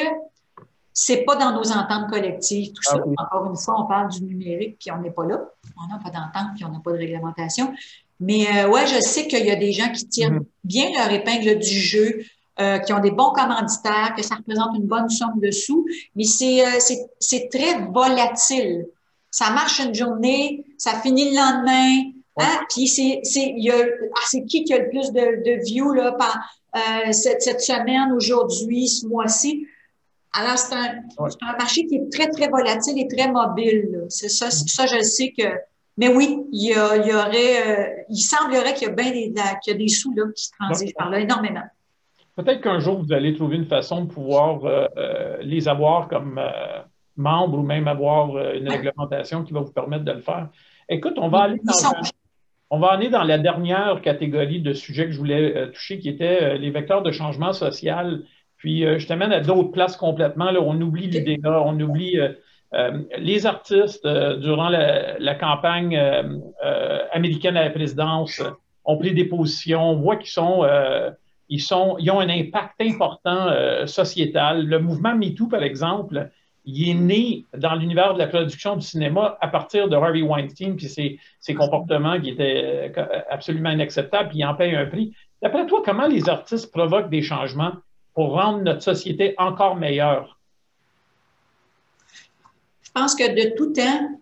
c'est 0.94 1.24
pas 1.24 1.36
dans 1.36 1.54
nos 1.54 1.72
ententes 1.72 2.10
collectives, 2.10 2.74
tout 2.74 2.84
ça. 2.84 2.98
Ah 2.98 3.24
Encore 3.24 3.50
une 3.50 3.58
fois, 3.58 3.82
on 3.82 3.86
parle 3.86 4.10
du 4.10 4.24
numérique, 4.24 4.78
puis 4.80 4.92
on 4.92 4.98
n'est 4.98 5.12
pas 5.12 5.26
là. 5.26 5.40
On 5.82 5.88
n'a 5.88 6.00
pas 6.00 6.10
d'entente, 6.10 6.56
puis 6.56 6.66
on 6.66 6.70
n'a 6.70 6.80
pas 6.80 6.92
de 6.92 6.98
réglementation. 6.98 7.74
Mais 8.22 8.46
euh, 8.48 8.70
ouais, 8.70 8.88
je 8.88 9.02
sais 9.02 9.28
qu'il 9.28 9.46
y 9.46 9.52
a 9.52 9.58
des 9.58 9.74
gens 9.74 9.92
qui 9.92 10.08
tirent 10.08 10.32
mm-hmm. 10.32 10.46
bien 10.64 10.92
leur 10.96 11.12
épingle 11.12 11.60
du 11.60 11.80
jeu, 11.80 12.24
euh, 12.60 12.78
qui 12.80 12.94
ont 12.94 13.00
des 13.00 13.12
bons 13.12 13.32
commanditaires, 13.32 14.14
que 14.16 14.24
ça 14.24 14.36
représente 14.36 14.76
une 14.76 14.88
bonne 14.88 15.10
somme 15.10 15.40
de 15.42 15.52
sous, 15.52 15.86
mais 16.16 16.24
c'est 16.24 16.66
euh, 16.66 17.40
très 17.52 17.80
volatile. 17.92 18.86
Ça 19.30 19.50
marche 19.50 19.80
une 19.80 19.94
journée, 19.94 20.66
ça 20.78 21.02
finit 21.02 21.32
le 21.32 21.36
lendemain, 21.36 22.12
Hein? 22.38 22.62
Puis 22.70 22.88
c'est 22.88 23.22
ah, 23.24 24.20
c'est 24.26 24.46
qui 24.46 24.64
qui 24.64 24.74
a 24.74 24.80
le 24.80 24.90
plus 24.90 25.12
de, 25.12 25.44
de 25.44 25.64
views 25.64 25.94
là, 25.94 26.14
par, 26.14 26.40
euh, 26.76 27.12
cette, 27.12 27.42
cette, 27.42 27.62
semaine, 27.62 28.12
aujourd'hui, 28.14 28.88
ce 28.88 29.06
mois-ci? 29.06 29.68
Alors, 30.34 30.58
c'est 30.58 30.74
un, 30.74 31.02
un, 31.20 31.58
marché 31.58 31.86
qui 31.88 31.96
est 31.96 32.10
très, 32.12 32.30
très 32.30 32.48
volatile 32.48 32.98
et 32.98 33.08
très 33.08 33.30
mobile. 33.30 34.06
C'est 34.08 34.30
ça, 34.30 34.48
mm-hmm. 34.48 34.74
ça, 34.74 34.86
je 34.86 35.02
sais 35.02 35.34
que. 35.38 35.44
Mais 36.02 36.08
oui, 36.08 36.36
il 36.52 36.70
y, 36.70 36.74
a, 36.74 36.98
il 36.98 37.06
y 37.06 37.14
aurait, 37.14 37.62
euh, 37.62 38.04
il 38.10 38.18
semblerait 38.18 38.74
qu'il 38.74 38.88
y 38.88 38.92
a 38.92 38.94
bien 38.96 39.12
des, 39.12 39.32
qu'il 39.64 39.74
y 39.74 39.76
a 39.76 39.78
des 39.78 39.88
sous 39.88 40.12
là, 40.16 40.24
qui 40.36 40.46
se 40.46 40.52
transigent 40.60 40.94
par 40.98 41.12
là, 41.12 41.20
énormément. 41.20 41.62
Peut-être 42.36 42.62
qu'un 42.62 42.80
jour, 42.80 43.04
vous 43.04 43.14
allez 43.14 43.36
trouver 43.36 43.58
une 43.58 43.68
façon 43.68 44.06
de 44.06 44.12
pouvoir 44.12 44.66
euh, 44.66 44.88
euh 44.98 45.38
les 45.42 45.68
avoir 45.68 46.08
comme 46.08 46.40
euh, 46.40 46.80
membres 47.18 47.60
ou 47.60 47.62
même 47.62 47.88
avoir 47.88 48.30
une 48.56 48.68
réglementation 48.68 49.44
qui 49.44 49.54
va 49.54 49.60
vous 49.60 49.72
permettre 49.72 50.04
de 50.04 50.12
le 50.12 50.22
faire. 50.22 50.50
Écoute, 50.90 51.14
on 51.18 51.28
va 51.28 51.42
aller 51.42 51.60
dans 51.64 51.94
on 52.72 52.80
va 52.80 52.88
aller 52.88 53.10
dans 53.10 53.24
la 53.24 53.38
dernière 53.38 54.02
catégorie 54.02 54.60
de 54.60 54.74
sujets 54.74 55.06
que 55.06 55.12
je 55.12 55.20
voulais 55.20 55.72
toucher, 55.72 56.00
qui 56.00 56.10
étaient 56.10 56.42
euh, 56.42 56.58
les 56.58 56.72
vecteurs 56.72 57.04
de 57.04 57.12
changement 57.12 57.54
social. 57.54 58.24
Puis 58.58 58.82
je 58.82 59.08
t'amène 59.08 59.32
à 59.32 59.40
d'autres 59.40 59.72
places 59.72 59.98
complètement. 59.98 60.52
Là, 60.52 60.62
on 60.62 60.80
oublie 60.82 61.08
l'IDEA, 61.08 61.64
on 61.64 61.80
oublie 61.80 62.20
les 63.18 63.46
artistes 63.46 64.08
durant 64.08 64.70
la, 64.70 65.36
campagne 65.36 65.98
américaine 67.12 67.58
à 67.58 67.66
la 67.66 67.70
présidence 67.70 68.42
ont 68.86 68.98
pris 68.98 69.14
des 69.14 69.26
positions. 69.26 69.92
On 69.92 69.96
voit 69.96 70.16
qu'ils 70.16 70.30
sont, 70.30 70.66
ils 71.50 71.62
sont, 71.62 71.98
ils 72.00 72.10
ont 72.12 72.20
un 72.20 72.30
impact 72.30 72.80
important 72.80 73.48
sociétal. 73.88 74.66
Le 74.66 74.80
mouvement 74.80 75.16
MeToo, 75.16 75.48
par 75.48 75.64
exemple, 75.64 76.30
il 76.66 76.90
est 76.90 76.94
né 76.94 77.46
dans 77.58 77.76
l'univers 77.76 78.14
de 78.14 78.20
la 78.20 78.28
production 78.28 78.76
du 78.76 78.86
cinéma 78.86 79.38
à 79.42 79.48
partir 79.48 79.90
de 79.90 79.96
Harvey 79.96 80.22
Weinstein, 80.22 80.76
puis 80.76 80.88
ses, 80.88 81.20
ses 81.40 81.54
comportements 81.54 82.20
qui 82.20 82.30
étaient 82.30 82.92
euh, 82.96 83.22
absolument 83.30 83.72
inacceptables, 83.72 84.30
puis 84.30 84.40
il 84.40 84.46
en 84.46 84.54
paye 84.54 84.76
un 84.76 84.86
prix. 84.86 85.16
D'après 85.42 85.66
toi, 85.66 85.82
comment 85.84 86.08
les 86.08 86.30
artistes 86.30 86.72
provoquent 86.72 87.10
des 87.10 87.24
changements 87.24 87.74
pour 88.14 88.34
rendre 88.34 88.60
notre 88.60 88.84
société 88.84 89.34
encore 89.38 89.76
meilleure? 89.76 90.40
Je 92.94 93.02
pense 93.02 93.16
que 93.16 93.24
de 93.24 93.56
tout 93.56 93.72
temps, 93.72 94.20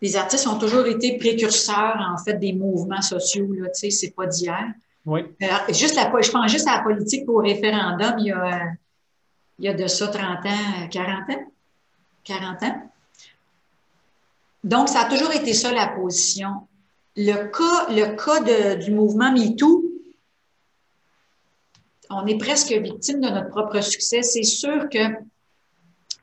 les 0.00 0.16
artistes 0.16 0.46
ont 0.46 0.58
toujours 0.58 0.86
été 0.86 1.18
précurseurs, 1.18 1.96
en 1.98 2.16
fait, 2.16 2.34
des 2.34 2.52
mouvements 2.52 3.02
sociaux. 3.02 3.52
Là, 3.52 3.68
tu 3.68 3.80
sais, 3.80 3.90
c'est 3.90 4.10
pas 4.10 4.26
d'hier. 4.26 4.66
Oui. 5.04 5.20
Euh, 5.42 5.46
juste 5.72 5.94
la, 5.94 6.10
je 6.20 6.30
pense 6.30 6.50
juste 6.50 6.66
à 6.68 6.78
la 6.78 6.82
politique 6.82 7.28
au 7.28 7.36
référendum. 7.36 8.14
Il 8.18 8.26
y 8.26 8.32
a 8.32 8.72
il 9.58 9.64
y 9.64 9.68
a 9.68 9.74
de 9.74 9.86
ça 9.86 10.08
30 10.08 10.44
ans, 10.46 10.88
40 10.90 11.30
ans? 11.30 11.52
40 12.24 12.62
ans? 12.62 12.92
Donc, 14.64 14.88
ça 14.88 15.02
a 15.02 15.04
toujours 15.08 15.32
été 15.32 15.52
ça 15.54 15.72
la 15.72 15.88
position. 15.88 16.68
Le 17.16 17.50
cas, 17.50 17.86
le 17.90 18.16
cas 18.16 18.76
du 18.76 18.90
mouvement 18.90 19.32
MeToo, 19.32 19.84
on 22.10 22.26
est 22.26 22.38
presque 22.38 22.72
victime 22.72 23.20
de 23.20 23.28
notre 23.28 23.48
propre 23.48 23.80
succès. 23.80 24.22
C'est 24.22 24.42
sûr 24.42 24.88
que 24.90 24.98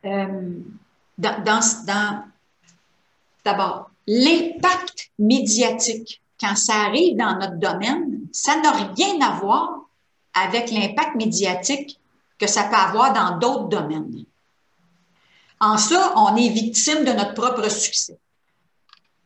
euh, 0.05 0.59
dans, 1.17 1.43
dans 1.43 2.23
d'abord, 3.45 3.89
l'impact 4.07 5.11
médiatique, 5.19 6.21
quand 6.39 6.55
ça 6.55 6.73
arrive 6.87 7.15
dans 7.15 7.37
notre 7.37 7.57
domaine, 7.57 8.27
ça 8.31 8.59
n'a 8.59 8.71
rien 8.71 9.21
à 9.21 9.39
voir 9.39 9.87
avec 10.33 10.71
l'impact 10.71 11.15
médiatique 11.15 11.99
que 12.37 12.47
ça 12.47 12.63
peut 12.65 12.75
avoir 12.75 13.13
dans 13.13 13.37
d'autres 13.37 13.69
domaines. 13.69 14.25
En 15.59 15.77
ça, 15.77 16.13
on 16.17 16.35
est 16.35 16.49
victime 16.49 17.05
de 17.05 17.11
notre 17.11 17.33
propre 17.33 17.69
succès. 17.69 18.17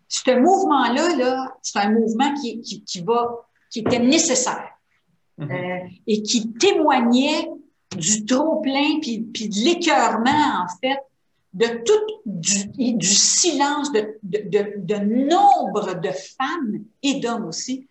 Ce 0.08 0.32
mouvement-là, 0.32 1.16
-là, 1.16 1.52
c'est 1.62 1.80
un 1.80 1.92
mouvement 1.92 2.34
qui, 2.36 2.62
qui, 2.62 3.02
va, 3.02 3.48
qui 3.72 3.80
était 3.80 4.00
nécessaire 4.00 4.70
mm-hmm. 5.40 5.52
euh, 5.52 5.90
et 6.06 6.22
qui 6.22 6.54
témoignait 6.54 7.50
du 7.96 8.26
trop-plein 8.26 9.00
puis, 9.02 9.20
puis 9.20 9.50
de 9.50 9.56
l'écœurement, 9.56 10.64
en 10.64 10.68
fait, 10.82 11.00
de 11.54 11.66
tout 11.84 12.22
du, 12.26 12.94
du 12.94 13.08
silence 13.08 13.92
de, 13.92 14.18
de, 14.24 14.74
de, 14.78 14.96
nombre 14.96 15.96
de 16.00 16.10
femmes 16.10 16.84
et 17.02 17.20
d'hommes 17.20 17.46
aussi 17.46 17.88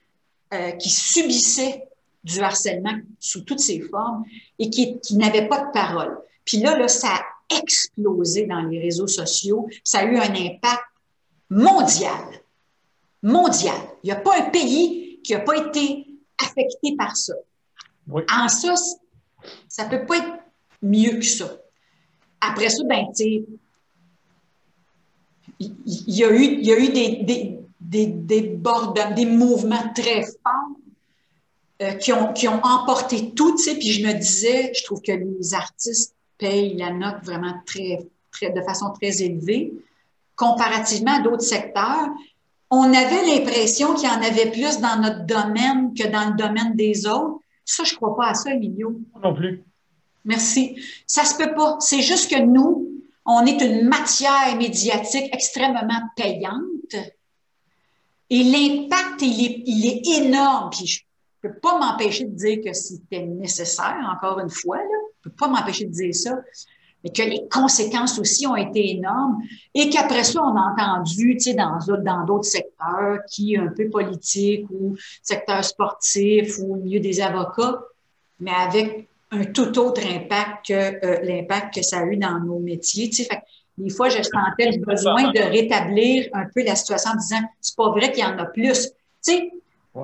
euh, 0.54 0.72
qui 0.72 0.90
subissaient 0.90 1.88
du 2.22 2.40
harcèlement 2.40 2.94
sous 3.18 3.40
toutes 3.42 3.60
ses 3.60 3.80
formes 3.80 4.24
et 4.58 4.70
qui, 4.70 5.00
qui 5.00 5.16
n'avait 5.16 5.48
pas 5.48 5.64
de 5.64 5.72
parole. 5.72 6.16
Puis 6.44 6.58
là, 6.58 6.78
là, 6.78 6.86
ça 6.88 7.08
a 7.08 7.56
explosé 7.58 8.46
dans 8.46 8.62
les 8.62 8.80
réseaux 8.80 9.06
sociaux. 9.06 9.68
Ça 9.82 10.00
a 10.00 10.04
eu 10.04 10.16
un 10.16 10.34
impact 10.34 10.84
mondial. 11.50 12.40
Mondial. 13.22 13.80
Il 14.02 14.06
n'y 14.06 14.12
a 14.12 14.16
pas 14.16 14.38
un 14.38 14.50
pays 14.50 15.20
qui 15.24 15.32
n'a 15.32 15.40
pas 15.40 15.56
été 15.56 16.06
affecté 16.42 16.94
par 16.96 17.16
ça. 17.16 17.34
En 18.08 18.48
ça, 18.48 18.74
ça 19.68 19.84
ne 19.84 19.90
peut 19.90 20.06
pas 20.06 20.18
être 20.18 20.38
mieux 20.82 21.18
que 21.18 21.24
ça. 21.24 21.56
Après 22.40 22.68
ça, 22.68 22.82
ben, 22.88 23.06
tu 23.16 23.44
il 25.58 26.14
y, 26.14 26.24
a 26.24 26.30
eu, 26.30 26.60
y 26.62 26.72
a 26.72 26.78
eu 26.78 26.88
des, 26.88 27.16
des, 27.22 27.58
des, 27.80 28.06
des, 28.06 28.60
des 29.14 29.26
mouvements 29.26 29.92
très 29.94 30.22
forts 30.22 30.76
euh, 31.82 31.92
qui, 31.92 32.12
ont, 32.12 32.32
qui 32.32 32.48
ont 32.48 32.60
emporté 32.62 33.32
tout, 33.32 33.56
tu 33.56 33.62
sais, 33.62 33.74
puis 33.76 33.92
je 33.92 34.06
me 34.06 34.12
disais, 34.12 34.72
je 34.74 34.84
trouve 34.84 35.00
que 35.00 35.12
les 35.12 35.54
artistes 35.54 36.14
payent 36.38 36.76
la 36.76 36.90
note 36.90 37.22
vraiment 37.22 37.54
très, 37.64 38.06
de 38.42 38.62
façon 38.62 38.92
très 39.00 39.22
élevée, 39.22 39.72
comparativement 40.36 41.18
à 41.18 41.20
d'autres 41.20 41.42
secteurs. 41.42 42.08
On 42.70 42.92
avait 42.92 43.24
l'impression 43.26 43.94
qu'il 43.94 44.08
y 44.08 44.12
en 44.12 44.22
avait 44.22 44.50
plus 44.50 44.80
dans 44.80 45.00
notre 45.00 45.24
domaine 45.24 45.94
que 45.94 46.06
dans 46.08 46.30
le 46.30 46.36
domaine 46.36 46.74
des 46.74 47.06
autres. 47.06 47.40
Ça, 47.66 47.82
je 47.84 47.94
crois 47.96 48.16
pas 48.16 48.28
à 48.28 48.34
ça, 48.34 48.54
Emilio. 48.54 49.00
Non 49.22 49.34
plus. 49.34 49.62
Merci. 50.24 50.80
Ça 51.06 51.24
se 51.24 51.36
peut 51.36 51.52
pas. 51.54 51.76
C'est 51.80 52.00
juste 52.00 52.30
que 52.30 52.40
nous, 52.40 53.02
on 53.24 53.44
est 53.44 53.60
une 53.60 53.88
matière 53.88 54.56
médiatique 54.56 55.28
extrêmement 55.32 56.00
payante. 56.16 56.94
Et 58.30 58.42
l'impact, 58.42 59.22
il 59.22 59.44
est, 59.44 59.62
il 59.66 59.86
est 59.86 60.24
énorme. 60.24 60.70
Puis 60.70 60.86
je 60.86 61.02
ne 61.42 61.48
peux 61.48 61.58
pas 61.58 61.78
m'empêcher 61.78 62.24
de 62.24 62.36
dire 62.36 62.58
que 62.64 62.72
c'était 62.72 63.26
nécessaire, 63.26 64.16
encore 64.16 64.38
une 64.38 64.50
fois, 64.50 64.78
là. 64.78 64.84
je 65.22 65.28
ne 65.28 65.30
peux 65.30 65.36
pas 65.36 65.48
m'empêcher 65.48 65.86
de 65.86 65.92
dire 65.92 66.14
ça. 66.14 66.36
Et 67.06 67.12
que 67.12 67.22
les 67.22 67.46
conséquences 67.48 68.18
aussi 68.18 68.48
ont 68.48 68.56
été 68.56 68.90
énormes, 68.90 69.40
et 69.74 69.88
qu'après 69.90 70.24
ça, 70.24 70.42
on 70.42 70.56
a 70.56 70.72
entendu, 70.72 71.38
dans, 71.54 72.24
d'autres 72.24 72.48
secteurs, 72.48 73.20
qui 73.30 73.56
un 73.56 73.68
peu 73.68 73.88
politiques 73.88 74.66
ou 74.70 74.96
secteur 75.22 75.64
sportif 75.64 76.58
ou 76.58 76.74
au 76.74 76.76
milieu 76.76 76.98
des 76.98 77.20
avocats, 77.20 77.78
mais 78.40 78.50
avec 78.50 79.08
un 79.30 79.44
tout 79.44 79.78
autre 79.78 80.02
impact 80.04 80.66
que 80.66 80.72
euh, 80.72 81.20
l'impact 81.22 81.74
que 81.74 81.82
ça 81.82 82.00
a 82.00 82.04
eu 82.06 82.16
dans 82.16 82.40
nos 82.40 82.58
métiers. 82.58 83.10
Des 83.78 83.90
fois, 83.90 84.08
je 84.08 84.22
sentais 84.22 84.72
le 84.72 84.84
besoin 84.84 85.30
de 85.30 85.38
rétablir 85.38 86.28
un 86.32 86.46
peu 86.52 86.64
la 86.64 86.74
situation 86.74 87.12
en 87.12 87.16
disant, 87.16 87.40
c'est 87.60 87.76
pas 87.76 87.90
vrai 87.90 88.10
qu'il 88.10 88.24
y 88.24 88.26
en 88.26 88.36
a 88.38 88.46
plus. 88.46 88.90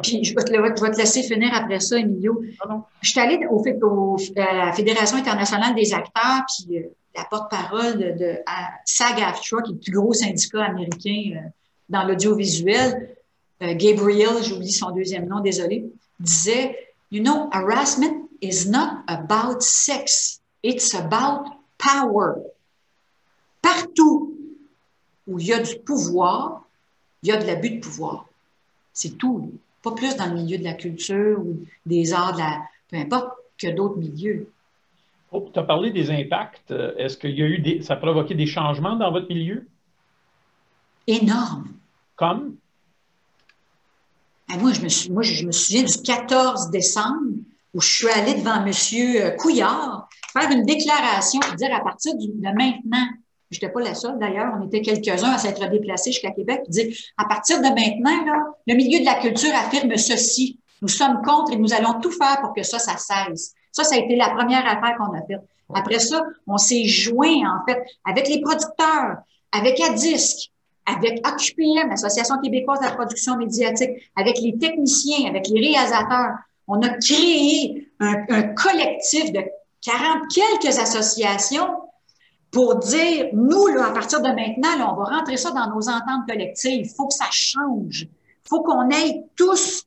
Puis 0.01 0.24
je 0.24 0.34
vais, 0.34 0.45
te, 0.45 0.55
je 0.55 0.61
vais, 0.61 0.74
te, 0.74 0.99
laisser 0.99 1.22
finir 1.22 1.51
après 1.55 1.80
ça, 1.80 1.99
Emilio. 1.99 2.43
Je 3.01 3.11
suis 3.11 3.20
allée 3.20 3.47
au, 3.51 3.62
au, 3.62 4.16
à 4.36 4.66
la 4.66 4.72
Fédération 4.72 5.16
internationale 5.16 5.74
des 5.74 5.93
acteurs, 5.93 6.45
puis 6.47 6.78
euh, 6.78 6.82
la 7.14 7.24
porte-parole 7.24 7.99
de, 7.99 8.18
de 8.18 8.38
SAG-AFTRA, 8.84 9.62
qui 9.62 9.70
est 9.70 9.74
le 9.74 9.80
plus 9.80 9.93
gros 9.93 10.12
syndicat 10.12 10.64
américain 10.64 11.36
euh, 11.36 11.49
dans 11.88 12.05
l'audiovisuel, 12.05 13.16
euh, 13.62 13.74
Gabriel, 13.74 14.43
j'oublie 14.43 14.72
son 14.72 14.90
deuxième 14.90 15.26
nom, 15.26 15.40
désolé, 15.40 15.84
disait, 16.18 16.76
You 17.11 17.22
know, 17.22 17.51
harassment 17.53 18.30
is 18.40 18.68
not 18.68 19.05
about 19.07 19.61
sex, 19.61 20.40
it's 20.62 20.95
about 20.95 21.45
power. 21.76 22.36
Partout 23.61 24.34
où 25.26 25.38
il 25.38 25.47
y 25.47 25.53
a 25.53 25.59
du 25.59 25.76
pouvoir, 25.76 26.64
il 27.22 27.28
y 27.28 27.32
a 27.32 27.36
de 27.36 27.47
l'abus 27.47 27.70
de 27.70 27.80
pouvoir. 27.80 28.26
C'est 28.95 29.18
tout 29.18 29.53
pas 29.83 29.93
plus 29.93 30.16
dans 30.16 30.26
le 30.26 30.35
milieu 30.35 30.59
de 30.59 30.64
la 30.64 30.74
culture 30.74 31.39
ou 31.41 31.64
des 31.87 32.12
arts, 32.12 32.35
de 32.35 32.39
la, 32.39 32.62
peu 32.89 32.97
importe, 32.97 33.33
que 33.59 33.68
d'autres 33.68 33.99
milieux. 33.99 34.49
Oh, 35.30 35.49
tu 35.53 35.59
as 35.59 35.62
parlé 35.62 35.91
des 35.91 36.11
impacts. 36.11 36.70
Est-ce 36.70 37.16
qu'il 37.16 37.39
y 37.39 37.43
a 37.43 37.47
eu 37.47 37.59
des, 37.59 37.83
ça 37.83 37.95
a 37.95 37.97
provoqué 37.97 38.35
des 38.35 38.47
changements 38.47 38.97
dans 38.97 39.11
votre 39.11 39.28
milieu? 39.28 39.66
Énorme. 41.07 41.68
Comme? 42.16 42.57
Ah, 44.51 44.59
moi, 44.59 44.72
je 44.72 44.83
me, 44.83 44.89
suis, 44.89 45.11
moi, 45.11 45.22
je 45.22 45.47
me 45.47 45.53
souviens 45.53 45.85
du 45.85 46.03
14 46.03 46.70
décembre 46.70 47.37
où 47.72 47.80
je 47.80 47.89
suis 47.89 48.09
allée 48.09 48.35
devant 48.35 48.64
M. 48.64 49.37
Couillard 49.39 50.09
faire 50.33 50.51
une 50.51 50.64
déclaration, 50.64 51.41
dire 51.57 51.74
à 51.74 51.80
partir 51.80 52.14
de 52.14 52.43
maintenant, 52.43 53.07
je 53.53 53.59
n'étais 53.59 53.69
pas 53.69 53.81
la 53.81 53.95
seule 53.95 54.19
d'ailleurs, 54.19 54.55
on 54.59 54.67
était 54.67 54.81
quelques-uns 54.81 55.33
à 55.33 55.39
s'être 55.39 55.69
déplacés 55.69 56.11
jusqu'à 56.11 56.31
Québec, 56.31 56.63
dire 56.69 56.97
à 57.19 57.27
partir 57.27 57.59
de 57.59 57.69
maintenant, 57.69 58.25
là, 58.25 58.47
le 58.67 58.75
milieu 58.75 59.01
de 59.01 59.05
la 59.05 59.17
culture 59.17 59.55
affirme 59.55 59.95
ceci. 59.97 60.59
Nous 60.81 60.89
sommes 60.89 61.21
contre 61.23 61.53
et 61.53 61.57
nous 61.57 61.73
allons 61.73 62.01
tout 62.01 62.11
faire 62.11 62.41
pour 62.41 62.55
que 62.55 62.63
ça, 62.63 62.79
ça 62.79 62.97
cesse. 62.97 63.53
Ça, 63.71 63.85
ça 63.85 63.95
a 63.95 63.99
été 63.99 64.17
la 64.17 64.31
première 64.31 64.67
affaire 64.67 64.97
qu'on 64.97 65.17
a 65.17 65.23
faite. 65.27 65.43
Après 65.75 65.99
ça, 65.99 66.23
on 66.47 66.59
s'est 66.59 66.85
joint, 66.85 67.47
en 67.47 67.65
fait, 67.67 67.81
avec 68.05 68.29
les 68.29 68.41
producteurs, 68.41 69.19
avec 69.53 69.81
ADISC, 69.81 70.51
avec 70.87 71.21
AQPM, 71.25 71.89
l'Association 71.89 72.39
québécoise 72.43 72.81
de 72.81 72.87
la 72.87 72.93
production 72.93 73.37
médiatique, 73.37 73.91
avec 74.17 74.39
les 74.41 74.59
techniciens, 74.59 75.29
avec 75.29 75.49
les 75.49 75.61
réalisateurs. 75.61 76.37
On 76.69 76.81
a 76.83 76.89
créé 76.91 77.89
un, 78.01 78.25
un 78.29 78.43
collectif 78.43 79.33
de 79.33 79.41
40 79.83 80.23
quelques 80.35 80.79
associations 80.79 81.69
pour 82.53 82.77
dire, 82.77 83.31
nous, 83.33 83.67
là, 83.69 83.87
à 83.87 83.93
partir 83.93 84.21
de 84.21 84.29
maintenant, 84.29 84.77
là, 84.79 84.93
on 84.93 84.97
va 84.97 85.17
rentrer 85.17 85.39
ça 85.39 85.51
dans 85.51 85.75
nos 85.75 85.89
ententes 85.89 86.29
collectives. 86.29 86.87
Il 86.87 86.95
faut 86.95 87.09
que 87.09 87.15
ça 87.15 87.31
change. 87.31 88.03
Il 88.03 88.49
faut 88.49 88.63
qu'on 88.63 88.91
aille 88.91 89.25
tous, 89.35 89.85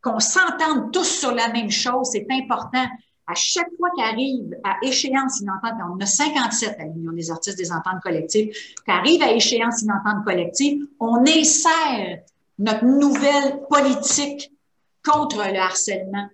qu'on 0.00 0.20
s'entende 0.20 0.92
tous 0.92 1.08
sur 1.08 1.32
la 1.32 1.48
même 1.48 1.70
chose. 1.70 2.10
C'est 2.12 2.26
important. 2.30 2.86
À 3.26 3.34
chaque 3.34 3.68
fois 3.78 3.88
qu'arrive 3.96 4.54
à 4.62 4.76
échéance 4.82 5.40
une 5.40 5.50
entente, 5.50 5.80
on 5.92 6.00
a 6.00 6.06
57 6.06 6.76
à 6.78 6.84
l'Union 6.84 7.12
des 7.12 7.30
artistes 7.32 7.58
des 7.58 7.72
ententes 7.72 8.00
collectives, 8.02 8.54
qu'arrive 8.86 9.22
à 9.22 9.32
échéance 9.32 9.82
une 9.82 9.90
entente 9.90 10.24
collective, 10.24 10.86
on 11.00 11.26
insère 11.26 12.20
notre 12.58 12.84
nouvelle 12.84 13.60
politique 13.68 14.52
contre 15.02 15.38
le 15.38 15.58
harcèlement 15.58 16.28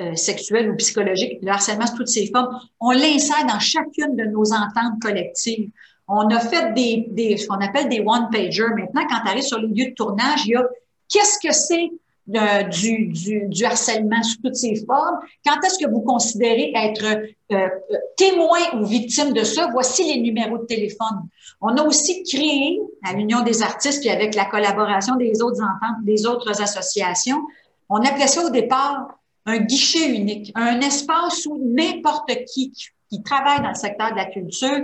euh, 0.00 0.14
sexuel 0.16 0.70
ou 0.70 0.76
psychologique, 0.76 1.38
le 1.40 1.50
harcèlement 1.50 1.86
sous 1.86 1.98
toutes 1.98 2.08
ses 2.08 2.26
formes, 2.26 2.58
on 2.80 2.90
l'insère 2.90 3.46
dans 3.46 3.60
chacune 3.60 4.16
de 4.16 4.24
nos 4.24 4.52
ententes 4.52 5.00
collectives. 5.00 5.70
On 6.08 6.28
a 6.30 6.40
fait 6.40 6.72
des, 6.74 7.06
des 7.10 7.36
ce 7.36 7.46
qu'on 7.46 7.60
appelle 7.60 7.88
des 7.88 8.00
one-pagers. 8.00 8.74
Maintenant, 8.76 9.02
quand 9.08 9.20
tu 9.24 9.28
arrives 9.28 9.42
sur 9.42 9.60
les 9.60 9.68
lieux 9.68 9.90
de 9.90 9.94
tournage, 9.94 10.46
il 10.46 10.52
y 10.52 10.56
a 10.56 10.66
qu'est-ce 11.08 11.38
que 11.38 11.52
c'est 11.52 11.90
euh, 12.34 12.62
du, 12.64 13.06
du, 13.46 13.64
harcèlement 13.64 14.22
sous 14.22 14.42
toutes 14.42 14.56
ses 14.56 14.84
formes? 14.84 15.18
Quand 15.46 15.56
est-ce 15.64 15.78
que 15.78 15.88
vous 15.88 16.00
considérez 16.00 16.72
être 16.74 17.04
euh, 17.52 17.68
témoin 18.16 18.58
ou 18.74 18.84
victime 18.84 19.32
de 19.32 19.44
ça? 19.44 19.68
Voici 19.72 20.12
les 20.12 20.20
numéros 20.20 20.58
de 20.58 20.64
téléphone. 20.64 21.28
On 21.60 21.76
a 21.76 21.82
aussi 21.82 22.22
créé, 22.24 22.80
à 23.04 23.12
l'Union 23.12 23.42
des 23.42 23.62
artistes, 23.62 24.00
puis 24.00 24.10
avec 24.10 24.34
la 24.34 24.44
collaboration 24.44 25.16
des 25.16 25.40
autres 25.40 25.62
ententes, 25.62 26.04
des 26.04 26.26
autres 26.26 26.60
associations, 26.60 27.40
on 27.88 27.98
appelait 27.98 28.26
ça 28.26 28.44
au 28.44 28.50
départ 28.50 29.17
un 29.48 29.58
guichet 29.58 30.14
unique, 30.14 30.52
un 30.54 30.80
espace 30.80 31.46
où 31.46 31.58
n'importe 31.62 32.30
qui 32.52 32.72
qui 33.10 33.22
travaille 33.22 33.62
dans 33.62 33.70
le 33.70 33.74
secteur 33.74 34.10
de 34.10 34.16
la 34.16 34.26
culture 34.26 34.82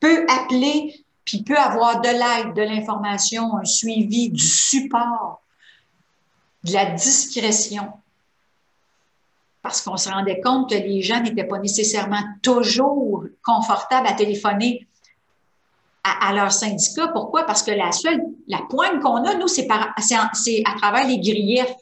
peut 0.00 0.26
appeler 0.28 1.04
puis 1.24 1.42
peut 1.42 1.58
avoir 1.58 2.00
de 2.00 2.08
l'aide, 2.08 2.54
de 2.54 2.62
l'information, 2.62 3.54
un 3.58 3.64
suivi, 3.66 4.30
du 4.30 4.42
support, 4.42 5.42
de 6.64 6.72
la 6.72 6.86
discrétion. 6.92 7.92
Parce 9.60 9.82
qu'on 9.82 9.98
se 9.98 10.08
rendait 10.08 10.40
compte 10.40 10.70
que 10.70 10.74
les 10.74 11.02
gens 11.02 11.20
n'étaient 11.20 11.44
pas 11.44 11.58
nécessairement 11.58 12.22
toujours 12.42 13.24
confortables 13.44 14.06
à 14.06 14.14
téléphoner 14.14 14.86
à, 16.02 16.32
leur 16.32 16.50
syndicat. 16.50 17.08
Pourquoi? 17.08 17.44
Parce 17.44 17.62
que 17.62 17.72
la 17.72 17.92
seule, 17.92 18.22
la 18.46 18.62
pointe 18.70 19.02
qu'on 19.02 19.22
a, 19.24 19.34
nous, 19.34 19.48
c'est 19.48 19.68
à 19.68 20.74
travers 20.78 21.06
les 21.06 21.18
griefs. 21.18 21.74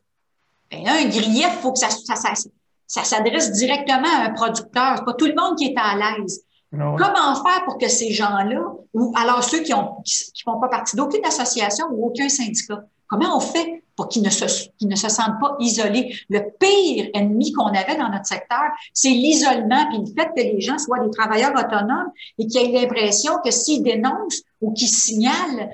Ben, 0.70 0.86
un 0.86 1.04
grief, 1.08 1.26
il 1.26 1.60
faut 1.60 1.72
que 1.72 1.78
ça, 1.78 1.88
ça, 1.90 3.04
s'adresse 3.04 3.52
directement 3.52 4.08
à 4.08 4.24
un 4.24 4.30
producteur. 4.30 4.96
C'est 4.96 5.04
pas 5.04 5.14
tout 5.14 5.26
le 5.26 5.34
monde 5.34 5.56
qui 5.56 5.66
est 5.66 5.74
à 5.76 5.96
l'aise. 5.96 6.42
Comment 6.70 7.34
faire 7.42 7.64
pour 7.64 7.78
que 7.78 7.88
ces 7.88 8.10
gens-là, 8.12 8.60
ou 8.92 9.12
alors 9.16 9.42
ceux 9.42 9.60
qui 9.60 9.72
ont 9.72 9.96
qui, 10.04 10.42
font 10.44 10.60
pas 10.60 10.68
partie 10.68 10.96
d'aucune 10.96 11.24
association 11.24 11.86
ou 11.90 12.06
aucun 12.08 12.28
syndicat, 12.28 12.82
comment 13.06 13.36
on 13.36 13.40
fait 13.40 13.82
pour 13.94 14.08
qu'ils 14.08 14.22
ne 14.22 14.28
se 14.28 14.44
qu'ils 14.76 14.88
ne 14.88 14.96
se 14.96 15.08
sentent 15.08 15.40
pas 15.40 15.56
isolés? 15.60 16.14
Le 16.28 16.40
pire 16.58 17.08
ennemi 17.14 17.52
qu'on 17.52 17.68
avait 17.68 17.96
dans 17.96 18.10
notre 18.10 18.26
secteur, 18.26 18.64
c'est 18.92 19.10
l'isolement 19.10 19.86
puis 19.88 19.98
le 19.98 20.06
fait 20.06 20.28
que 20.36 20.42
les 20.42 20.60
gens 20.60 20.76
soient 20.76 20.98
des 20.98 21.10
travailleurs 21.10 21.52
autonomes 21.52 22.10
et 22.38 22.46
qu'ils 22.46 22.60
aient 22.60 22.80
l'impression 22.80 23.34
que 23.42 23.50
s'ils 23.50 23.82
dénoncent 23.82 24.42
ou 24.60 24.72
qu'ils 24.72 24.88
signalent 24.88 25.70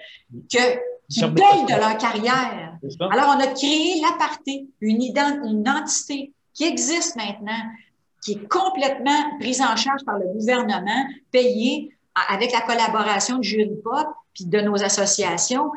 que 0.53 0.79
qui 1.13 1.21
payent 1.21 1.67
de 1.67 1.79
leur 1.79 1.97
carrière. 1.99 2.79
Alors, 3.11 3.37
on 3.37 3.41
a 3.41 3.47
créé 3.49 4.01
l'aparté, 4.01 4.67
une, 4.81 5.03
une 5.03 5.69
entité 5.69 6.33
qui 6.55 6.65
existe 6.65 7.17
maintenant, 7.17 7.63
qui 8.23 8.33
est 8.33 8.49
complètement 8.49 9.39
prise 9.39 9.61
en 9.61 9.77
charge 9.77 10.05
par 10.05 10.19
le 10.19 10.27
gouvernement, 10.33 11.07
payée 11.31 11.95
avec 12.31 12.53
la 12.53 12.61
collaboration 12.63 13.39
de 13.39 13.43
Jury 13.43 13.77
Pop 13.83 14.07
puis 14.35 14.47
de 14.47 14.61
nos 14.61 14.83
associations. 14.83 15.71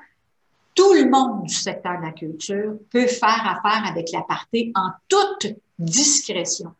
Tout 0.73 0.93
le 0.93 1.09
monde 1.09 1.43
du 1.43 1.53
secteur 1.53 1.97
de 1.99 2.05
la 2.05 2.11
culture 2.11 2.73
peut 2.91 3.07
faire 3.07 3.61
affaire 3.63 3.89
avec 3.89 4.11
l'aparté 4.11 4.71
en 4.75 4.89
toute 5.07 5.55
discrétion. 5.79 6.73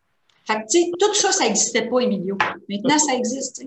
Fait 0.46 0.56
que, 0.56 0.98
tout 1.00 1.14
ça, 1.14 1.32
ça 1.32 1.46
n'existait 1.46 1.88
pas, 1.88 2.00
Emilio. 2.00 2.38
Maintenant, 2.70 3.00
ça 3.00 3.16
existe. 3.16 3.66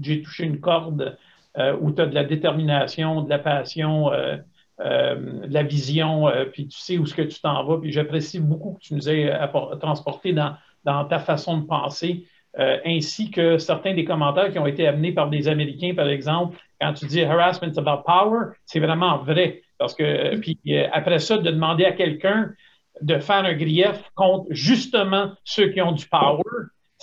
J'ai 0.00 0.22
touché 0.22 0.44
une 0.44 0.60
corde 0.60 1.18
euh, 1.58 1.76
où 1.80 1.92
tu 1.92 2.02
as 2.02 2.06
de 2.06 2.14
la 2.14 2.24
détermination, 2.24 3.22
de 3.22 3.30
la 3.30 3.38
passion, 3.38 4.12
euh, 4.12 4.36
euh, 4.80 5.46
de 5.46 5.54
la 5.54 5.62
vision, 5.62 6.28
puis 6.52 6.66
tu 6.66 6.78
sais 6.78 6.98
où 6.98 7.06
ce 7.06 7.14
que 7.14 7.22
tu 7.22 7.40
t'en 7.40 7.64
vas. 7.64 7.78
Puis 7.78 7.92
j'apprécie 7.92 8.40
beaucoup 8.40 8.72
que 8.74 8.80
tu 8.80 8.94
nous 8.94 9.08
aies 9.08 9.32
transporté 9.80 10.32
dans, 10.32 10.56
dans 10.84 11.04
ta 11.04 11.20
façon 11.20 11.58
de 11.58 11.66
penser. 11.66 12.26
ainsi 12.56 13.30
que 13.30 13.58
certains 13.58 13.94
des 13.94 14.04
commentaires 14.04 14.50
qui 14.50 14.58
ont 14.58 14.66
été 14.66 14.86
amenés 14.86 15.12
par 15.12 15.30
des 15.30 15.48
Américains, 15.48 15.94
par 15.94 16.08
exemple, 16.08 16.58
quand 16.80 16.92
tu 16.94 17.06
dis 17.06 17.22
harassment 17.22 17.76
about 17.76 18.02
power, 18.04 18.54
c'est 18.64 18.80
vraiment 18.80 19.18
vrai. 19.18 19.62
Parce 19.78 19.94
que, 19.94 20.36
puis 20.36 20.58
après 20.92 21.20
ça, 21.20 21.38
de 21.38 21.50
demander 21.50 21.84
à 21.84 21.92
quelqu'un 21.92 22.52
de 23.00 23.18
faire 23.18 23.44
un 23.44 23.54
grief 23.54 24.02
contre 24.14 24.46
justement 24.50 25.32
ceux 25.44 25.68
qui 25.68 25.80
ont 25.82 25.92
du 25.92 26.06
power, 26.06 26.42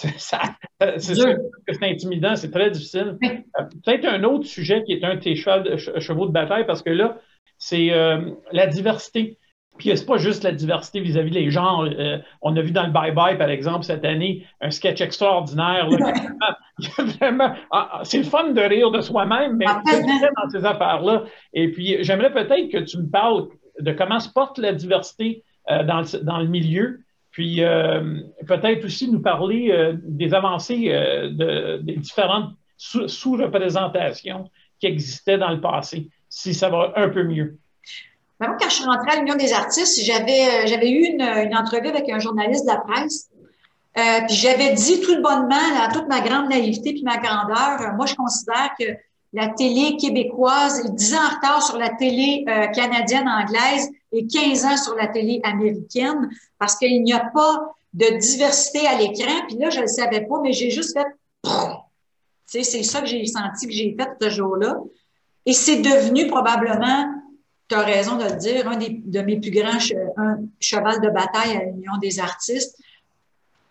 c'est 0.97 1.15
sûr 1.15 1.35
que 1.67 1.73
c'est 1.73 1.89
intimidant, 1.89 2.35
c'est 2.35 2.51
très 2.51 2.71
difficile. 2.71 3.17
Euh, 3.23 3.63
peut-être 3.83 4.05
un 4.05 4.23
autre 4.23 4.45
sujet 4.45 4.83
qui 4.83 4.93
est 4.93 5.03
un 5.03 5.15
de 5.15 5.19
tes 5.19 5.35
chevaux 5.35 6.25
de 6.25 6.31
bataille, 6.31 6.65
parce 6.65 6.81
que 6.81 6.89
là, 6.89 7.17
c'est 7.57 7.91
euh, 7.91 8.31
la 8.51 8.67
diversité. 8.67 9.37
Puis 9.77 9.95
c'est 9.95 10.05
pas 10.05 10.17
juste 10.17 10.43
la 10.43 10.51
diversité 10.51 10.99
vis-à-vis 10.99 11.31
des 11.31 11.49
genres. 11.49 11.83
Euh, 11.83 12.17
on 12.41 12.55
a 12.55 12.61
vu 12.61 12.71
dans 12.71 12.85
le 12.85 12.91
Bye 12.91 13.13
Bye, 13.13 13.37
par 13.37 13.49
exemple, 13.49 13.83
cette 13.83 14.05
année, 14.05 14.45
un 14.59 14.69
sketch 14.69 15.01
extraordinaire. 15.01 15.87
vraiment, 17.19 17.53
ah, 17.71 17.89
ah, 17.93 18.01
c'est 18.03 18.17
le 18.17 18.23
fun 18.23 18.51
de 18.51 18.61
rire 18.61 18.91
de 18.91 19.01
soi-même, 19.01 19.57
mais 19.57 19.65
ah, 19.67 19.81
dans 19.85 20.49
ces 20.49 20.65
affaires-là. 20.65 21.23
Et 21.53 21.71
puis, 21.71 21.97
j'aimerais 22.01 22.33
peut-être 22.33 22.69
que 22.69 22.79
tu 22.79 22.97
me 22.97 23.09
parles 23.09 23.47
de 23.79 23.91
comment 23.93 24.19
se 24.19 24.29
porte 24.29 24.57
la 24.57 24.73
diversité 24.73 25.43
dans, 25.67 26.01
le, 26.01 26.23
dans 26.23 26.39
le 26.39 26.47
milieu, 26.47 26.99
Puis 27.32 27.61
peut-être 28.45 28.84
aussi 28.84 29.09
nous 29.09 29.21
parler 29.21 29.93
des 30.03 30.34
avancées 30.34 30.89
de, 30.89 31.77
des 31.77 31.95
différentes 31.95 32.53
sous-représentations 32.77 34.49
qui 34.79 34.88
existaient 34.88 35.38
dans 35.38 35.51
le 35.51 35.61
passé, 35.61 36.09
si 36.27 36.53
ça 36.53 36.69
va 36.69 36.93
un 36.95 37.09
peu 37.09 37.23
mieux. 37.23 37.57
Ben, 38.39 38.47
moi, 38.47 38.57
quand 38.59 38.69
je 38.69 38.75
suis 38.75 38.86
rentrée 38.86 39.11
à 39.11 39.15
l'Union 39.17 39.36
des 39.36 39.53
artistes, 39.53 40.03
j'avais, 40.03 40.65
j'avais 40.65 40.89
eu 40.89 41.05
une, 41.05 41.21
une, 41.21 41.55
entrevue 41.55 41.88
avec 41.88 42.09
un 42.09 42.17
journaliste 42.17 42.65
de 42.65 42.71
la 42.71 42.77
presse. 42.77 43.29
Euh, 43.97 44.01
puis 44.25 44.36
j'avais 44.36 44.73
dit 44.73 45.01
tout 45.01 45.15
le 45.15 45.21
bonnement, 45.21 45.55
à 45.79 45.91
toute 45.91 46.07
ma 46.07 46.21
grande 46.21 46.49
naïveté 46.49 46.93
puis 46.93 47.03
ma 47.03 47.17
grandeur, 47.17 47.93
moi, 47.95 48.05
je 48.05 48.15
considère 48.15 48.71
que 48.79 48.86
la 49.34 49.49
télé 49.49 49.95
québécoise 49.97 50.86
est 50.86 50.95
10 50.95 51.13
ans 51.13 51.17
en 51.17 51.36
retard 51.36 51.61
sur 51.61 51.77
la 51.77 51.89
télé 51.89 52.43
euh, 52.47 52.67
canadienne 52.67 53.27
anglaise 53.29 53.89
et 54.12 54.28
15 54.28 54.66
ans 54.66 54.78
sur 54.78 54.95
la 54.95 55.07
télé 55.07 55.39
américaine 55.43 56.30
parce 56.59 56.76
qu'il 56.76 57.03
n'y 57.03 57.14
a 57.14 57.32
pas 57.34 57.74
de 57.93 58.18
diversité 58.18 58.88
à 58.88 58.97
l'écran. 58.97 59.45
Puis 59.47 59.57
là, 59.57 59.70
je 59.70 59.78
ne 59.78 59.82
le 59.82 59.88
savais 59.88 60.22
pas, 60.22 60.39
mais 60.41 60.53
j'ai 60.53 60.70
juste 60.70 60.93
fait... 60.93 61.07
C'est 62.45 62.64
ça 62.84 62.99
que 62.99 63.07
j'ai 63.07 63.26
senti 63.26 63.68
que 63.68 63.74
j'ai 63.74 63.95
fait 63.97 64.09
ce 64.22 64.30
jour-là. 64.30 64.78
Et 65.45 65.53
c'est 65.53 65.78
devenu 65.78 66.28
probablement, 66.28 67.05
tu 67.70 67.76
as 67.76 67.82
raison 67.82 68.18
de 68.18 68.26
le 68.26 68.36
dire, 68.36 68.68
un 68.68 68.76
des, 68.76 68.89
de 68.89 69.22
mes 69.22 69.39
plus 69.39 69.51
grands 69.51 69.80
un 70.18 70.39
cheval 70.59 70.99
de 71.01 71.09
bataille 71.09 71.55
à 71.55 71.64
l'Union 71.64 71.97
des 72.01 72.20
artistes. 72.20 72.78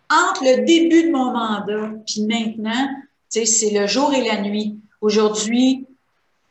Entre 0.09 0.43
le 0.43 0.65
début 0.65 1.03
de 1.03 1.11
mon 1.11 1.31
mandat 1.31 1.91
puis 2.05 2.25
maintenant, 2.25 2.89
c'est 3.29 3.71
le 3.71 3.87
jour 3.87 4.13
et 4.13 4.27
la 4.27 4.41
nuit. 4.41 4.77
Aujourd'hui, 4.99 5.85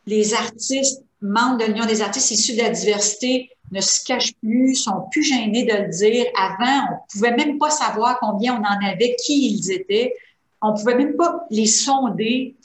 les 0.07 0.33
artistes, 0.33 1.03
membres 1.21 1.57
de 1.57 1.65
l'Union 1.65 1.85
des 1.85 2.01
artistes 2.01 2.31
issus 2.31 2.53
de 2.53 2.61
la 2.61 2.69
diversité, 2.69 3.51
ne 3.71 3.81
se 3.81 4.03
cachent 4.05 4.35
plus, 4.35 4.75
sont 4.75 5.07
plus 5.11 5.23
gênés 5.23 5.63
de 5.63 5.73
le 5.73 5.89
dire. 5.89 6.25
Avant, 6.35 6.93
on 6.93 6.97
pouvait 7.11 7.35
même 7.35 7.57
pas 7.57 7.69
savoir 7.69 8.19
combien 8.19 8.55
on 8.55 8.63
en 8.63 8.87
avait, 8.87 9.15
qui 9.15 9.53
ils 9.53 9.71
étaient. 9.71 10.13
On 10.61 10.73
pouvait 10.73 10.95
même 10.95 11.15
pas 11.15 11.45
les 11.49 11.65
sonder. 11.65 12.55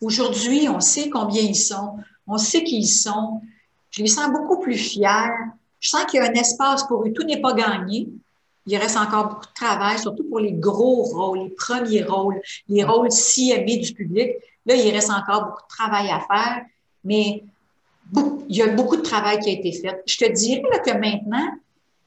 Aujourd'hui, 0.00 0.68
on 0.68 0.80
sait 0.80 1.08
combien 1.08 1.42
ils 1.42 1.56
sont. 1.56 1.96
On 2.26 2.38
sait 2.38 2.64
qui 2.64 2.78
ils 2.78 2.86
sont. 2.86 3.40
Je 3.90 4.02
les 4.02 4.08
sens 4.08 4.30
beaucoup 4.32 4.60
plus 4.60 4.76
fiers. 4.76 5.30
Je 5.78 5.88
sens 5.88 6.04
qu'il 6.06 6.20
y 6.20 6.22
a 6.22 6.26
un 6.26 6.34
espace 6.34 6.84
pour 6.84 7.04
eux. 7.04 7.12
Tout 7.12 7.22
n'est 7.22 7.40
pas 7.40 7.54
gagné. 7.54 8.08
Il 8.66 8.76
reste 8.76 8.96
encore 8.96 9.28
beaucoup 9.28 9.46
de 9.46 9.54
travail, 9.54 9.98
surtout 9.98 10.24
pour 10.24 10.40
les 10.40 10.52
gros 10.52 11.02
rôles, 11.02 11.40
les 11.40 11.50
premiers 11.50 12.02
rôles, 12.02 12.40
les 12.68 12.82
rôles 12.82 13.12
si 13.12 13.52
aimés 13.52 13.76
du 13.76 13.92
public. 13.92 14.32
Là, 14.64 14.74
il 14.74 14.90
reste 14.90 15.10
encore 15.10 15.44
beaucoup 15.44 15.62
de 15.62 15.68
travail 15.68 16.08
à 16.08 16.20
faire, 16.20 16.64
mais 17.04 17.44
il 18.48 18.56
y 18.56 18.62
a 18.62 18.68
beaucoup 18.68 18.96
de 18.96 19.02
travail 19.02 19.38
qui 19.40 19.50
a 19.50 19.52
été 19.52 19.72
fait. 19.72 20.02
Je 20.06 20.16
te 20.18 20.30
dirais 20.30 20.62
que 20.84 20.92
maintenant, 20.92 21.48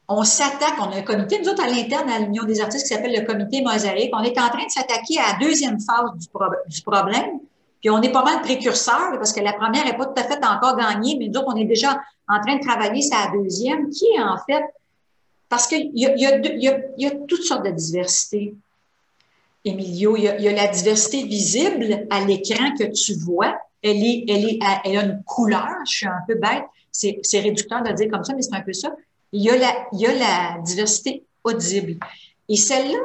on 0.08 0.24
s'attaque, 0.24 0.74
on 0.78 0.90
a 0.90 0.96
un 0.96 1.02
comité, 1.02 1.38
nous 1.40 1.50
autres, 1.50 1.62
à 1.62 1.68
l'interne 1.68 2.08
à 2.08 2.18
l'Union 2.18 2.44
des 2.44 2.60
artistes 2.60 2.86
qui 2.86 2.94
s'appelle 2.94 3.14
le 3.14 3.26
comité 3.26 3.60
Mosaïque, 3.60 4.10
on 4.14 4.22
est 4.22 4.38
en 4.38 4.48
train 4.48 4.64
de 4.64 4.70
s'attaquer 4.70 5.18
à 5.18 5.32
la 5.32 5.46
deuxième 5.46 5.78
phase 5.80 6.10
du, 6.16 6.80
problème, 6.82 7.40
puis 7.80 7.90
on 7.90 8.00
est 8.00 8.10
pas 8.10 8.24
mal 8.24 8.40
précurseur, 8.40 9.12
parce 9.12 9.32
que 9.32 9.40
la 9.40 9.52
première 9.52 9.84
n'est 9.84 9.96
pas 9.96 10.06
tout 10.06 10.20
à 10.20 10.24
fait 10.24 10.42
encore 10.44 10.76
gagnée, 10.76 11.16
mais 11.18 11.28
nous 11.28 11.38
autres, 11.38 11.52
on 11.54 11.56
est 11.56 11.66
déjà 11.66 12.00
en 12.26 12.40
train 12.40 12.56
de 12.56 12.62
travailler 12.62 13.02
sur 13.02 13.18
la 13.18 13.38
deuxième, 13.38 13.90
qui 13.90 14.06
est 14.06 14.22
en 14.22 14.38
fait, 14.48 14.64
parce 15.50 15.66
qu'il 15.66 15.90
y 15.94 16.06
a, 16.06 17.10
toutes 17.26 17.42
sortes 17.42 17.66
de 17.66 17.70
diversités. 17.70 18.54
Emilio, 19.64 20.16
il 20.16 20.24
y 20.24 20.48
a 20.48 20.52
la 20.52 20.68
diversité 20.68 21.24
visible 21.24 22.06
à 22.08 22.24
l'écran 22.24 22.74
que 22.78 22.84
tu 22.84 23.12
vois. 23.14 23.58
Elle, 23.82 24.04
est, 24.04 24.24
elle, 24.28 24.44
est, 24.44 24.58
elle 24.84 24.96
a 24.98 25.04
une 25.04 25.22
couleur. 25.24 25.68
Je 25.86 25.92
suis 25.92 26.06
un 26.06 26.20
peu 26.26 26.34
bête. 26.34 26.64
C'est, 26.90 27.40
réducteur 27.40 27.82
de 27.82 27.92
dire 27.92 28.10
comme 28.10 28.24
ça, 28.24 28.34
mais 28.34 28.42
c'est 28.42 28.54
un 28.54 28.62
peu 28.62 28.72
ça. 28.72 28.90
Il 29.32 29.42
y 29.42 29.50
a 29.50 29.56
la, 29.56 29.72
il 29.92 30.00
y 30.00 30.06
a 30.06 30.14
la 30.14 30.60
diversité 30.62 31.24
audible. 31.44 31.98
Et 32.48 32.56
celle-là, 32.56 32.98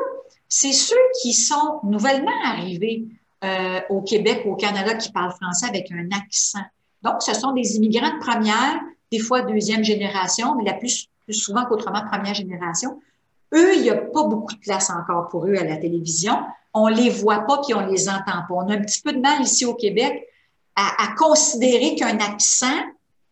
c'est 0.48 0.72
ceux 0.72 0.96
qui 1.22 1.34
sont 1.34 1.80
nouvellement 1.84 2.32
arrivés 2.46 3.06
euh, 3.44 3.82
au 3.90 4.02
Québec, 4.02 4.44
au 4.46 4.56
Canada, 4.56 4.96
qui 4.96 5.12
parlent 5.12 5.34
français 5.34 5.68
avec 5.68 5.92
un 5.92 6.10
accent. 6.18 6.64
Donc, 7.02 7.22
ce 7.22 7.34
sont 7.34 7.52
des 7.52 7.76
immigrants 7.76 8.16
de 8.16 8.20
première, 8.20 8.80
des 9.12 9.20
fois 9.20 9.42
deuxième 9.42 9.84
génération, 9.84 10.56
mais 10.56 10.64
la 10.64 10.74
plus, 10.74 11.10
plus 11.26 11.34
souvent 11.34 11.66
qu'autrement 11.66 12.04
première 12.10 12.34
génération, 12.34 13.00
eux, 13.54 13.76
il 13.76 13.82
n'y 13.82 13.90
a 13.90 13.96
pas 13.96 14.24
beaucoup 14.24 14.54
de 14.54 14.60
place 14.60 14.90
encore 14.90 15.28
pour 15.30 15.46
eux 15.46 15.56
à 15.56 15.64
la 15.64 15.78
télévision. 15.78 16.36
On 16.74 16.88
les 16.88 17.10
voit 17.10 17.42
pas 17.42 17.62
puis 17.62 17.74
on 17.74 17.86
les 17.86 18.10
entend 18.10 18.42
pas. 18.48 18.54
On 18.56 18.70
a 18.70 18.74
un 18.74 18.82
petit 18.82 19.02
peu 19.02 19.14
de 19.14 19.20
mal 19.20 19.42
ici 19.42 19.66
au 19.66 19.76
Québec 19.76 20.28
à, 20.76 21.04
à 21.04 21.16
considérer 21.16 21.96
qu'un 21.96 22.18
accent, 22.20 22.80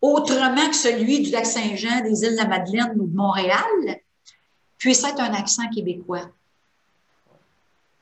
autrement 0.02 0.70
que 0.70 0.76
celui 0.76 1.22
du 1.22 1.32
lac 1.32 1.46
Saint-Jean, 1.46 2.02
des 2.02 2.24
îles 2.24 2.34
de 2.34 2.38
la 2.38 2.48
Madeleine 2.48 2.94
ou 2.96 3.08
de 3.08 3.16
Montréal, 3.16 4.00
puisse 4.78 5.04
être 5.04 5.22
un 5.22 5.34
accent 5.34 5.70
québécois. 5.70 6.30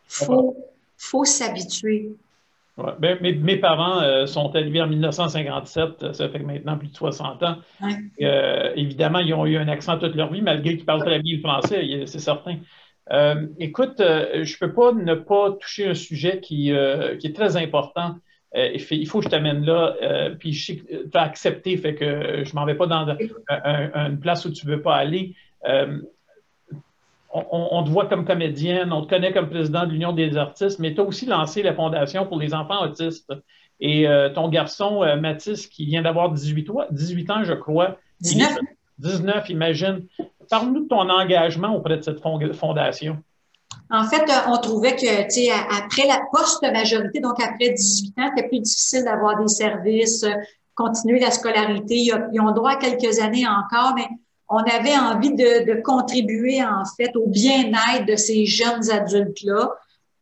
Faut, 0.08 0.56
faut 0.98 1.26
s'habituer. 1.26 2.10
Ben, 3.00 3.18
mes, 3.22 3.58
parents 3.58 4.02
euh, 4.02 4.26
sont 4.26 4.56
arrivés 4.56 4.82
en 4.82 4.88
1957, 4.88 6.14
ça 6.14 6.30
fait 6.30 6.40
maintenant 6.40 6.78
plus 6.78 6.88
de 6.88 6.96
60 6.96 7.44
ans. 7.44 7.58
Euh, 8.22 8.72
évidemment, 8.76 9.20
ils 9.20 9.34
ont 9.34 9.46
eu 9.46 9.58
un 9.58 9.68
accent 9.68 9.98
toute 9.98 10.16
leur 10.16 10.32
vie, 10.32 10.42
malgré 10.42 10.78
qu'ils 10.78 10.86
parlent 10.86 11.04
très 11.04 11.20
bien 11.20 11.36
le 11.36 11.42
français, 11.42 12.04
c'est 12.06 12.20
certain. 12.20 12.58
Euh, 13.12 13.48
écoute, 13.60 13.96
je 13.98 14.40
ne 14.40 14.60
peux 14.60 14.74
pas 14.74 14.94
ne 14.94 15.16
pas 15.16 15.52
toucher 15.60 15.90
un 15.90 15.94
sujet 15.94 16.40
qui, 16.40 16.72
qui 17.20 17.28
est 17.28 17.36
très 17.36 17.58
important. 17.58 18.16
Il 18.56 19.08
faut 19.08 19.20
que 19.20 19.26
je 19.26 19.30
t'amène 19.30 19.64
là, 19.66 19.96
puis 20.40 20.54
je 20.54 20.66
sais 20.66 20.76
que 20.78 21.08
tu 21.08 21.18
as 21.18 21.22
accepté, 21.22 21.78
fait 21.78 21.96
que 21.96 22.44
je 22.44 22.50
ne 22.50 22.56
m'en 22.56 22.66
vais 22.66 22.76
pas 22.76 22.88
dans 22.88 23.16
une 24.08 24.20
place 24.20 24.46
où 24.46 24.52
tu 24.52 24.66
ne 24.66 24.72
veux 24.72 24.82
pas 24.82 24.96
aller 24.96 25.36
on, 27.32 27.84
te 27.84 27.90
voit 27.90 28.08
comme 28.08 28.26
comédienne, 28.26 28.92
on 28.92 29.04
te 29.04 29.10
connaît 29.10 29.32
comme 29.32 29.50
président 29.50 29.86
de 29.86 29.92
l'Union 29.92 30.14
des 30.14 30.38
artistes, 30.38 30.80
mais 30.80 30.94
tu 30.94 31.02
as 31.02 31.04
aussi 31.04 31.26
lancé 31.26 31.62
la 31.62 31.74
Fondation 31.74 32.26
pour 32.26 32.40
les 32.40 32.54
enfants 32.54 32.84
autistes. 32.84 33.34
Et 33.80 34.08
euh, 34.08 34.30
ton 34.30 34.50
garçon, 34.50 35.04
euh, 35.04 35.16
Mathis, 35.16 35.68
qui 35.68 35.86
vient 35.86 36.02
d'avoir 36.02 36.32
18, 36.32 36.70
18 36.92 37.30
ans, 37.30 37.44
je 37.44 37.54
crois. 37.54 37.98
19. 38.22 38.58
19, 38.98 39.50
imagine. 39.50 40.06
Parle-nous 40.50 40.84
de 40.84 40.88
ton 40.90 41.10
engagement 41.10 41.74
auprès 41.76 41.98
de 41.98 42.02
cette 42.02 42.20
fondation. 42.20 43.18
En 43.92 44.04
fait, 44.08 44.22
euh, 44.30 44.52
on 44.52 44.58
trouvait 44.58 44.96
que, 44.96 45.24
tu 45.24 45.46
sais, 45.46 45.50
après 45.52 46.08
la 46.08 46.22
post-majorité, 46.32 47.20
donc 47.20 47.42
après 47.42 47.70
18 47.70 48.20
ans, 48.20 48.30
c'était 48.36 48.48
plus 48.48 48.60
difficile 48.60 49.04
d'avoir 49.04 49.40
des 49.42 49.48
services, 49.48 50.26
continuer 50.76 51.20
la 51.20 51.32
scolarité. 51.32 51.96
Ils 51.98 52.42
ont 52.42 52.52
droit 52.52 52.72
à 52.72 52.76
quelques 52.76 53.20
années 53.20 53.48
encore, 53.48 53.94
mais 53.96 54.08
on 54.50 54.58
avait 54.58 54.98
envie 54.98 55.34
de, 55.34 55.82
contribuer 55.82 56.64
en 56.64 56.84
fait 56.98 57.16
au 57.16 57.28
bien-être 57.28 58.06
de 58.08 58.16
ces 58.16 58.46
jeunes 58.46 58.90
adultes-là, 58.90 59.72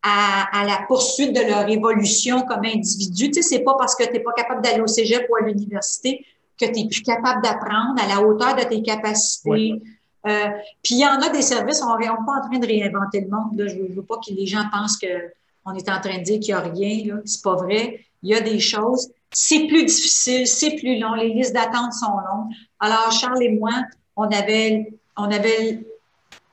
à, 0.04 0.66
la 0.66 0.86
poursuite 0.88 1.36
de 1.36 1.42
leur 1.42 1.68
évolution 1.70 2.44
comme 2.44 2.64
individu. 2.64 3.30
Tu 3.32 3.42
sais, 3.42 3.42
c'est 3.42 3.64
pas 3.64 3.76
parce 3.78 3.96
que 3.96 4.06
tu 4.06 4.14
n'es 4.14 4.20
pas 4.20 4.32
capable 4.32 4.62
d'aller 4.62 4.80
au 4.80 4.88
cégep 4.88 5.28
ou 5.30 5.36
à 5.36 5.42
l'université 5.46 6.26
que 6.60 6.66
tu 6.66 6.72
n'es 6.72 6.88
plus 6.88 7.02
capable 7.02 7.42
d'apprendre 7.42 8.02
à 8.02 8.08
la 8.08 8.22
hauteur 8.26 8.56
de 8.56 8.64
tes 8.64 8.82
capacités. 8.82 9.82
Euh, 10.28 10.50
puis 10.84 10.96
il 10.96 11.00
y 11.00 11.06
en 11.06 11.22
a 11.22 11.30
des 11.30 11.42
services, 11.42 11.82
on 11.82 11.98
n'est 11.98 12.08
pas 12.08 12.14
en 12.14 12.48
train 12.48 12.60
de 12.60 12.68
réinventer 12.68 13.22
le 13.22 13.30
monde. 13.30 13.58
Là. 13.58 13.68
Je 13.68 13.76
ne 13.76 13.94
veux 13.94 14.04
pas 14.04 14.18
que 14.18 14.34
les 14.34 14.46
gens 14.46 14.64
pensent 14.72 14.98
qu'on 14.98 15.74
est 15.74 15.90
en 15.90 16.00
train 16.00 16.18
de 16.18 16.24
dire 16.24 16.40
qu'il 16.40 16.54
n'y 16.54 16.60
a 16.60 16.62
rien. 16.62 17.20
Ce 17.26 17.38
n'est 17.38 17.42
pas 17.44 17.56
vrai. 17.56 18.06
Il 18.24 18.30
y 18.30 18.36
a 18.36 18.42
des 18.42 18.60
choses. 18.60 19.10
C'est 19.32 19.68
plus 19.68 19.86
difficile, 19.86 20.48
c'est 20.48 20.76
plus 20.78 21.00
long, 21.00 21.14
les 21.14 21.30
listes 21.30 21.54
d'attente 21.54 21.94
sont 21.94 22.12
longues. 22.12 22.50
Alors, 22.80 23.12
Charles 23.12 23.44
et 23.44 23.52
moi, 23.52 23.74
on 24.16 24.24
avait, 24.24 24.94
on 25.18 25.26
avait, 25.26 25.86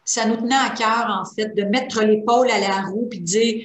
ça 0.04 0.26
nous 0.26 0.36
tenait 0.36 0.56
à 0.56 0.70
cœur, 0.70 1.06
en 1.08 1.24
fait, 1.24 1.54
de 1.54 1.62
mettre 1.62 2.02
l'épaule 2.02 2.50
à 2.50 2.58
la 2.58 2.82
roue 2.82 3.06
puis 3.08 3.20
de 3.20 3.24
dire, 3.24 3.64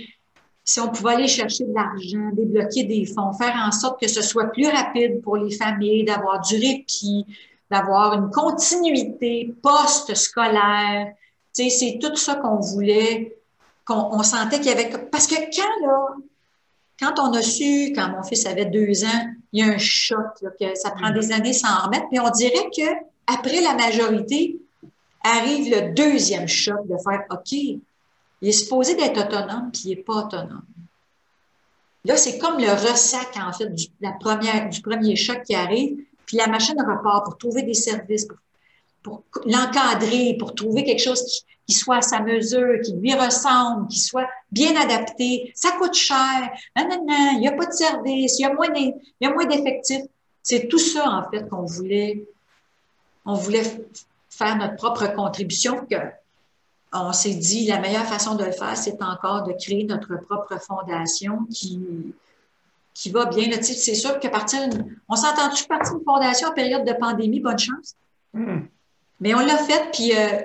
si 0.63 0.79
on 0.79 0.89
pouvait 0.89 1.13
aller 1.15 1.27
chercher 1.27 1.65
de 1.65 1.73
l'argent, 1.73 2.29
débloquer 2.33 2.83
des 2.83 3.05
fonds, 3.07 3.33
faire 3.33 3.55
en 3.65 3.71
sorte 3.71 3.99
que 3.99 4.07
ce 4.07 4.21
soit 4.21 4.51
plus 4.51 4.67
rapide 4.67 5.21
pour 5.21 5.37
les 5.37 5.55
familles, 5.55 6.03
d'avoir 6.03 6.39
du 6.41 6.55
répit, 6.55 7.25
d'avoir 7.69 8.13
une 8.13 8.29
continuité 8.31 9.53
post-scolaire. 9.61 11.13
Tu 11.55 11.63
sais, 11.63 11.69
c'est 11.69 11.99
tout 11.99 12.15
ça 12.15 12.35
qu'on 12.35 12.59
voulait, 12.59 13.37
qu'on 13.85 14.09
on 14.11 14.23
sentait 14.23 14.57
qu'il 14.57 14.67
y 14.67 14.71
avait... 14.71 14.89
Parce 15.11 15.27
que 15.27 15.35
quand, 15.35 15.85
là, 15.85 16.15
quand 16.99 17.19
on 17.19 17.33
a 17.33 17.41
su, 17.41 17.93
quand 17.95 18.09
mon 18.09 18.23
fils 18.23 18.45
avait 18.45 18.65
deux 18.65 19.03
ans, 19.03 19.27
il 19.51 19.65
y 19.65 19.69
a 19.69 19.73
un 19.73 19.77
choc, 19.77 20.17
que 20.59 20.75
ça 20.75 20.91
prend 20.91 21.11
des 21.11 21.31
années 21.31 21.53
sans 21.53 21.83
remettre, 21.85 22.07
puis 22.09 22.19
on 22.19 22.29
dirait 22.29 22.69
que 22.75 22.91
après 23.27 23.61
la 23.61 23.73
majorité, 23.75 24.59
arrive 25.23 25.69
le 25.69 25.93
deuxième 25.93 26.47
choc 26.47 26.87
de 26.87 26.95
faire 26.97 27.23
OK, 27.29 27.51
il 27.51 27.81
est 28.41 28.51
supposé 28.51 28.95
d'être 28.95 29.19
autonome, 29.19 29.69
puis 29.71 29.83
il 29.85 29.89
n'est 29.89 30.03
pas 30.03 30.25
autonome. 30.25 30.63
Là, 32.05 32.15
c'est 32.15 32.37
comme 32.37 32.57
le 32.57 32.71
ressac, 32.71 33.35
en 33.37 33.51
fait, 33.51 33.67
du, 33.67 33.87
la 33.99 34.13
première, 34.13 34.69
du 34.69 34.81
premier 34.81 35.15
choc 35.15 35.43
qui 35.43 35.55
arrive, 35.55 35.97
puis 36.29 36.37
la 36.37 36.45
machine 36.45 36.79
repart 36.79 37.25
pour 37.25 37.39
trouver 37.39 37.63
des 37.63 37.73
services, 37.73 38.27
pour, 39.01 39.23
l'encadrer, 39.47 40.35
pour 40.37 40.53
trouver 40.53 40.83
quelque 40.83 41.01
chose 41.01 41.23
qui, 41.65 41.73
soit 41.73 41.97
à 41.97 42.01
sa 42.03 42.19
mesure, 42.19 42.81
qui 42.83 42.93
lui 42.93 43.15
ressemble, 43.15 43.87
qui 43.87 43.99
soit 43.99 44.27
bien 44.51 44.79
adapté. 44.79 45.51
Ça 45.55 45.71
coûte 45.71 45.95
cher. 45.95 46.51
Non, 46.77 46.87
non, 46.87 47.03
non, 47.07 47.31
il 47.33 47.39
n'y 47.39 47.47
a 47.47 47.53
pas 47.53 47.65
de 47.65 47.71
service, 47.71 48.37
il 48.37 48.43
y 48.43 48.45
a 48.45 49.33
moins 49.33 49.45
d'effectifs. 49.47 50.03
C'est 50.43 50.67
tout 50.67 50.77
ça, 50.77 51.09
en 51.09 51.31
fait, 51.31 51.49
qu'on 51.49 51.65
voulait 51.65 52.27
on 53.25 53.33
voulait 53.33 53.87
faire 54.29 54.55
notre 54.55 54.75
propre 54.75 55.07
contribution, 55.07 55.83
que 55.89 55.95
on 56.93 57.11
s'est 57.11 57.33
dit 57.33 57.65
la 57.65 57.79
meilleure 57.79 58.05
façon 58.05 58.35
de 58.35 58.43
le 58.43 58.51
faire, 58.51 58.77
c'est 58.77 59.01
encore 59.01 59.47
de 59.47 59.53
créer 59.53 59.83
notre 59.83 60.15
propre 60.27 60.59
fondation 60.61 61.45
qui, 61.51 62.13
qui 62.93 63.09
va 63.09 63.25
bien. 63.25 63.49
C'est 63.61 63.95
sûr 63.95 64.19
que 64.19 64.27
partir, 64.27 64.59
on 65.07 65.15
s'entend-tu 65.15 65.65
partir 65.65 65.95
d'une 65.95 66.03
fondation 66.03 66.49
en 66.49 66.53
période 66.53 66.85
de 66.85 66.93
pandémie, 66.93 67.39
bonne 67.39 67.57
chance? 67.57 67.95
Hmm. 68.33 68.61
Mais 69.19 69.33
on 69.33 69.39
l'a 69.39 69.57
fait, 69.57 69.91
puis 69.91 70.15
euh, 70.15 70.41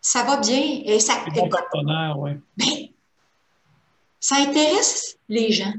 ça 0.00 0.22
va 0.24 0.38
bien. 0.38 0.82
Et 0.84 1.00
ça, 1.00 1.14
bon 1.34 1.48
partenaire, 1.48 2.16
oui. 2.18 2.32
Ben, 2.56 2.88
ça 4.20 4.36
intéresse 4.36 5.16
les 5.28 5.50
gens. 5.50 5.72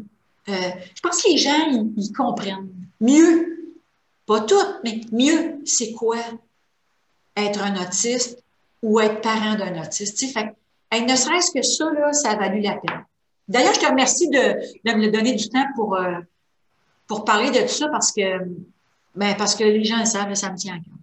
Euh, 0.49 0.71
je 0.95 1.01
pense 1.01 1.21
que 1.21 1.29
les 1.29 1.37
gens, 1.37 1.67
ils, 1.95 2.11
comprennent 2.11 2.69
mieux, 2.99 3.75
pas 4.25 4.41
tout, 4.41 4.55
mais 4.83 5.01
mieux, 5.11 5.61
c'est 5.65 5.93
quoi 5.93 6.17
être 7.35 7.61
un 7.61 7.81
autiste 7.81 8.43
ou 8.81 8.99
être 8.99 9.21
parent 9.21 9.55
d'un 9.55 9.81
autiste. 9.81 10.19
Fait, 10.33 10.55
ne 10.99 11.15
serait-ce 11.15 11.51
que 11.51 11.61
ça, 11.61 11.91
là, 11.93 12.11
ça 12.13 12.31
a 12.31 12.35
valu 12.35 12.61
la 12.61 12.77
peine. 12.77 13.05
D'ailleurs, 13.47 13.73
je 13.73 13.79
te 13.79 13.87
remercie 13.87 14.29
de, 14.29 14.37
de, 14.85 14.97
me 14.97 15.11
donner 15.11 15.35
du 15.35 15.49
temps 15.49 15.65
pour, 15.75 15.95
euh, 15.95 16.19
pour 17.07 17.25
parler 17.25 17.49
de 17.51 17.61
tout 17.61 17.67
ça 17.67 17.87
parce 17.89 18.11
que, 18.11 18.39
ben, 19.15 19.35
parce 19.37 19.55
que 19.55 19.63
les 19.63 19.83
gens 19.83 19.99
le 19.99 20.05
savent, 20.05 20.33
ça 20.33 20.51
me 20.51 20.57
tient 20.57 20.75
à 20.75 20.77
cœur. 20.77 20.93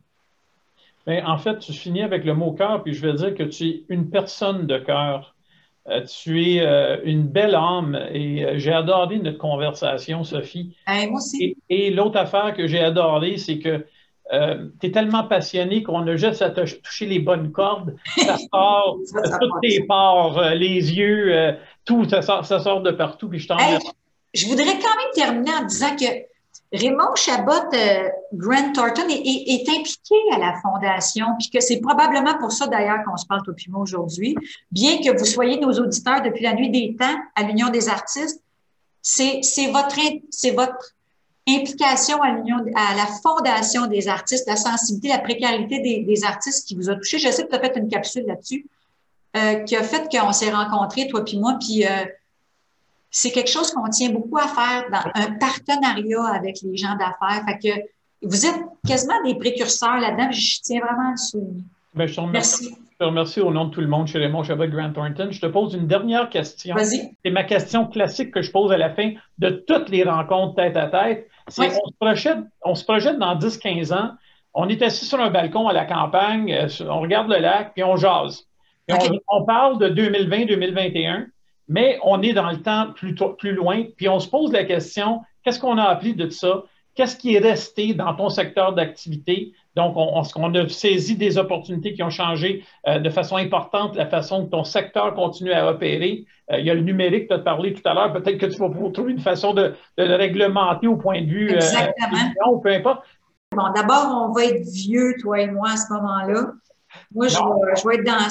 Ben, 1.07 1.27
en 1.27 1.39
fait, 1.39 1.59
tu 1.59 1.73
finis 1.73 2.03
avec 2.03 2.25
le 2.25 2.35
mot 2.35 2.53
cœur, 2.53 2.83
puis 2.83 2.95
je 2.95 3.07
vais 3.07 3.15
dire 3.15 3.35
que 3.35 3.43
tu 3.43 3.67
es 3.67 3.85
une 3.89 4.11
personne 4.11 4.67
de 4.67 4.79
cœur. 4.79 5.35
Euh, 5.89 6.03
tu 6.05 6.45
es 6.45 6.61
euh, 6.61 6.99
une 7.05 7.23
belle 7.23 7.55
âme 7.55 7.99
et 8.13 8.45
euh, 8.45 8.59
j'ai 8.59 8.73
adoré 8.73 9.19
notre 9.19 9.39
conversation, 9.39 10.23
Sophie. 10.23 10.77
moi 10.87 11.17
aussi. 11.17 11.57
Et, 11.71 11.91
l'autre 11.91 12.19
affaire 12.19 12.55
que 12.55 12.67
j'ai 12.67 12.81
adoré, 12.81 13.39
c'est 13.39 13.59
que 13.59 13.87
tu 14.31 14.87
es 14.87 14.91
tellement 14.91 15.25
passionné 15.25 15.83
qu'on 15.83 16.07
a 16.07 16.17
juste 16.17 16.43
à 16.43 16.51
toucher 16.51 17.07
les 17.07 17.19
bonnes 17.19 17.51
cordes. 17.53 17.97
Ça 18.19 18.37
sort 18.53 18.99
de 18.99 19.39
toutes 19.41 19.63
tes 19.63 19.85
pores, 19.85 20.43
les 20.51 20.95
yeux, 20.95 21.57
tout, 21.89 22.07
ça 22.09 22.45
sort, 22.45 22.83
de 22.83 22.91
partout. 22.91 23.29
Puis 23.29 23.41
je 23.41 23.49
t'en 23.49 23.57
Je 24.35 24.47
voudrais 24.47 24.79
quand 24.79 24.97
même 24.97 25.13
terminer 25.15 25.55
en 25.55 25.65
disant 25.65 25.97
que 25.97 26.05
Raymond 26.71 27.15
Chabot 27.15 27.53
euh, 27.73 28.09
Grant 28.35 28.73
Thornton 28.75 29.09
est, 29.09 29.69
impliqué 29.71 30.15
à 30.35 30.39
la 30.39 30.55
fondation, 30.61 31.27
puis 31.39 31.49
que 31.49 31.61
c'est 31.61 31.81
probablement 31.81 32.37
pour 32.39 32.53
ça 32.53 32.67
d'ailleurs 32.67 32.99
qu'on 33.07 33.17
se 33.17 33.25
parle 33.25 33.41
au 33.49 33.55
Pima 33.55 33.79
aujourd'hui. 33.79 34.37
Bien 34.71 34.99
que 34.99 35.19
vous 35.19 35.25
soyez 35.25 35.59
nos 35.59 35.73
auditeurs 35.73 36.21
depuis 36.21 36.43
la 36.43 36.53
nuit 36.53 36.69
des 36.69 36.95
temps 36.95 37.17
à 37.35 37.43
l'Union 37.45 37.71
des 37.71 37.89
artistes, 37.89 38.43
c'est 39.01 39.41
votre, 39.73 39.97
votre 40.55 40.95
implication 41.49 42.21
à, 42.23 42.33
la 42.97 43.07
fondation 43.23 43.87
des 43.87 44.09
artistes, 44.09 44.47
la 44.47 44.57
sensibilité, 44.57 45.09
la 45.09 45.21
précarité 45.21 45.81
des, 45.81 46.25
artistes 46.25 46.69
qui 46.69 46.75
vous 46.75 46.91
a 46.91 46.97
touché. 46.97 47.19
Je 47.19 47.31
sais 47.31 47.45
que 47.45 47.49
tu 47.49 47.57
as 47.57 47.61
fait 47.61 47.77
une 47.77 47.89
capsule 47.89 48.27
là-dessus, 48.27 48.67
euh, 49.37 49.57
qui 49.65 49.77
a 49.77 49.83
fait 49.83 50.09
qu'on 50.11 50.33
s'est 50.33 50.51
rencontrés, 50.51 51.09
toi 51.09 51.25
puis 51.25 51.39
moi, 51.39 51.57
puis 51.61 51.85
euh, 51.85 52.05
c'est 53.11 53.31
quelque 53.31 53.51
chose 53.51 53.71
qu'on 53.71 53.89
tient 53.89 54.11
beaucoup 54.11 54.39
à 54.39 54.49
faire 54.49 54.85
dans 54.91 55.11
un 55.15 55.33
partenariat 55.33 56.25
avec 56.35 56.61
les 56.63 56.77
gens 56.77 56.97
d'affaires. 56.97 57.45
Fait 57.47 57.59
que 57.59 57.81
vous 58.23 58.47
êtes 58.47 58.61
quasiment 58.87 59.23
des 59.25 59.35
précurseurs 59.35 59.99
là-dedans. 59.99 60.31
Je 60.31 60.61
tiens 60.63 60.81
vraiment 60.81 61.09
à 61.09 61.11
le 61.13 61.17
souligner. 61.17 61.63
Ben, 61.95 62.07
je 62.07 62.15
te 62.15 62.21
remercie. 62.21 62.77
Je 62.93 63.05
te 63.05 63.05
remercie 63.05 63.41
au 63.41 63.53
nom 63.53 63.67
de 63.67 63.71
tout 63.71 63.81
le 63.81 63.87
monde 63.87 64.09
chez 64.09 64.19
Raymond 64.19 64.43
Chabot 64.43 64.67
Grant 64.67 64.93
Thornton. 64.93 65.29
Je 65.31 65.41
te 65.41 65.47
pose 65.47 65.75
une 65.75 65.87
dernière 65.87 66.29
question. 66.31 66.75
Vas-y. 66.75 67.15
C'est 67.25 67.31
ma 67.31 67.45
question 67.45 67.87
classique 67.87 68.33
que 68.33 68.43
je 68.43 68.51
pose 68.51 68.73
à 68.73 68.77
la 68.77 68.91
fin 68.91 69.13
de 69.39 69.51
toutes 69.51 69.89
les 69.89 70.03
rencontres 70.03 70.57
tête 70.57 70.77
à 70.77 70.89
tête. 70.89 71.29
C'est 71.47 71.69
on, 71.69 71.89
se 71.89 71.95
projette, 71.99 72.39
on 72.65 72.75
se 72.75 72.85
projette 72.85 73.19
dans 73.19 73.37
10-15 73.37 73.95
ans. 73.95 74.11
On 74.53 74.69
est 74.69 74.83
assis 74.83 75.05
sur 75.05 75.21
un 75.21 75.31
balcon 75.31 75.69
à 75.69 75.73
la 75.73 75.85
campagne, 75.85 76.53
euh, 76.53 76.69
on 76.89 77.01
regarde 77.01 77.29
le 77.29 77.39
lac, 77.39 77.73
puis 77.75 77.85
on 77.85 77.97
jase. 77.97 78.48
On, 79.29 79.45
parle 79.45 79.79
de 79.79 79.89
2020-2021 79.89 81.27
mais 81.69 81.99
on 82.03 82.23
est 82.23 82.33
dans 82.33 82.51
le 82.51 82.63
temps 82.63 82.93
plus, 82.95 83.15
plus 83.37 83.53
loin, 83.53 83.85
puis 83.97 84.09
on 84.09 84.19
se 84.19 84.29
pose 84.29 84.53
la 84.53 84.65
question, 84.65 85.21
qu'est-ce 85.45 85.61
qu'on 85.61 85.79
a 85.79 85.85
appris 85.85 86.15
de 86.15 86.29
ça? 86.31 86.65
Qu'est-ce 86.95 87.17
qui 87.17 87.35
est 87.35 87.39
resté 87.39 87.95
dans 87.95 88.15
ton 88.15 88.29
secteur 88.29 88.73
d'activité? 88.73 89.53
Donc, 89.77 89.93
on, 89.97 90.21
on, 90.37 90.55
a 90.55 90.69
saisi 90.69 91.15
des 91.15 91.39
opportunités 91.39 91.93
qui 91.93 92.03
ont 92.03 92.11
changé 92.11 92.65
euh, 92.89 92.99
de 92.99 93.09
façon 93.09 93.37
importante 93.37 93.95
la 93.95 94.07
façon 94.07 94.41
dont 94.41 94.49
ton 94.49 94.65
secteur 94.65 95.15
continue 95.15 95.53
à 95.53 95.71
opérer. 95.71 96.25
Euh, 96.51 96.59
il 96.59 96.67
y 96.67 96.71
a 96.71 96.75
le 96.75 96.81
numérique, 96.81 97.29
tu 97.29 97.35
as 97.35 97.39
parlé 97.39 97.73
tout 97.73 97.89
à 97.89 97.95
l'heure. 97.95 98.13
Peut-être 98.13 98.39
que 98.39 98.47
tu 98.47 98.59
vas 98.59 98.69
trouver 98.91 99.13
une 99.13 99.21
façon 99.21 99.55
de, 99.55 99.75
le 99.97 100.15
réglementer 100.17 100.89
au 100.89 100.97
point 100.97 101.21
de 101.21 101.29
vue. 101.29 101.53
Euh, 101.53 101.57
Exactement. 101.57 102.53
ou 102.53 102.59
peu 102.59 102.71
importe. 102.71 103.05
Bon, 103.55 103.71
d'abord, 103.77 104.29
on 104.29 104.33
va 104.33 104.47
être 104.47 104.69
vieux, 104.69 105.15
toi 105.21 105.41
et 105.41 105.47
moi, 105.49 105.71
à 105.71 105.77
ce 105.77 105.93
moment-là. 105.93 106.53
Moi, 107.15 107.29
je 107.29 107.37
vais, 107.37 107.81
je 107.81 107.89
vais, 107.89 107.95
être 107.97 108.05
dans 108.05 108.29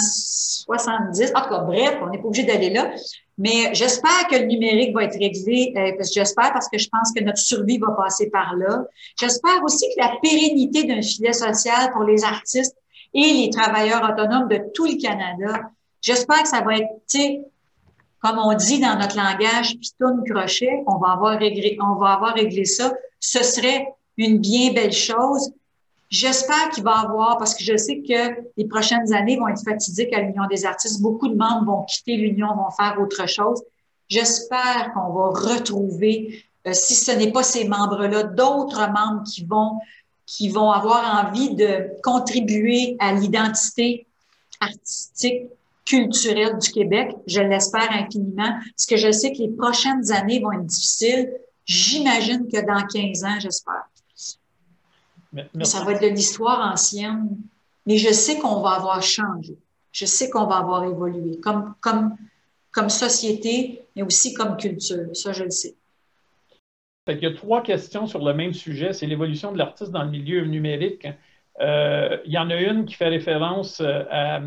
70. 0.67 1.31
En 1.35 1.41
tout 1.41 1.49
cas, 1.49 1.59
bref, 1.59 1.97
on 2.01 2.09
n'est 2.09 2.19
pas 2.19 2.27
obligé 2.27 2.45
d'aller 2.45 2.69
là. 2.69 2.91
Mais 3.37 3.73
j'espère 3.73 4.27
que 4.29 4.35
le 4.35 4.45
numérique 4.45 4.95
va 4.95 5.03
être 5.03 5.17
réglé, 5.17 5.71
euh, 5.77 6.03
j'espère 6.11 6.53
parce 6.53 6.67
que 6.69 6.77
je 6.77 6.89
pense 6.89 7.11
que 7.15 7.23
notre 7.23 7.37
survie 7.37 7.77
va 7.77 7.91
passer 7.91 8.29
par 8.31 8.55
là. 8.55 8.83
J'espère 9.19 9.63
aussi 9.63 9.85
que 9.95 10.01
la 10.01 10.13
pérennité 10.21 10.85
d'un 10.85 11.01
filet 11.01 11.33
social 11.33 11.91
pour 11.93 12.03
les 12.03 12.23
artistes 12.23 12.75
et 13.13 13.33
les 13.33 13.49
travailleurs 13.51 14.03
autonomes 14.03 14.47
de 14.47 14.59
tout 14.73 14.85
le 14.85 14.99
Canada, 14.99 15.69
j'espère 16.01 16.43
que 16.43 16.49
ça 16.49 16.61
va 16.61 16.77
être, 16.77 16.89
comme 18.21 18.39
on 18.39 18.53
dit 18.55 18.79
dans 18.79 18.97
notre 18.97 19.15
langage, 19.15 19.77
piton 19.79 20.23
crochet, 20.27 20.83
on 20.87 20.97
va 20.97 21.11
avoir 21.11 21.37
réglé, 21.37 21.77
on 21.79 21.95
va 21.95 22.13
avoir 22.13 22.33
réglé 22.33 22.65
ça. 22.65 22.91
Ce 23.19 23.43
serait 23.43 23.87
une 24.17 24.39
bien 24.39 24.73
belle 24.73 24.93
chose. 24.93 25.51
J'espère 26.09 26.69
qu'il 26.69 26.83
va 26.83 27.01
y 27.01 27.05
avoir, 27.05 27.37
parce 27.37 27.53
que 27.53 27.63
je 27.63 27.75
sais 27.75 28.01
que 28.01 28.41
les 28.55 28.65
prochaines 28.65 29.13
années 29.13 29.37
vont 29.37 29.49
être 29.49 29.61
fatidiques 29.61 30.13
à 30.13 30.21
l'Union 30.21 30.47
des 30.49 30.65
artistes. 30.65 31.01
Beaucoup 31.01 31.27
de 31.27 31.35
membres 31.35 31.65
vont 31.65 31.83
quitter 31.83 32.15
l'Union, 32.15 32.47
vont 32.55 32.71
faire 32.71 32.97
autre 33.01 33.27
chose. 33.27 33.61
J'espère 34.07 34.91
qu'on 34.93 35.11
va 35.11 35.29
retrouver, 35.31 36.43
euh, 36.65 36.71
si 36.71 36.95
ce 36.95 37.11
n'est 37.11 37.31
pas 37.33 37.43
ces 37.43 37.67
membres-là, 37.67 38.23
d'autres 38.23 38.87
membres 38.87 39.23
qui 39.25 39.43
vont, 39.43 39.79
qui 40.25 40.47
vont 40.47 40.71
avoir 40.71 41.25
envie 41.25 41.53
de 41.55 41.89
contribuer 42.03 42.95
à 42.99 43.13
l'identité 43.13 44.07
artistique, 44.61 45.47
culturelle 45.83 46.57
du 46.57 46.71
Québec. 46.71 47.15
Je 47.27 47.41
l'espère 47.41 47.91
infiniment, 47.91 48.53
parce 48.71 48.85
que 48.85 48.95
je 48.95 49.11
sais 49.11 49.33
que 49.33 49.39
les 49.39 49.49
prochaines 49.49 50.09
années 50.13 50.39
vont 50.39 50.53
être 50.53 50.65
difficiles. 50.65 51.33
J'imagine 51.65 52.47
que 52.47 52.65
dans 52.65 52.85
15 52.87 53.23
ans, 53.25 53.39
j'espère 53.41 53.89
ça 55.63 55.83
va 55.83 55.93
être 55.93 56.01
de 56.01 56.07
l'histoire 56.07 56.71
ancienne. 56.71 57.37
Mais 57.85 57.97
je 57.97 58.11
sais 58.11 58.37
qu'on 58.37 58.61
va 58.61 58.71
avoir 58.71 59.01
changé. 59.01 59.55
Je 59.91 60.05
sais 60.05 60.29
qu'on 60.29 60.45
va 60.45 60.57
avoir 60.57 60.83
évolué 60.83 61.39
comme, 61.39 61.73
comme, 61.79 62.15
comme 62.71 62.89
société, 62.89 63.81
mais 63.95 64.03
aussi 64.03 64.33
comme 64.33 64.57
culture. 64.57 65.07
Ça, 65.13 65.31
je 65.31 65.45
le 65.45 65.51
sais. 65.51 65.75
Il 67.07 67.23
y 67.23 67.25
a 67.25 67.33
trois 67.33 67.63
questions 67.63 68.05
sur 68.05 68.23
le 68.23 68.33
même 68.33 68.53
sujet. 68.53 68.91
C'est 68.91 69.07
l'évolution 69.07 69.51
de 69.51 69.57
l'artiste 69.57 69.91
dans 69.91 70.03
le 70.03 70.09
milieu 70.09 70.43
numérique. 70.45 71.07
Euh, 71.61 72.17
il 72.25 72.31
y 72.31 72.37
en 72.37 72.49
a 72.49 72.55
une 72.55 72.85
qui 72.85 72.95
fait 72.95 73.07
référence 73.07 73.81
euh, 73.81 74.03
à, 74.11 74.41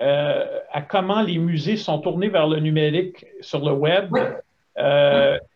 euh, 0.00 0.58
à, 0.72 0.82
comment 0.82 1.22
les 1.22 1.38
musées 1.38 1.76
sont 1.76 1.98
tournés 2.00 2.28
vers 2.28 2.48
le 2.48 2.58
numérique 2.58 3.24
sur 3.40 3.64
le 3.64 3.72
web. 3.72 4.12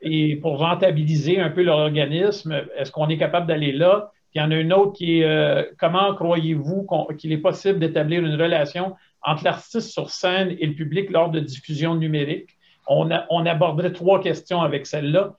Et 0.01 0.37
pour 0.37 0.59
rentabiliser 0.59 1.41
un 1.41 1.51
peu 1.51 1.63
leur 1.63 1.79
organisme, 1.79 2.63
est-ce 2.77 2.93
qu'on 2.93 3.09
est 3.09 3.19
capable 3.19 3.47
d'aller 3.47 3.73
là? 3.73 4.13
Il 4.35 4.41
y 4.41 4.45
en 4.45 4.51
a 4.51 4.57
une 4.57 4.73
autre 4.73 4.93
qui 4.93 5.21
est 5.21 5.25
euh, 5.25 5.65
comment 5.79 6.15
croyez-vous 6.15 6.87
qu'il 7.19 7.33
est 7.33 7.39
possible 7.39 7.79
d'établir 7.79 8.25
une 8.25 8.41
relation 8.41 8.97
entre 9.23 9.45
l'artiste 9.45 9.91
sur 9.91 10.11
scène 10.11 10.57
et 10.59 10.67
le 10.67 10.75
public 10.75 11.11
lors 11.11 11.31
de 11.31 11.41
diffusion 11.41 11.95
numérique? 11.95 12.57
On, 12.91 13.11
aborderait 13.11 13.93
trois 13.93 14.21
questions 14.21 14.63
avec 14.63 14.87
celle-là. 14.87 15.37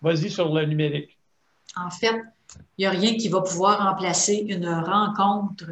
Vas-y 0.00 0.30
sur 0.30 0.54
le 0.54 0.64
numérique. 0.64 1.18
En 1.76 1.90
fait, 1.90 2.22
il 2.78 2.82
n'y 2.82 2.86
a 2.86 2.90
rien 2.90 3.16
qui 3.16 3.28
va 3.28 3.40
pouvoir 3.40 3.80
remplacer 3.88 4.46
une 4.48 4.68
rencontre 4.68 5.64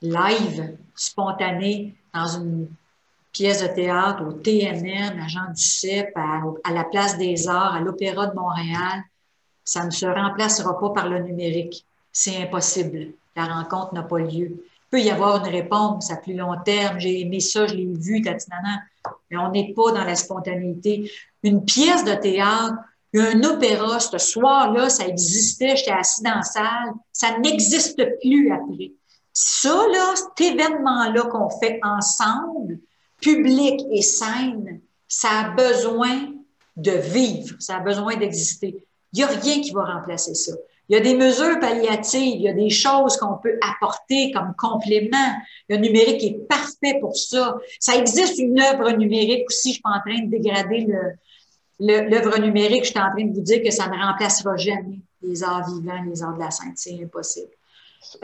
live, 0.00 0.78
spontanée, 0.94 1.94
dans 2.14 2.26
une 2.26 2.68
pièce 3.32 3.62
de 3.62 3.74
théâtre, 3.74 4.24
au 4.24 4.32
TNN, 4.32 5.20
à 5.20 5.28
Jean 5.28 5.50
Duceppe, 5.50 6.16
à 6.16 6.72
la 6.72 6.84
Place 6.84 7.18
des 7.18 7.48
Arts, 7.48 7.74
à 7.74 7.80
l'Opéra 7.80 8.28
de 8.28 8.34
Montréal, 8.34 9.02
ça 9.64 9.84
ne 9.84 9.90
se 9.90 10.06
remplacera 10.06 10.78
pas 10.78 10.90
par 10.90 11.08
le 11.08 11.20
numérique. 11.20 11.86
C'est 12.12 12.36
impossible. 12.42 13.12
La 13.36 13.46
rencontre 13.46 13.94
n'a 13.94 14.02
pas 14.02 14.18
lieu. 14.18 14.50
Il 14.50 14.90
peut 14.90 15.00
y 15.00 15.10
avoir 15.10 15.44
une 15.44 15.52
réponse 15.52 16.10
à 16.10 16.16
plus 16.16 16.34
long 16.34 16.54
terme. 16.64 17.00
J'ai 17.00 17.20
aimé 17.20 17.40
ça, 17.40 17.66
je 17.66 17.74
l'ai 17.74 17.92
vu, 17.92 18.22
tatinana. 18.22 18.82
Mais 19.30 19.36
on 19.36 19.50
n'est 19.50 19.72
pas 19.74 19.92
dans 19.92 20.04
la 20.04 20.14
spontanéité. 20.14 21.10
Une 21.42 21.64
pièce 21.64 22.04
de 22.04 22.14
théâtre, 22.14 22.76
un 23.16 23.42
opéra, 23.44 24.00
ce 24.00 24.18
soir-là, 24.18 24.88
ça 24.88 25.06
existait, 25.06 25.76
j'étais 25.76 25.92
assis 25.92 26.22
dans 26.22 26.36
la 26.36 26.42
salle. 26.42 26.92
Ça 27.12 27.38
n'existe 27.38 28.02
plus 28.20 28.52
après. 28.52 28.92
Ça, 29.32 29.74
là, 29.92 30.14
cet 30.14 30.40
événement-là 30.52 31.22
qu'on 31.22 31.50
fait 31.50 31.80
ensemble, 31.82 32.78
public 33.20 33.80
et 33.90 34.02
scène, 34.02 34.80
ça 35.08 35.28
a 35.28 35.48
besoin 35.50 36.28
de 36.76 36.92
vivre, 36.92 37.56
ça 37.58 37.76
a 37.76 37.80
besoin 37.80 38.16
d'exister. 38.16 38.84
Il 39.14 39.18
n'y 39.18 39.22
a 39.22 39.28
rien 39.28 39.60
qui 39.60 39.70
va 39.70 39.84
remplacer 39.84 40.34
ça. 40.34 40.52
Il 40.88 40.96
y 40.96 40.98
a 40.98 41.00
des 41.00 41.14
mesures 41.14 41.58
palliatives, 41.60 42.34
il 42.36 42.42
y 42.42 42.48
a 42.48 42.52
des 42.52 42.68
choses 42.68 43.16
qu'on 43.16 43.38
peut 43.42 43.58
apporter 43.62 44.32
comme 44.32 44.54
complément. 44.58 45.32
Le 45.68 45.76
numérique 45.76 46.22
est 46.22 46.46
parfait 46.46 46.98
pour 47.00 47.16
ça. 47.16 47.56
Ça 47.78 47.96
existe 47.96 48.38
une 48.38 48.60
œuvre 48.60 48.90
numérique 48.90 49.44
aussi. 49.48 49.70
Je 49.70 49.72
suis 49.74 49.82
pas 49.82 49.90
en 49.90 50.00
train 50.00 50.24
de 50.24 50.30
dégrader 50.30 50.86
l'œuvre 51.78 52.38
numérique. 52.38 52.84
Je 52.84 52.90
suis 52.90 52.98
en 52.98 53.10
train 53.12 53.24
de 53.24 53.32
vous 53.32 53.40
dire 53.40 53.62
que 53.62 53.70
ça 53.70 53.86
ne 53.86 53.96
remplacera 53.96 54.56
jamais 54.56 54.98
les 55.22 55.42
arts 55.42 55.66
vivants, 55.70 56.02
les 56.06 56.22
arts 56.22 56.34
de 56.34 56.40
la 56.40 56.50
Sainte. 56.50 56.76
C'est 56.76 57.02
impossible. 57.02 57.48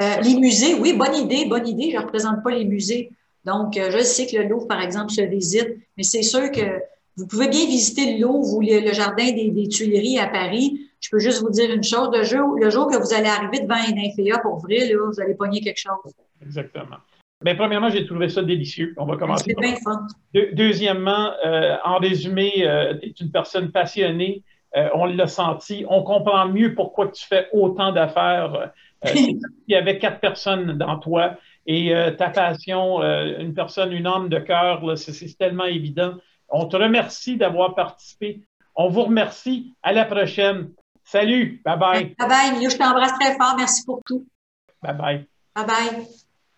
Euh, 0.01 0.16
les 0.20 0.34
musées, 0.34 0.74
oui, 0.74 0.93
bonne 0.93 1.14
idée, 1.14 1.47
bonne 1.47 1.66
idée. 1.66 1.91
Je 1.93 1.97
ne 1.97 2.03
représente 2.03 2.43
pas 2.43 2.51
les 2.51 2.66
musées. 2.66 3.11
Donc, 3.47 3.78
euh, 3.78 3.91
je 3.91 4.03
sais 4.05 4.26
que 4.26 4.36
le 4.36 4.49
Louvre, 4.49 4.66
par 4.66 4.82
exemple, 4.82 5.11
se 5.11 5.22
visite, 5.22 5.78
mais 5.97 6.03
c'est 6.03 6.22
sûr 6.22 6.51
que 6.51 6.82
vous 7.20 7.26
pouvez 7.26 7.48
bien 7.48 7.66
visiter 7.66 8.14
le 8.14 8.22
Louvre 8.22 8.56
ou 8.56 8.60
le, 8.60 8.92
jardin 8.92 9.30
des, 9.32 9.68
Tuileries 9.68 10.18
à 10.18 10.26
Paris. 10.26 10.88
Je 11.00 11.10
peux 11.10 11.18
juste 11.18 11.42
vous 11.42 11.50
dire 11.50 11.70
une 11.70 11.84
chose. 11.84 12.10
Le 12.12 12.24
jour, 12.24 12.56
le 12.58 12.70
jour 12.70 12.88
que 12.88 12.96
vous 12.96 13.12
allez 13.12 13.28
arriver 13.28 13.60
devant 13.60 13.74
un 13.74 14.08
inféa 14.08 14.38
pour 14.38 14.58
vrai, 14.58 14.88
là, 14.88 14.96
vous 15.06 15.20
allez 15.20 15.34
pogner 15.34 15.60
quelque 15.60 15.80
chose. 15.80 16.12
Exactement. 16.42 16.96
Mais 17.42 17.54
premièrement, 17.54 17.88
j'ai 17.88 18.06
trouvé 18.06 18.28
ça 18.28 18.42
délicieux. 18.42 18.94
On 18.96 19.06
va 19.06 19.16
commencer. 19.16 19.44
C'est 19.46 19.60
bien 19.60 19.76
fun. 19.76 20.06
deuxièmement, 20.52 21.32
euh, 21.44 21.76
en 21.84 21.98
résumé, 21.98 22.52
tu 23.02 23.08
es 23.08 23.14
une 23.20 23.30
personne 23.30 23.70
passionnée. 23.70 24.42
on 24.94 25.04
l'a 25.06 25.26
senti. 25.26 25.84
On 25.88 26.02
comprend 26.02 26.48
mieux 26.48 26.74
pourquoi 26.74 27.08
tu 27.08 27.26
fais 27.26 27.48
autant 27.52 27.92
d'affaires 27.92 28.72
euh, 29.06 29.10
il 29.14 29.40
y 29.68 29.74
avait 29.74 29.98
quatre 29.98 30.20
personnes 30.20 30.76
dans 30.76 30.98
toi 30.98 31.36
et 31.66 31.94
euh, 31.94 32.10
ta 32.10 32.30
passion, 32.30 33.02
euh, 33.02 33.38
une 33.38 33.54
personne, 33.54 33.92
une 33.92 34.06
âme 34.06 34.28
de 34.28 34.38
cœur, 34.38 34.82
c'est 34.96 35.38
tellement 35.38 35.66
évident. 35.66 36.14
On 36.51 36.66
te 36.66 36.76
remercie 36.76 37.36
d'avoir 37.36 37.74
participé. 37.74 38.42
On 38.74 38.88
vous 38.88 39.03
remercie. 39.05 39.74
À 39.82 39.92
la 39.92 40.05
prochaine. 40.05 40.70
Salut. 41.05 41.61
Bye 41.64 41.78
bye. 41.78 42.14
Bye 42.18 42.28
bye. 42.28 42.70
Je 42.70 42.76
t'embrasse 42.76 43.14
très 43.18 43.36
fort. 43.36 43.55
Merci 43.57 43.84
pour 43.84 44.01
tout. 44.05 44.26
Bye 44.82 44.94
bye. 44.94 45.26
Bye 45.55 45.66
bye. 45.66 46.20